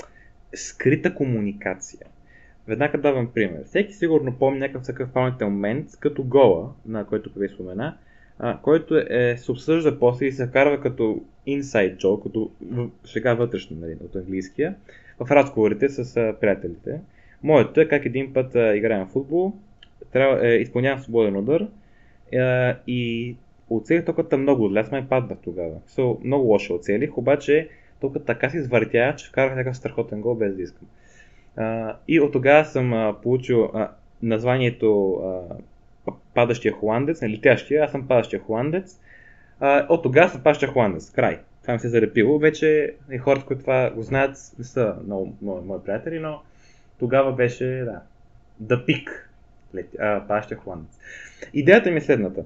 скрита 0.56 1.16
комуникация. 1.16 2.06
Веднага 2.68 2.98
давам 2.98 3.32
пример. 3.34 3.64
Всеки 3.66 3.94
сигурно 3.94 4.38
помни 4.40 4.60
някакъв 4.60 4.84
такъв 4.84 5.10
паметен 5.10 5.48
момент, 5.48 5.88
като 6.00 6.24
гола, 6.24 6.72
на 6.86 7.06
който 7.06 7.40
ви 7.40 7.50
спомена, 7.50 7.98
а, 8.40 8.58
който 8.62 8.98
е, 8.98 9.36
се 9.38 9.52
обсъжда 9.52 10.00
после 10.00 10.26
и 10.26 10.32
се 10.32 10.48
вкарва 10.48 10.82
като 10.82 11.22
inside 11.48 11.98
joke, 11.98 12.24
като 12.24 12.52
шега 13.06 13.34
вътрешно 13.34 13.78
нали, 13.80 13.98
от 14.06 14.16
английския, 14.16 14.76
в 15.20 15.32
разговорите 15.32 15.90
с 15.90 16.18
а, 16.18 16.36
приятелите. 16.42 17.00
Моето 17.44 17.82
е 17.82 17.88
как 17.88 18.06
един 18.06 18.34
път 18.34 18.56
а, 18.56 18.76
играем 18.76 19.06
в 19.06 19.12
футбол, 19.12 19.54
трябва, 20.12 20.48
е, 20.48 20.56
изпълнявам 20.56 21.00
свободен 21.00 21.38
удар 21.38 21.68
е, 22.32 22.76
и 22.88 23.36
оцелих 23.70 24.06
токата 24.06 24.38
много 24.38 24.72
аз 24.76 24.92
май 24.92 25.06
паднах 25.10 25.38
тогава. 25.44 25.76
So, 25.90 26.26
много 26.26 26.48
лошо 26.48 26.76
оцелих, 26.76 27.18
обаче 27.18 27.70
тока 28.02 28.20
така 28.20 28.50
си 28.50 28.58
извъртя, 28.58 29.16
че 29.18 29.28
вкарах 29.28 29.56
някакъв 29.56 29.78
страхотен 29.78 30.22
гол 30.22 30.36
без 30.36 30.56
да 30.56 30.62
искам. 30.62 30.88
И 32.08 32.20
от 32.20 32.32
тогава 32.32 32.66
съм 32.66 32.94
а, 32.94 33.16
получил 33.24 33.64
а, 33.64 33.92
названието 34.24 35.14
а, 35.14 36.12
падащия 36.34 36.74
холандец, 36.74 37.22
не 37.22 37.30
летящия, 37.30 37.84
аз 37.84 37.92
съм 37.92 38.08
падащия 38.08 38.40
холандец. 38.40 39.00
А, 39.60 39.86
от 39.90 40.04
тогава 40.04 40.30
съм 40.30 40.44
падащия 40.44 40.70
холандец. 40.70 41.12
Край. 41.12 41.40
Това 41.62 41.74
ми 41.74 41.80
се 41.80 41.88
е 41.88 41.90
зарепило. 41.90 42.40
Вече 42.40 42.94
и 43.12 43.18
хората, 43.18 43.46
които 43.46 43.62
това 43.62 43.90
го 43.90 44.02
знаят, 44.02 44.38
не 44.60 44.66
са 44.66 44.96
много, 45.06 45.36
много 45.42 45.66
мои 45.66 45.84
приятели, 45.86 46.20
но 46.20 46.42
тогава 47.00 47.34
беше, 47.34 47.66
да, 47.66 48.02
да 48.60 48.86
пик. 48.86 49.30
Падащия 50.28 50.58
холандец. 50.58 51.00
Идеята 51.54 51.92
ми 51.92 51.98
е 51.98 52.02
следната. 52.02 52.44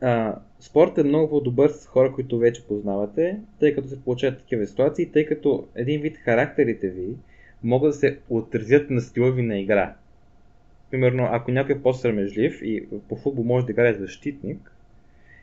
А, 0.00 0.34
спорт 0.60 0.98
е 0.98 1.02
много 1.02 1.30
по-добър 1.30 1.70
с 1.70 1.86
хора, 1.86 2.12
които 2.12 2.38
вече 2.38 2.66
познавате, 2.66 3.40
тъй 3.60 3.74
като 3.74 3.88
се 3.88 4.04
получават 4.04 4.38
такива 4.38 4.66
ситуации, 4.66 5.12
тъй 5.12 5.26
като 5.26 5.68
един 5.74 6.00
вид 6.00 6.16
характерите 6.16 6.88
ви 6.88 7.16
могат 7.62 7.90
да 7.90 7.96
се 7.96 8.18
отразят 8.28 8.90
на 8.90 9.00
стила 9.00 9.32
ви 9.32 9.42
на 9.42 9.58
игра. 9.58 9.94
Примерно, 10.90 11.28
ако 11.30 11.50
някой 11.50 11.74
е 11.74 11.82
по-срамежлив 11.82 12.62
и 12.62 12.88
по 13.08 13.16
футбол 13.16 13.44
може 13.44 13.66
да 13.66 13.72
играе 13.72 13.94
защитник 13.94 14.72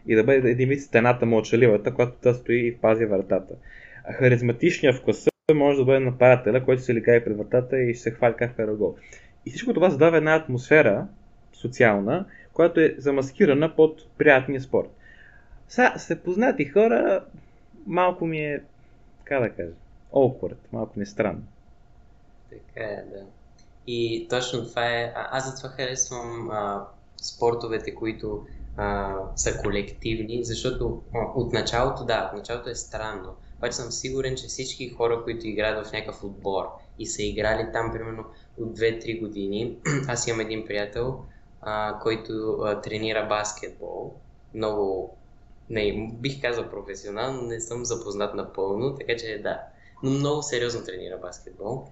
и 0.07 0.15
да 0.15 0.24
бъде 0.24 0.49
един 0.49 0.70
вид 0.70 0.82
стената 0.82 1.26
мълчаливата, 1.26 1.93
която 1.93 2.13
да 2.24 2.34
стои 2.34 2.68
и 2.68 2.76
пази 2.76 3.05
вратата. 3.05 3.55
А 4.05 4.13
харизматичният 4.13 4.95
в 4.95 5.03
класа 5.03 5.30
може 5.55 5.78
да 5.78 5.86
бъде 5.86 5.99
нападателя, 5.99 6.65
който 6.65 6.82
се 6.82 6.93
лигае 6.93 7.24
пред 7.24 7.38
вратата 7.38 7.82
и 7.82 7.95
се 7.95 8.11
хвали 8.11 8.34
как 8.38 8.59
е 8.59 8.65
гол. 8.65 8.95
И 9.45 9.49
всичко 9.49 9.74
това 9.74 9.89
задава 9.89 10.18
една 10.18 10.36
атмосфера, 10.36 11.07
социална, 11.53 12.26
която 12.53 12.80
е 12.80 12.95
замаскирана 12.97 13.76
под 13.76 14.18
приятния 14.18 14.61
спорт. 14.61 14.89
Сега, 15.68 15.97
се 15.97 16.24
познати 16.24 16.65
хора, 16.65 17.26
малко 17.88 18.26
ми 18.26 18.39
е, 18.39 18.61
как 19.24 19.41
да 19.41 19.49
кажа, 19.49 19.74
awkward, 20.13 20.55
малко 20.74 20.99
ми 20.99 21.03
е 21.03 21.05
странно. 21.05 21.43
Така 22.49 22.85
е, 22.85 23.05
да. 23.13 23.25
И 23.87 24.27
точно 24.29 24.67
това 24.67 24.85
е, 24.85 25.13
аз 25.15 25.51
затова 25.51 25.69
харесвам 25.69 26.49
а, 26.51 26.87
спортовете, 27.21 27.95
които 27.95 28.45
а, 28.77 29.15
са 29.35 29.57
колективни, 29.63 30.43
защото 30.43 31.01
а, 31.15 31.19
от 31.35 31.53
началото, 31.53 32.05
да, 32.05 32.29
от 32.31 32.37
началото 32.37 32.69
е 32.69 32.75
странно, 32.75 33.35
обаче 33.57 33.75
съм 33.75 33.91
сигурен, 33.91 34.35
че 34.35 34.47
всички 34.47 34.89
хора, 34.89 35.23
които 35.23 35.47
играят 35.47 35.87
в 35.87 35.91
някакъв 35.91 36.23
отбор 36.23 36.65
и 36.99 37.05
са 37.07 37.23
играли 37.23 37.71
там 37.73 37.91
примерно 37.91 38.25
от 38.57 38.79
2-3 38.79 39.19
години, 39.19 39.77
аз 40.07 40.27
имам 40.27 40.39
един 40.39 40.65
приятел, 40.65 41.19
а, 41.61 41.99
който 41.99 42.57
а, 42.63 42.81
тренира 42.81 43.25
баскетбол, 43.29 44.13
много, 44.53 45.17
не, 45.69 46.11
бих 46.13 46.41
казал 46.41 46.69
професионално, 46.69 47.41
не 47.41 47.61
съм 47.61 47.85
запознат 47.85 48.35
напълно, 48.35 48.95
така 48.95 49.15
че 49.17 49.39
да, 49.43 49.61
но 50.03 50.11
много 50.11 50.41
сериозно 50.41 50.83
тренира 50.83 51.17
баскетбол. 51.17 51.87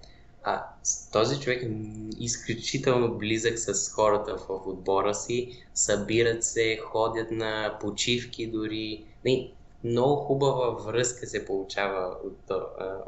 А 0.48 0.64
този 1.12 1.40
човек 1.40 1.62
е 1.62 1.70
изключително 2.18 3.18
близък 3.18 3.58
с 3.58 3.92
хората 3.92 4.36
в 4.36 4.66
отбора 4.66 5.14
си, 5.14 5.66
събират 5.74 6.44
се, 6.44 6.76
ходят 6.76 7.30
на 7.30 7.78
почивки 7.80 8.46
дори. 8.46 9.04
Не, 9.24 9.52
много 9.84 10.16
хубава 10.16 10.70
връзка 10.70 11.26
се 11.26 11.46
получава 11.46 12.16
от, 12.24 12.50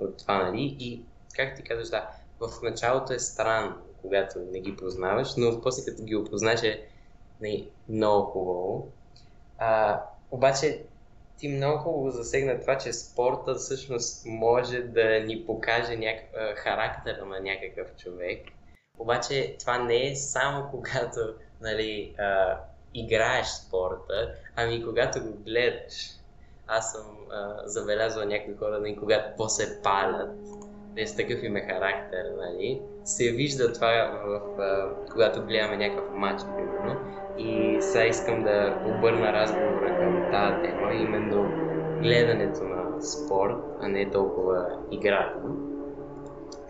от 0.01 0.17
това, 0.17 0.43
нали? 0.43 0.77
И, 0.79 1.03
как 1.35 1.57
ти 1.57 1.63
казваш, 1.63 1.89
да, 1.89 2.11
в 2.41 2.63
началото 2.63 3.13
е 3.13 3.19
странно, 3.19 3.77
когато 4.03 4.39
не 4.53 4.61
ги 4.61 4.77
познаваш, 4.77 5.29
но 5.37 5.61
после 5.61 5.85
като 5.85 6.05
ги 6.05 6.17
опознаеш 6.17 6.63
е 6.63 6.89
не, 7.41 7.67
много 7.89 8.31
хубаво. 8.31 8.89
А, 9.59 10.03
обаче 10.31 10.83
ти 11.39 11.49
много 11.49 11.79
хубаво 11.79 12.11
засегна 12.11 12.61
това, 12.61 12.79
че 12.79 12.93
спорта 12.93 13.55
всъщност 13.55 14.27
може 14.27 14.83
да 14.83 15.21
ни 15.21 15.47
покаже 15.47 15.97
някакъв 15.97 16.59
характера 16.59 17.25
на 17.25 17.41
някакъв 17.41 17.97
човек. 17.97 18.41
Обаче 18.99 19.57
това 19.61 19.79
не 19.79 20.07
е 20.07 20.17
само 20.17 20.69
когато 20.71 21.21
нали, 21.61 22.15
а, 22.19 22.61
играеш 22.95 23.47
спорта, 23.47 24.35
ами 24.57 24.85
когато 24.85 25.21
го 25.21 25.33
гледаш. 25.45 26.11
Аз 26.67 26.93
съм 26.93 27.17
а, 27.31 27.63
забелязал 27.65 28.25
някои 28.25 28.57
хора, 28.57 28.79
нали, 28.79 28.97
когато 28.97 29.25
после 29.37 29.83
палят, 29.83 30.31
не 30.95 31.07
с 31.07 31.17
такъв 31.17 31.43
им 31.43 31.57
е 31.57 31.61
характер, 31.61 32.25
нали, 32.37 32.83
се 33.05 33.33
вижда 33.33 33.73
това, 33.73 34.21
в, 34.25 34.41
в, 34.57 34.91
когато 35.13 35.47
гледаме 35.47 35.77
някакъв 35.77 36.15
матч, 36.15 36.43
примерно. 36.57 37.28
И 37.39 37.77
сега 37.81 38.07
искам 38.07 38.43
да 38.43 38.83
обърна 38.87 39.33
разговора 39.33 39.97
към 39.99 40.31
тази 40.33 40.63
тема, 40.63 40.95
именно 40.95 41.51
гледането 42.03 42.65
на 42.65 43.03
спорт, 43.03 43.57
а 43.81 43.89
не 43.89 44.11
толкова 44.11 44.67
играта. 44.91 45.39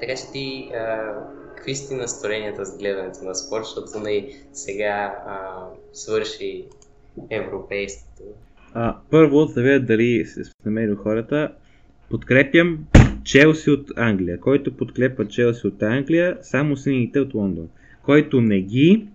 Така 0.00 0.14
че 0.14 0.32
ти, 0.32 0.70
а, 0.74 1.12
какви 1.56 1.74
си 1.74 1.94
настроенията 1.94 2.64
с 2.64 2.78
гледането 2.78 3.24
на 3.24 3.34
спорт, 3.34 3.64
защото 3.64 4.04
не 4.04 4.28
сега 4.52 5.22
а, 5.26 5.66
свърши 5.92 6.64
европейското? 7.30 8.22
А, 8.74 8.96
първо, 9.10 9.46
да 9.46 9.62
видя 9.62 9.80
дали 9.80 10.24
се 10.24 10.42
намерил 10.64 10.96
хората. 10.96 11.52
Подкрепям 12.10 12.78
Челси 13.24 13.70
от 13.70 13.90
Англия. 13.96 14.40
Който 14.40 14.76
подкрепа 14.76 15.28
Челси 15.28 15.66
от 15.66 15.82
Англия, 15.82 16.38
само 16.42 16.76
сините 16.76 17.20
от 17.20 17.34
Лондон. 17.34 17.68
Който 18.02 18.40
не 18.40 18.60
ги, 18.60 19.08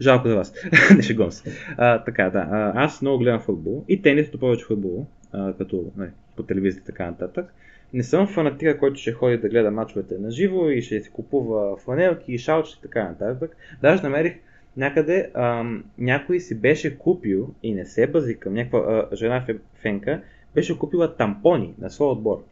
Жалко 0.00 0.28
за 0.28 0.36
вас. 0.36 0.54
не 0.96 1.02
шегувам 1.02 1.32
се. 1.32 1.52
А, 1.76 2.04
така, 2.04 2.30
да. 2.30 2.72
Аз 2.74 3.02
много 3.02 3.18
гледам 3.18 3.40
футбол 3.40 3.84
и 3.88 4.02
тенис, 4.02 4.30
повече 4.30 4.64
футбол, 4.64 5.06
а, 5.32 5.52
като 5.52 5.84
не, 5.96 6.10
по 6.36 6.42
телевизията 6.42 6.84
и 6.84 6.86
така 6.86 7.06
нататък. 7.06 7.54
Не 7.92 8.02
съм 8.02 8.26
фанатика, 8.26 8.78
който 8.78 9.00
ще 9.00 9.12
ходи 9.12 9.36
да 9.36 9.48
гледа 9.48 9.70
мачовете 9.70 10.18
на 10.18 10.30
живо 10.30 10.70
и 10.70 10.82
ще 10.82 11.00
си 11.00 11.10
купува 11.10 11.76
фланелки 11.76 12.32
и 12.32 12.38
шалчи 12.38 12.76
и 12.78 12.82
така 12.82 13.04
нататък. 13.04 13.56
Даже 13.82 14.02
намерих 14.02 14.34
някъде 14.76 15.30
ам, 15.34 15.84
някой 15.98 16.40
си 16.40 16.60
беше 16.60 16.98
купил 16.98 17.54
и 17.62 17.74
не 17.74 17.86
се 17.86 18.06
базикам, 18.06 18.54
някаква 18.54 18.78
а, 19.12 19.16
жена 19.16 19.46
фенка 19.82 20.22
беше 20.54 20.78
купила 20.78 21.16
тампони 21.16 21.74
на 21.78 21.90
своя 21.90 22.10
отбор. 22.10 22.44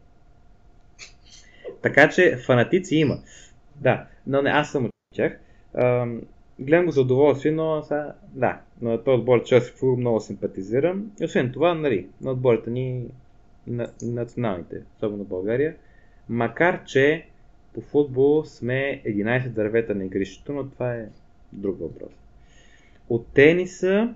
Така 1.81 2.09
че 2.09 2.37
фанатици 2.45 2.95
има. 2.95 3.17
Да, 3.75 4.05
но 4.27 4.41
не 4.41 4.49
аз 4.49 4.71
съм 4.71 4.85
от 4.85 4.91
тях. 5.15 5.39
Гледам 6.59 6.85
го 6.85 6.91
за 6.91 7.01
удоволствие, 7.01 7.51
но 7.51 7.83
сега, 7.83 8.13
да, 8.33 8.61
на 8.81 9.03
този 9.03 9.19
отбор 9.19 9.43
Челси 9.43 9.71
футбол 9.71 9.97
много 9.97 10.19
симпатизирам. 10.19 11.11
И 11.21 11.25
освен 11.25 11.51
това, 11.51 11.73
нали, 11.73 12.07
на 12.21 12.31
отборите 12.31 12.69
ни 12.69 13.05
на, 13.67 13.89
националните, 14.01 14.81
особено 14.95 15.23
България. 15.23 15.75
Макар, 16.29 16.83
че 16.85 17.25
по 17.73 17.81
футбол 17.81 18.43
сме 18.45 19.01
11 19.05 19.49
дървета 19.49 19.95
на 19.95 20.05
игрището, 20.05 20.53
но 20.53 20.69
това 20.69 20.93
е 20.93 21.07
друг 21.53 21.79
въпрос. 21.79 22.11
От 23.09 23.27
тениса 23.27 24.13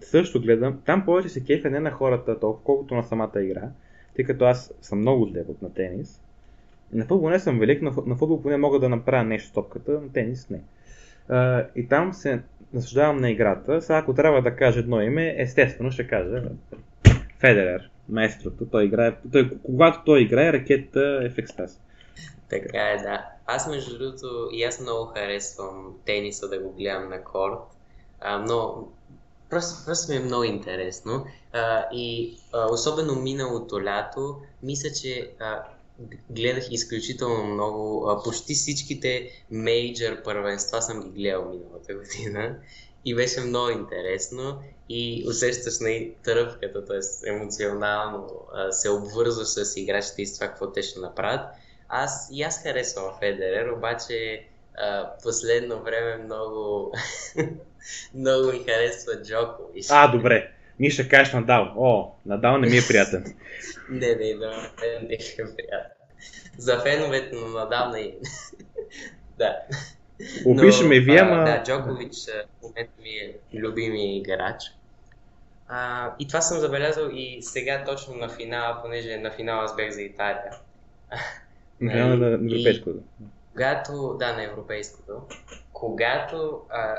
също 0.00 0.40
гледам, 0.40 0.80
там 0.86 1.04
повече 1.04 1.28
се 1.28 1.44
кефа 1.44 1.70
не 1.70 1.80
на 1.80 1.90
хората 1.90 2.40
толкова, 2.40 2.64
колкото 2.64 2.94
на 2.94 3.02
самата 3.02 3.42
игра, 3.42 3.70
тъй 4.16 4.24
като 4.24 4.44
аз 4.44 4.74
съм 4.80 4.98
много 4.98 5.26
зле 5.26 5.44
на 5.62 5.74
тенис. 5.74 6.20
На 6.92 7.04
футбол 7.04 7.30
не 7.30 7.38
съм 7.38 7.58
велик, 7.58 7.82
но 7.82 7.90
на 8.06 8.16
футбол 8.16 8.42
поне 8.42 8.56
мога 8.56 8.78
да 8.78 8.88
направя 8.88 9.24
нещо 9.24 9.48
с 9.48 9.52
топката, 9.52 9.92
на 9.92 10.12
тенис 10.12 10.50
не 10.50 10.60
и 11.76 11.88
там 11.88 12.14
се 12.14 12.42
наслаждавам 12.72 13.20
на 13.20 13.30
играта. 13.30 13.82
Сега 13.82 13.98
ако 13.98 14.14
трябва 14.14 14.42
да 14.42 14.56
кажа 14.56 14.80
едно 14.80 15.00
име, 15.00 15.34
естествено 15.38 15.90
ще 15.90 16.06
кажа 16.06 16.42
Федерер, 17.40 17.90
майстрото. 18.08 18.66
Той 18.70 18.84
играе, 18.84 19.16
той, 19.32 19.50
когато 19.62 20.04
той 20.04 20.22
играе, 20.22 20.52
ракета 20.52 21.20
е 21.22 21.30
в 21.30 21.38
екстаз. 21.38 21.80
Така 22.48 22.90
е, 22.90 22.96
да. 22.96 23.24
Аз 23.46 23.68
между 23.68 23.98
другото 23.98 24.48
и 24.52 24.64
аз 24.64 24.80
много 24.80 25.04
харесвам 25.04 25.94
тениса 26.04 26.48
да 26.48 26.58
го 26.58 26.72
гледам 26.72 27.08
на 27.08 27.24
корт, 27.24 27.60
а, 28.20 28.38
но 28.38 28.88
просто, 29.50 29.84
просто 29.86 30.12
ми 30.12 30.18
е 30.18 30.20
много 30.20 30.44
интересно. 30.44 31.26
А, 31.52 31.84
и 31.92 32.36
а, 32.52 32.72
особено 32.72 33.14
миналото 33.14 33.84
лято, 33.84 34.36
мисля, 34.62 34.88
че 35.02 35.30
а, 35.40 35.62
гледах 36.30 36.64
изключително 36.70 37.44
много. 37.44 38.20
Почти 38.24 38.54
всичките 38.54 39.30
мейджор 39.50 40.22
първенства 40.22 40.82
съм 40.82 41.02
ги 41.02 41.20
гледал 41.20 41.48
миналата 41.48 41.94
година 41.94 42.56
и 43.04 43.14
беше 43.14 43.40
много 43.40 43.70
интересно 43.70 44.62
и 44.88 45.24
усещаш 45.28 45.78
на 45.80 45.90
тръвката, 46.24 46.84
т.е. 46.84 47.28
емоционално 47.30 48.28
се 48.70 48.90
обвързваш 48.90 49.48
с 49.48 49.76
играчите 49.76 50.22
и 50.22 50.26
с 50.26 50.34
това 50.34 50.46
какво 50.46 50.72
те 50.72 50.82
ще 50.82 51.00
направят. 51.00 51.40
Аз 51.88 52.28
и 52.32 52.42
аз 52.42 52.62
харесвам 52.62 53.04
Федерер, 53.20 53.68
обаче 53.68 54.46
последно 55.22 55.82
време 55.82 56.24
много 56.24 56.92
много 58.14 58.52
ми 58.52 58.58
харесва 58.58 59.22
Джокович. 59.22 59.86
А, 59.90 60.12
добре. 60.12 60.52
Ние 60.78 60.90
ще 60.90 61.08
кажеш 61.08 61.32
Надал. 61.32 61.72
О, 61.76 62.12
Надал 62.26 62.58
не 62.58 62.68
ми 62.68 62.76
е 62.76 62.86
приятен. 62.88 63.24
не, 63.90 64.06
не, 64.06 64.34
да, 64.34 64.70
не 65.02 65.14
е 65.14 65.18
приятен. 65.36 65.90
За 66.58 66.80
феновете 66.80 67.36
на 67.36 67.48
Надал 67.48 67.90
не 67.90 68.12
Да. 69.38 69.56
Опишеме 70.46 71.00
ви, 71.00 71.18
ама... 71.18 71.44
Да, 71.44 71.62
Джокович 71.62 72.12
в 72.58 72.62
момента 72.62 72.92
ми 73.02 73.08
е 73.08 73.34
любими 73.54 74.18
играч. 74.18 74.62
А, 75.68 76.10
и 76.18 76.28
това 76.28 76.40
съм 76.40 76.58
забелязал 76.58 77.10
и 77.12 77.42
сега 77.42 77.84
точно 77.84 78.14
на 78.14 78.28
финала, 78.28 78.82
понеже 78.82 79.16
на 79.16 79.30
финала 79.30 79.64
аз 79.64 79.76
бях 79.76 79.90
за 79.90 80.02
Италия. 80.02 80.52
На, 81.80 82.06
на, 82.06 82.16
на 82.16 82.26
европейското. 82.26 82.98
Когато, 83.52 84.16
да, 84.18 84.32
на 84.32 84.44
европейското. 84.44 85.22
Когато 85.72 86.60
а, 86.70 86.96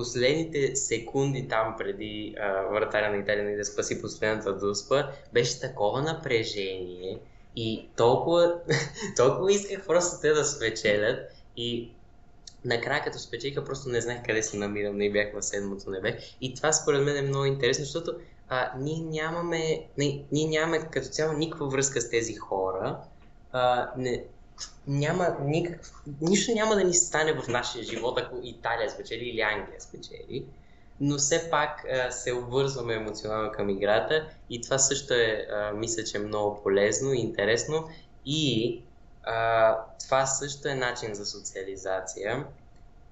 последните 0.00 0.76
секунди 0.76 1.48
там 1.48 1.74
преди 1.78 2.34
а, 2.40 2.62
вратаря 2.62 3.10
на 3.10 3.16
Италия 3.16 3.44
нали, 3.44 3.56
да 3.56 3.64
спаси 3.64 4.02
последната 4.02 4.56
дуспа, 4.56 5.08
беше 5.32 5.60
такова 5.60 6.02
напрежение 6.02 7.18
и 7.56 7.88
толкова, 7.96 8.54
толкова 9.16 9.52
исках 9.52 9.86
просто 9.86 10.20
те 10.20 10.32
да 10.32 10.44
спечелят 10.44 11.18
и 11.56 11.90
накрая 12.64 13.04
като 13.04 13.18
спечелиха, 13.18 13.64
просто 13.64 13.88
не 13.88 14.00
знаех 14.00 14.22
къде 14.26 14.42
се 14.42 14.56
намирам, 14.56 14.96
не 14.96 15.12
бях 15.12 15.34
в 15.34 15.42
седмото 15.42 15.90
небе. 15.90 16.18
И 16.40 16.54
това 16.54 16.72
според 16.72 17.02
мен 17.02 17.16
е 17.16 17.22
много 17.22 17.44
интересно, 17.44 17.84
защото 17.84 18.12
а, 18.48 18.72
ние 18.78 19.00
нямаме, 19.00 19.86
не, 19.98 20.24
ние 20.32 20.48
нямаме 20.48 20.88
като 20.92 21.08
цяло 21.08 21.32
никаква 21.32 21.68
връзка 21.68 22.00
с 22.00 22.10
тези 22.10 22.34
хора. 22.34 22.98
А, 23.52 23.90
не, 23.96 24.24
няма 24.86 25.36
никак, 25.44 25.80
нищо 26.20 26.52
няма 26.54 26.74
да 26.74 26.84
ни 26.84 26.94
стане 26.94 27.32
в 27.32 27.48
нашия 27.48 27.84
живот, 27.84 28.20
ако 28.20 28.36
Италия 28.42 28.90
спечели 28.90 29.24
или 29.24 29.40
Англия 29.40 29.80
спечели. 29.80 30.44
Но 31.00 31.18
все 31.18 31.50
пак 31.50 31.84
а, 31.84 32.10
се 32.10 32.32
обвързваме 32.32 32.94
емоционално 32.94 33.52
към 33.52 33.68
играта 33.68 34.28
и 34.50 34.60
това 34.60 34.78
също 34.78 35.14
е, 35.14 35.46
а, 35.52 35.72
мисля, 35.72 36.04
че 36.04 36.16
е 36.16 36.20
много 36.20 36.62
полезно 36.62 37.12
и 37.12 37.20
интересно. 37.20 37.88
И 38.26 38.80
а, 39.22 39.76
това 40.04 40.26
също 40.26 40.68
е 40.68 40.74
начин 40.74 41.14
за 41.14 41.26
социализация. 41.26 42.44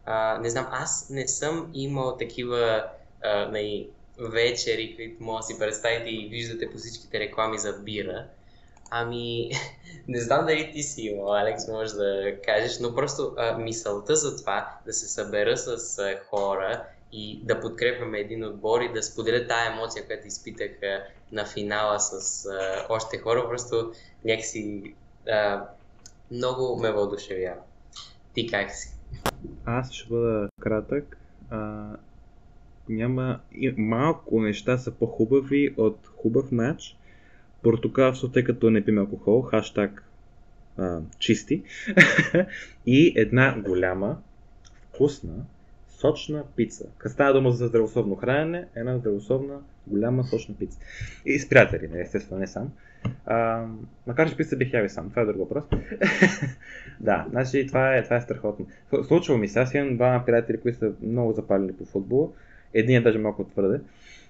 А, 0.04 0.38
не 0.38 0.50
знам, 0.50 0.66
аз 0.70 1.10
не 1.10 1.28
съм 1.28 1.70
имал 1.74 2.16
такива 2.16 2.84
а, 3.24 3.48
най- 3.48 3.88
вечери, 4.18 4.96
които 4.96 5.22
може 5.22 5.38
да 5.38 5.46
си 5.46 5.58
представите 5.58 6.10
и 6.10 6.28
виждате 6.28 6.70
по 6.70 6.78
всичките 6.78 7.20
реклами 7.20 7.58
за 7.58 7.72
бира. 7.72 8.26
Ами, 8.90 9.50
не 10.08 10.20
знам 10.20 10.46
дали 10.46 10.70
ти 10.72 10.82
си 10.82 11.02
имал, 11.02 11.34
Алекс, 11.34 11.68
може 11.68 11.94
да 11.94 12.36
кажеш, 12.44 12.78
но 12.78 12.94
просто 12.94 13.34
а, 13.36 13.58
мисълта 13.58 14.16
за 14.16 14.36
това 14.36 14.68
да 14.86 14.92
се 14.92 15.08
събера 15.08 15.56
с 15.56 15.98
а, 15.98 16.20
хора 16.30 16.84
и 17.12 17.40
да 17.44 17.60
подкрепяме 17.60 18.18
един 18.18 18.44
отбор 18.44 18.80
и 18.80 18.92
да 18.92 19.02
споделя 19.02 19.46
тая 19.46 19.72
емоция, 19.72 20.06
която 20.06 20.26
изпитах 20.26 20.70
а, 20.82 21.04
на 21.32 21.46
финала 21.46 22.00
с 22.00 22.46
а, 22.46 22.86
още 22.88 23.18
хора, 23.18 23.48
просто 23.48 23.92
някакси 24.24 24.94
а, 25.28 25.64
много 26.30 26.76
ме 26.76 26.92
въодушевява. 26.92 27.60
Ти 28.34 28.46
как 28.46 28.70
си? 28.70 28.94
Аз 29.64 29.92
ще 29.92 30.08
бъда 30.08 30.48
кратък. 30.60 31.18
А, 31.50 31.86
няма... 32.88 33.40
Малко 33.76 34.40
неща 34.40 34.78
са 34.78 34.90
по-хубави 34.90 35.74
от 35.76 35.98
хубав 36.16 36.52
матч. 36.52 36.97
Портокалство, 37.62 38.28
тъй 38.28 38.44
като 38.44 38.70
не 38.70 38.84
пиме 38.84 39.00
алкохол, 39.00 39.42
хаштаг 39.42 40.04
а, 40.78 41.00
чисти. 41.18 41.62
и 42.86 43.12
една 43.16 43.60
голяма, 43.60 44.18
вкусна, 44.94 45.34
сочна 45.88 46.44
пица. 46.56 46.86
Като 46.98 47.12
става 47.12 47.32
дума 47.32 47.50
за 47.50 47.66
здравословно 47.66 48.16
хранене, 48.16 48.66
една 48.74 48.98
здравословна, 48.98 49.60
голяма, 49.86 50.24
сочна 50.24 50.54
пица. 50.58 50.78
И 51.26 51.38
с 51.38 51.48
приятели, 51.48 51.88
не, 51.88 52.00
естествено, 52.00 52.40
не 52.40 52.46
сам. 52.46 52.72
А, 53.26 53.66
макар 54.06 54.30
че 54.30 54.36
пица 54.36 54.56
бих 54.56 54.72
яви 54.72 54.88
сам, 54.88 55.10
това 55.10 55.22
е 55.22 55.26
друг 55.26 55.38
въпрос. 55.38 55.64
да, 57.00 57.26
значи 57.30 57.66
това 57.66 57.96
е, 57.96 58.04
това 58.04 58.16
е 58.16 58.20
страхотно. 58.20 58.66
Случва 59.06 59.38
ми 59.38 59.48
се, 59.48 59.60
аз 59.60 59.74
имам 59.74 59.96
двама 59.96 60.22
приятели, 60.26 60.60
които 60.60 60.78
са 60.78 60.92
много 61.02 61.32
запалени 61.32 61.72
по 61.72 61.84
футбол. 61.84 62.32
Единият 62.74 63.04
даже 63.04 63.18
малко 63.18 63.44
твърде. 63.44 63.80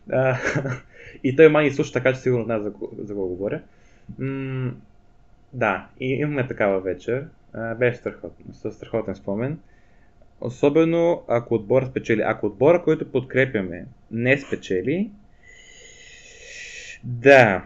И 1.25 1.37
той 1.37 1.49
май 1.49 1.71
слуша 1.71 1.93
така, 1.93 2.13
че 2.13 2.21
сигурно 2.21 2.45
знае 2.45 2.61
за, 2.61 2.73
за 2.99 3.07
какво 3.07 3.27
говоря. 3.27 3.61
М- 4.19 4.73
да, 5.53 5.87
и 6.01 6.07
имаме 6.07 6.47
такава 6.47 6.81
вечер. 6.81 7.27
А, 7.53 7.75
беше 7.75 7.99
страхотно, 7.99 8.55
със 8.55 8.75
страхотен 8.75 9.15
спомен. 9.15 9.59
Особено 10.41 11.23
ако 11.29 11.55
отбора 11.55 11.87
спечели. 11.87 12.23
Ако 12.23 12.47
отбора, 12.47 12.83
който 12.83 13.13
подкрепяме, 13.13 13.87
не 14.11 14.39
спечели, 14.39 15.11
да, 17.05 17.65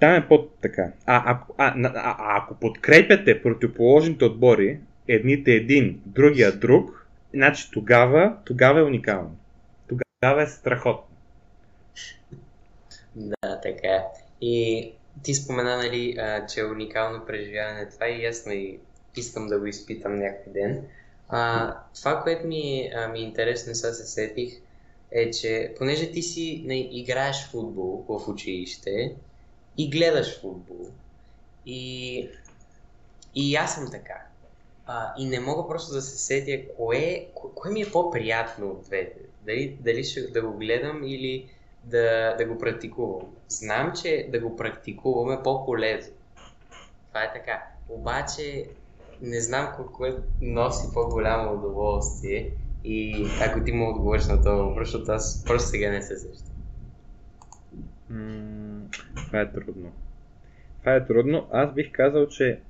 там 0.00 0.14
е 0.14 0.28
по-така. 0.28 0.92
А, 1.06 1.32
а, 1.32 1.40
а, 1.58 1.74
а, 1.84 2.16
а 2.18 2.38
ако 2.38 2.54
подкрепяте 2.54 3.42
противоположните 3.42 4.24
отбори, 4.24 4.78
едните 5.08 5.52
един, 5.52 6.00
другия 6.06 6.52
друг, 6.52 7.06
значи 7.34 7.70
тогава, 7.72 8.36
тогава 8.44 8.80
е 8.80 8.84
уникално. 8.84 9.36
Тогава 9.88 10.42
е 10.42 10.46
страхотно. 10.46 11.09
Да, 13.16 13.60
така 13.60 13.88
е. 13.88 14.04
И 14.40 14.92
ти 15.22 15.34
спомена, 15.34 15.76
нали, 15.76 16.16
а, 16.18 16.46
че 16.46 16.60
е 16.60 16.64
уникално 16.64 17.26
преживяване 17.26 17.88
това 17.88 18.08
и 18.08 18.26
аз 18.26 18.46
и 18.46 18.78
искам 19.16 19.46
да 19.46 19.58
го 19.58 19.66
изпитам 19.66 20.18
някой 20.18 20.52
ден. 20.52 20.86
А, 21.28 21.74
това, 21.94 22.22
което 22.22 22.46
ми, 22.46 22.90
а, 22.94 23.08
ми 23.08 23.18
е 23.18 23.22
интересно, 23.22 23.74
сега 23.74 23.92
се 23.92 24.06
сетих, 24.06 24.60
е, 25.12 25.30
че 25.30 25.74
понеже 25.78 26.10
ти 26.10 26.22
си 26.22 26.62
не, 26.66 26.78
играеш 26.78 27.48
футбол 27.50 28.04
в 28.08 28.28
училище 28.28 29.14
и 29.78 29.90
гледаш 29.90 30.40
футбол, 30.40 30.86
и, 31.66 32.28
и 33.34 33.56
аз 33.56 33.74
съм 33.74 33.90
така. 33.90 34.26
А, 34.86 35.14
и 35.18 35.26
не 35.26 35.40
мога 35.40 35.68
просто 35.68 35.92
да 35.92 36.02
се 36.02 36.18
сетя 36.18 36.74
кое, 36.76 37.26
кое 37.34 37.70
ми 37.70 37.82
е 37.82 37.90
по-приятно 37.92 38.70
от 38.70 38.82
двете. 38.82 39.18
Дали, 39.46 39.78
дали 39.80 40.04
ще 40.04 40.20
да 40.20 40.42
го 40.42 40.52
гледам 40.52 41.04
или 41.04 41.48
да, 41.84 42.36
да 42.38 42.44
го 42.44 42.58
практикувам. 42.58 43.26
Знам, 43.48 43.92
че 44.02 44.28
да 44.32 44.40
го 44.40 44.56
практикувам 44.56 45.32
е 45.32 45.42
по-полезно. 45.42 46.14
Това 47.08 47.24
е 47.24 47.32
така. 47.32 47.62
Обаче 47.88 48.64
не 49.22 49.40
знам 49.40 49.68
кое 49.92 50.16
носи 50.40 50.94
по-голямо 50.94 51.52
удоволствие 51.52 52.50
и 52.84 53.26
ако 53.46 53.64
ти 53.64 53.72
му 53.72 53.90
отговориш 53.90 54.26
на 54.26 54.38
това 54.38 54.52
въпрос, 54.52 54.88
защото 54.88 55.12
аз 55.12 55.44
просто 55.46 55.68
сега 55.68 55.90
не 55.90 56.02
се 56.02 56.16
сещам. 56.16 56.54
това 59.26 59.40
е 59.40 59.52
трудно. 59.52 59.92
Това 60.80 60.94
е 60.94 61.06
трудно. 61.06 61.48
Аз 61.52 61.72
бих 61.72 61.92
казал, 61.92 62.26
че 62.26 62.60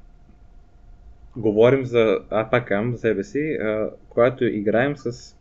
говорим 1.37 1.87
за, 1.87 2.19
а 2.31 2.51
пак 2.51 2.73
за 2.93 2.99
себе 2.99 3.25
си, 3.25 3.53
а, 3.53 3.91
когато 4.09 4.45
играем 4.45 4.97
с 4.97 5.37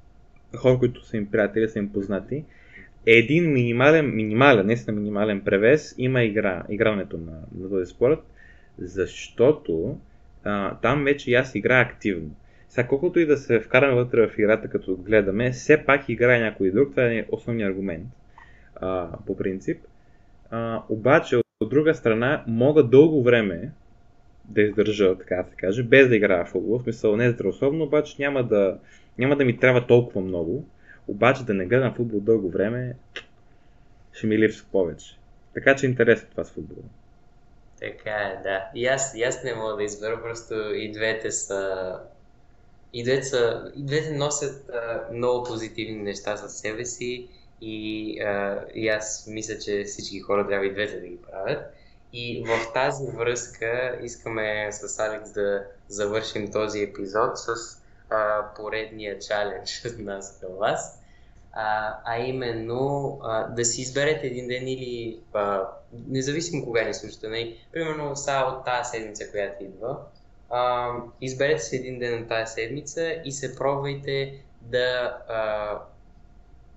хора, 0.58 0.80
които 0.80 1.06
са 1.06 1.18
им 1.18 1.32
приятели, 1.32 1.70
са 1.70 1.80
им 1.80 1.94
познати, 1.94 2.44
един 3.06 3.54
минимален, 3.54 4.16
минимален, 4.16 4.66
наистина 4.66 4.98
минимален 4.98 5.42
превес 5.42 5.96
има 5.98 6.24
игра, 6.24 6.64
игрането 6.70 7.18
на, 7.18 7.40
на 7.58 7.70
този 7.70 7.92
спорт, 7.92 8.20
защото 8.78 10.00
а, 10.44 10.76
там 10.76 11.04
вече 11.04 11.32
и 11.32 11.36
аз 11.36 11.56
играя 11.56 11.86
активно. 11.86 12.30
Сега, 12.70 12.88
колкото 12.88 13.20
и 13.20 13.26
да 13.26 13.38
се 13.38 13.60
вкараме 13.60 13.96
вътре 13.96 14.28
в 14.28 14.40
играта, 14.40 14.68
като 14.68 14.96
гледаме, 14.98 15.52
все 15.52 15.86
пак 15.86 16.10
играе 16.10 16.40
някой 16.40 16.72
друг, 16.72 16.92
това 16.92 17.04
е 17.04 17.26
основният 17.32 17.72
аргумент, 17.72 18.08
а, 18.76 19.10
по 19.26 19.38
принцип. 19.38 19.82
А, 20.52 20.84
обаче, 20.90 21.38
от 21.60 21.70
друга 21.70 21.94
страна, 21.94 22.44
мога 22.48 22.84
дълго 22.84 23.24
време 23.24 23.72
да 24.46 24.62
издържа, 24.62 25.18
така 25.18 25.36
да 25.36 25.50
се 25.50 25.56
каже, 25.56 25.84
без 25.84 26.10
да 26.10 26.16
играя 26.16 26.46
в 26.46 26.50
футбол, 26.50 26.80
в 26.80 26.84
смисъл 26.84 27.16
не 27.16 27.32
здравословно, 27.32 27.84
обаче 27.84 28.16
няма 28.20 28.44
да, 28.44 28.78
няма 29.18 29.36
да 29.36 29.46
ми 29.46 29.58
трябва 29.58 29.88
толкова 29.88 30.22
много, 30.22 30.66
обаче 31.10 31.44
да 31.44 31.54
не 31.54 31.66
гледам 31.66 31.94
футбол 31.96 32.20
дълго 32.20 32.50
време, 32.50 32.96
ще 34.14 34.28
ми 34.28 34.40
липсва 34.40 34.66
повече. 34.72 35.18
Така 35.54 35.76
че 35.76 35.86
интересно 35.86 36.28
това 36.32 36.44
с 36.44 36.52
футбола. 36.52 36.88
Така 37.80 38.12
е, 38.12 38.44
да. 38.44 38.70
И 38.76 38.88
аз, 38.88 39.16
и 39.16 39.24
аз 39.24 39.44
не 39.44 39.56
мога 39.56 39.76
да 39.76 39.84
избера, 39.84 40.22
просто 40.22 40.54
и 40.74 40.92
двете 40.92 41.32
са... 41.32 41.94
И 42.94 43.04
двете, 43.04 43.24
са, 43.24 43.72
и 43.76 43.86
двете 43.86 44.12
носят 44.12 44.70
а, 44.70 45.14
много 45.14 45.44
позитивни 45.44 46.04
неща 46.04 46.38
със 46.38 46.58
себе 46.58 46.86
си 46.86 47.28
и, 47.62 48.20
а, 48.22 48.66
и 48.74 48.90
аз 48.90 49.28
мисля, 49.28 49.58
че 49.58 49.84
всички 49.84 50.20
хора 50.20 50.48
трябва 50.48 50.66
и 50.66 50.74
двете 50.74 51.00
да 51.00 51.08
ги 51.08 51.18
правят. 51.32 51.74
И 52.14 52.44
в 52.48 52.74
тази 52.74 53.12
връзка 53.12 54.00
искаме 54.04 54.72
с 54.72 55.00
Алекс 55.00 55.32
да 55.32 55.64
завършим 55.88 56.52
този 56.52 56.82
епизод 56.82 57.38
с 57.38 57.79
а, 58.10 58.54
поредния 58.56 59.20
чалендж 59.20 59.86
от 59.86 60.00
нас 60.00 60.40
към 60.42 60.56
вас, 60.56 61.02
а, 61.52 61.98
а 62.06 62.20
именно 62.20 63.20
а, 63.24 63.48
да 63.48 63.66
си 63.66 63.82
изберете 63.82 64.28
един 64.28 64.48
ден 64.48 64.68
или 64.68 65.20
а, 65.34 65.68
независимо 66.08 66.66
кога 66.66 66.84
ни 66.84 66.94
слушате, 66.94 67.28
нали? 67.28 67.58
примерно 67.72 68.16
са 68.16 68.46
от 68.48 68.66
тази 68.66 68.90
седмица, 68.90 69.32
която 69.32 69.64
идва, 69.64 69.98
а, 70.50 70.92
изберете 71.22 71.60
си 71.60 71.76
един 71.76 72.00
ден 72.00 72.20
на 72.20 72.28
тази 72.28 72.54
седмица 72.54 73.22
и 73.26 73.32
се 73.32 73.56
пробвайте 73.56 74.44
да, 74.62 75.18
а, 75.28 75.80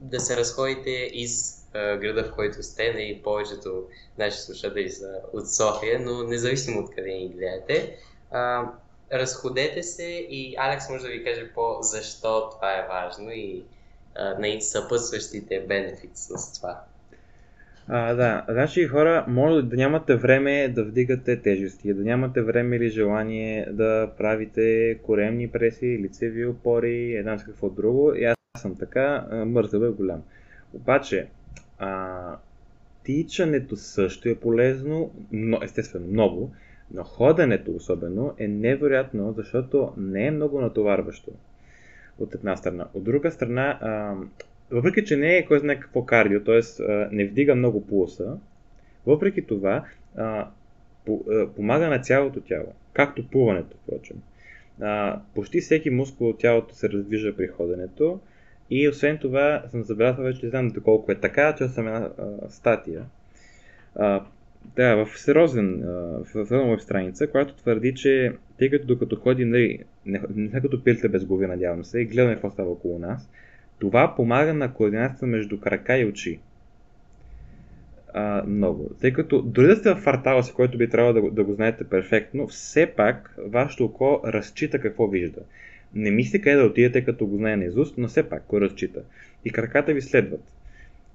да 0.01 0.21
се 0.21 0.37
разходите 0.37 0.91
из 0.91 1.63
града, 1.73 2.25
в 2.25 2.35
който 2.35 2.63
сте, 2.63 2.93
нали, 2.93 3.21
повечето 3.25 3.89
наши 4.19 4.39
слушатели 4.39 4.91
са 4.91 5.21
от 5.33 5.51
София, 5.51 6.01
но 6.01 6.23
независимо 6.23 6.81
от 6.81 6.95
къде 6.95 7.09
ни 7.09 7.29
гледате, 7.29 7.97
а, 8.31 8.73
разходете 9.13 9.83
се 9.83 10.27
и 10.31 10.55
Алекс 10.59 10.91
може 10.91 11.03
да 11.03 11.09
ви 11.09 11.25
каже 11.25 11.51
по 11.55 11.77
защо 11.81 12.51
това 12.51 12.79
е 12.79 12.87
важно 12.89 13.31
и 13.31 13.63
а, 14.15 14.39
на 14.39 14.61
съпътстващите 14.61 15.65
бенефити 15.69 16.13
с 16.15 16.53
това. 16.61 16.81
А, 17.89 18.15
да, 18.15 18.45
значи 18.49 18.87
хора, 18.87 19.25
може 19.29 19.63
да 19.63 19.77
нямате 19.77 20.17
време 20.17 20.69
да 20.69 20.85
вдигате 20.85 21.43
тежести, 21.43 21.95
да 21.95 22.03
нямате 22.03 22.43
време 22.43 22.77
или 22.77 22.91
желание 22.91 23.67
да 23.71 24.11
правите 24.19 24.99
коремни 25.03 25.49
преси, 25.49 25.99
лицеви 26.03 26.47
опори, 26.47 27.17
една 27.17 27.39
с 27.39 27.45
какво 27.45 27.71
друго. 27.71 28.15
И 28.15 28.25
аз 28.25 28.37
съм 28.59 28.77
така, 28.79 29.27
мързъл 29.47 29.81
е 29.81 29.89
голям. 29.89 30.23
Обаче, 30.75 31.27
а, 31.79 32.37
тичането 33.05 33.77
също 33.77 34.29
е 34.29 34.35
полезно, 34.35 35.11
но, 35.33 35.59
естествено 35.63 36.07
много, 36.07 36.53
но 36.95 37.05
ходенето 37.05 37.73
особено 37.73 38.35
е 38.39 38.49
невероятно, 38.49 39.35
защото 39.37 39.93
не 39.97 40.27
е 40.27 40.31
много 40.31 40.61
натоварващо. 40.61 41.31
от 42.19 42.35
една 42.35 42.57
страна. 42.57 42.87
От 42.95 43.05
друга 43.05 43.31
страна, 43.31 43.79
а, 43.81 44.15
въпреки 44.71 45.05
че 45.05 45.17
не 45.17 45.37
е 45.37 45.47
кой 45.47 45.59
знае 45.59 45.81
какво 45.81 46.05
кардио, 46.05 46.45
т.е. 46.45 46.61
не 47.13 47.25
вдига 47.25 47.55
много 47.55 47.87
пулса, 47.87 48.39
въпреки 49.07 49.47
това 49.47 49.85
а, 50.17 50.49
по, 51.07 51.25
а, 51.31 51.47
помага 51.47 51.89
на 51.89 51.99
цялото 51.99 52.41
тяло, 52.41 52.73
както 52.93 53.29
плуването, 53.29 53.77
впрочем. 53.83 54.17
А, 54.81 55.21
почти 55.35 55.61
всеки 55.61 55.91
мускул 55.91 56.29
от 56.29 56.39
тялото 56.39 56.75
се 56.75 56.89
раздвижа 56.89 57.37
при 57.37 57.47
ходенето 57.47 58.21
и 58.71 58.89
освен 58.89 59.19
това 59.19 59.63
съм 59.71 59.83
забелязал 59.83 60.25
вече, 60.25 60.47
не 60.47 60.51
знам 60.51 60.69
доколко 60.69 61.13
е 61.13 61.21
така, 61.21 61.55
че 61.55 61.69
съм 61.69 61.87
една 61.87 62.11
а, 62.19 62.51
статия. 62.51 63.05
А, 63.95 64.25
да, 64.77 65.05
в 65.05 65.19
сериозен, 65.19 65.83
в 65.85 66.27
сериозна 66.33 66.71
веб 66.71 66.81
страница, 66.81 67.27
която 67.27 67.55
твърди, 67.55 67.95
че 67.95 68.33
тъй 68.59 68.71
като 68.71 68.87
докато 68.87 69.17
ходим, 69.17 69.51
нали, 69.51 69.79
не, 70.07 70.21
не, 70.35 70.61
като 70.61 70.85
пилите 70.85 71.09
без 71.09 71.25
глави, 71.25 71.47
надявам 71.47 71.85
се, 71.85 72.01
и 72.01 72.05
гледаме 72.05 72.35
какво 72.35 72.51
става 72.51 72.71
около 72.71 72.99
нас, 72.99 73.31
това 73.79 74.15
помага 74.17 74.55
на 74.55 74.75
координацията 74.75 75.27
между 75.27 75.61
крака 75.61 75.99
и 75.99 76.05
очи. 76.05 76.41
А, 78.15 78.45
много. 78.47 78.91
Тъй 79.01 79.13
като 79.13 79.43
дори 79.43 79.67
да 79.67 79.77
сте 79.77 79.95
в 79.95 79.97
фартала 79.97 80.43
си, 80.43 80.53
който 80.53 80.79
би 80.79 80.89
трябвало 80.89 81.21
да, 81.21 81.31
да 81.31 81.45
го 81.45 81.55
знаете 81.55 81.85
перфектно, 81.85 82.47
все 82.47 82.87
пак 82.87 83.37
вашето 83.39 83.85
око 83.85 84.21
разчита 84.25 84.79
какво 84.79 85.07
вижда. 85.07 85.41
Не 85.95 86.11
мислите 86.11 86.41
къде 86.41 86.57
да 86.57 86.65
отидете, 86.65 87.05
като 87.05 87.27
го 87.27 87.37
знае 87.37 87.57
наизуст, 87.57 87.99
но 87.99 88.09
все 88.09 88.23
пак 88.23 88.45
го 88.49 88.61
разчита. 88.61 89.03
И 89.45 89.51
краката 89.51 89.95
ви 89.95 90.03
следват. 90.03 90.43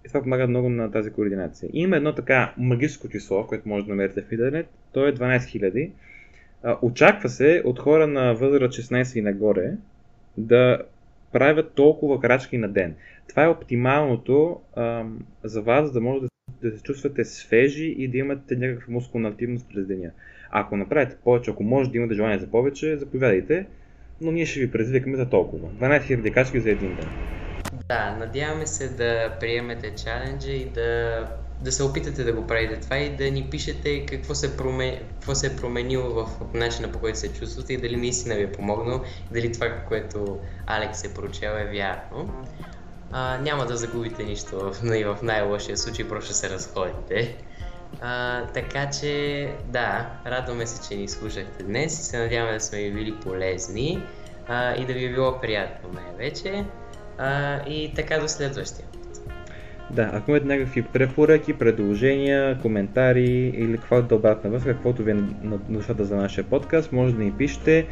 И 0.08 0.10
това 0.10 0.22
помага 0.22 0.48
много 0.48 0.70
на 0.70 0.92
тази 0.92 1.12
координация. 1.12 1.70
И 1.74 1.82
има 1.82 1.96
едно 1.96 2.16
така 2.16 2.54
магическо 2.58 3.10
число, 3.10 3.48
което 3.48 3.70
може 3.70 3.86
да 3.86 3.90
намерите 3.90 4.22
в 4.22 4.32
интернет. 4.32 4.68
То 4.94 5.08
е 5.08 5.14
12 5.14 5.92
000. 6.64 6.78
Очаква 6.82 7.30
се 7.30 7.62
от 7.66 7.80
хора 7.80 8.08
на 8.08 8.34
възраст 8.34 8.80
16 8.80 9.20
и 9.20 9.22
нагоре 9.22 9.72
да 10.38 10.82
правят 11.32 11.74
толкова 11.74 12.20
крачки 12.20 12.58
на 12.58 12.70
ден. 12.70 12.96
Това 13.30 13.44
е 13.44 13.48
оптималното 13.48 14.60
ам, 14.76 15.20
за 15.44 15.62
вас, 15.62 15.92
да 15.92 16.02
може 16.02 16.22
да, 16.22 16.28
да 16.62 16.78
се 16.78 16.84
чувствате 16.84 17.26
свежи 17.26 17.96
и 17.98 18.08
да 18.08 18.18
имате 18.18 18.56
някаква 18.56 18.94
мускулна 18.94 19.30
активност 19.30 19.68
през 19.74 19.88
деня. 19.88 20.12
Ако 20.52 20.78
направите 20.78 21.18
повече, 21.24 21.52
ако 21.52 21.64
може 21.64 21.92
да 21.92 21.98
имате 21.98 22.14
желание 22.14 22.40
за 22.40 22.52
повече, 22.52 22.98
заповядайте, 22.98 23.66
но 24.22 24.32
ние 24.32 24.46
ще 24.46 24.60
ви 24.60 24.72
предизвикаме 24.72 25.18
за 25.18 25.30
толкова. 25.30 25.70
12 25.70 26.02
000 26.02 26.34
крачки 26.34 26.60
за 26.60 26.70
един 26.70 26.96
ден. 26.96 27.08
Да, 27.90 28.12
надяваме 28.12 28.68
се 28.68 28.90
да 28.90 29.38
приемете 29.40 29.96
чаленджа 29.96 30.52
и 30.52 30.66
да, 30.66 31.24
да 31.62 31.72
се 31.72 31.84
опитате 31.84 32.24
да 32.24 32.34
го 32.34 32.48
правите 32.48 32.80
това 32.80 32.98
и 32.98 33.16
да 33.16 33.32
ни 33.32 33.48
пишете 33.52 34.06
какво 34.06 34.36
се, 34.36 34.58
промен... 34.58 35.00
какво 35.14 35.36
се 35.36 35.48
е 35.48 35.56
променило 35.56 36.10
в 36.10 36.30
начина 36.54 36.92
по 36.92 37.00
който 37.00 37.20
се 37.20 37.34
чувствате 37.34 37.74
и 37.74 37.78
дали 37.78 37.96
наистина 37.96 38.36
ви 38.36 38.44
е 38.44 38.52
помогнало, 38.52 39.02
дали 39.32 39.52
това, 39.52 39.70
което 39.88 40.40
Алекс 40.66 41.04
е 41.04 41.14
прочел 41.14 41.50
е 41.50 41.66
вярно. 41.66 42.46
А, 43.12 43.38
няма 43.38 43.66
да 43.66 43.78
загубите 43.78 44.24
нищо 44.24 44.60
в, 44.60 44.74
в 45.16 45.22
най-лошия 45.22 45.78
случай, 45.78 46.08
просто 46.08 46.26
ще 46.26 46.34
се 46.34 46.50
разходите. 46.50 47.38
А, 48.02 48.46
така 48.46 48.90
че, 48.90 49.50
да, 49.66 50.10
радваме 50.26 50.68
се, 50.68 50.90
че 50.90 50.96
ни 50.96 51.08
слушахте 51.08 51.64
днес 51.64 52.00
и 52.00 52.04
се 52.04 52.20
надяваме 52.20 52.54
да 52.54 52.60
сме 52.60 52.80
ви 52.80 52.92
били 52.92 53.20
полезни 53.20 54.04
а, 54.48 54.76
и 54.76 54.86
да 54.86 54.94
ви 54.94 55.06
е 55.06 55.10
било 55.10 55.42
приятно 55.42 55.90
най-вече. 55.94 56.66
А, 57.18 57.60
и 57.70 57.94
така 57.96 58.20
до 58.20 58.28
следващия 58.28 58.86
Да, 59.92 60.10
ако 60.14 60.32
имате 60.32 60.46
някакви 60.46 60.82
препоръки, 60.82 61.54
предложения, 61.54 62.60
коментари 62.62 63.54
или 63.56 63.78
каквото 63.78 64.08
да 64.08 64.16
обратна 64.16 64.50
връзка, 64.50 64.74
каквото 64.74 65.04
ви 65.04 65.12
е 65.12 65.14
на 65.44 65.58
душата 65.70 66.06
за 66.06 66.16
нашия 66.16 66.44
подкаст, 66.44 66.92
може 66.92 67.14
да 67.16 67.24
ни 67.24 67.32
пишете 67.32 67.88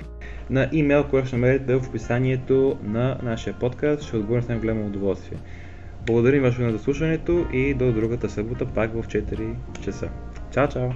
на 0.49 0.69
имейл, 0.71 1.03
който 1.03 1.27
ще 1.27 1.35
намерите 1.35 1.75
в 1.75 1.87
описанието 1.87 2.77
на 2.83 3.17
нашия 3.23 3.53
подкаст. 3.53 4.03
Ще 4.03 4.17
отговоря 4.17 4.41
с 4.41 4.47
голямо 4.47 4.85
удоволствие. 4.85 5.37
Благодарим 6.05 6.43
ви 6.43 6.71
за 6.71 6.79
слушането 6.79 7.45
и 7.53 7.73
до 7.73 7.91
другата 7.91 8.29
събота 8.29 8.65
пак 8.65 8.93
в 8.93 9.07
4 9.07 9.55
часа. 9.83 10.09
Чао, 10.51 10.67
чао! 10.67 10.89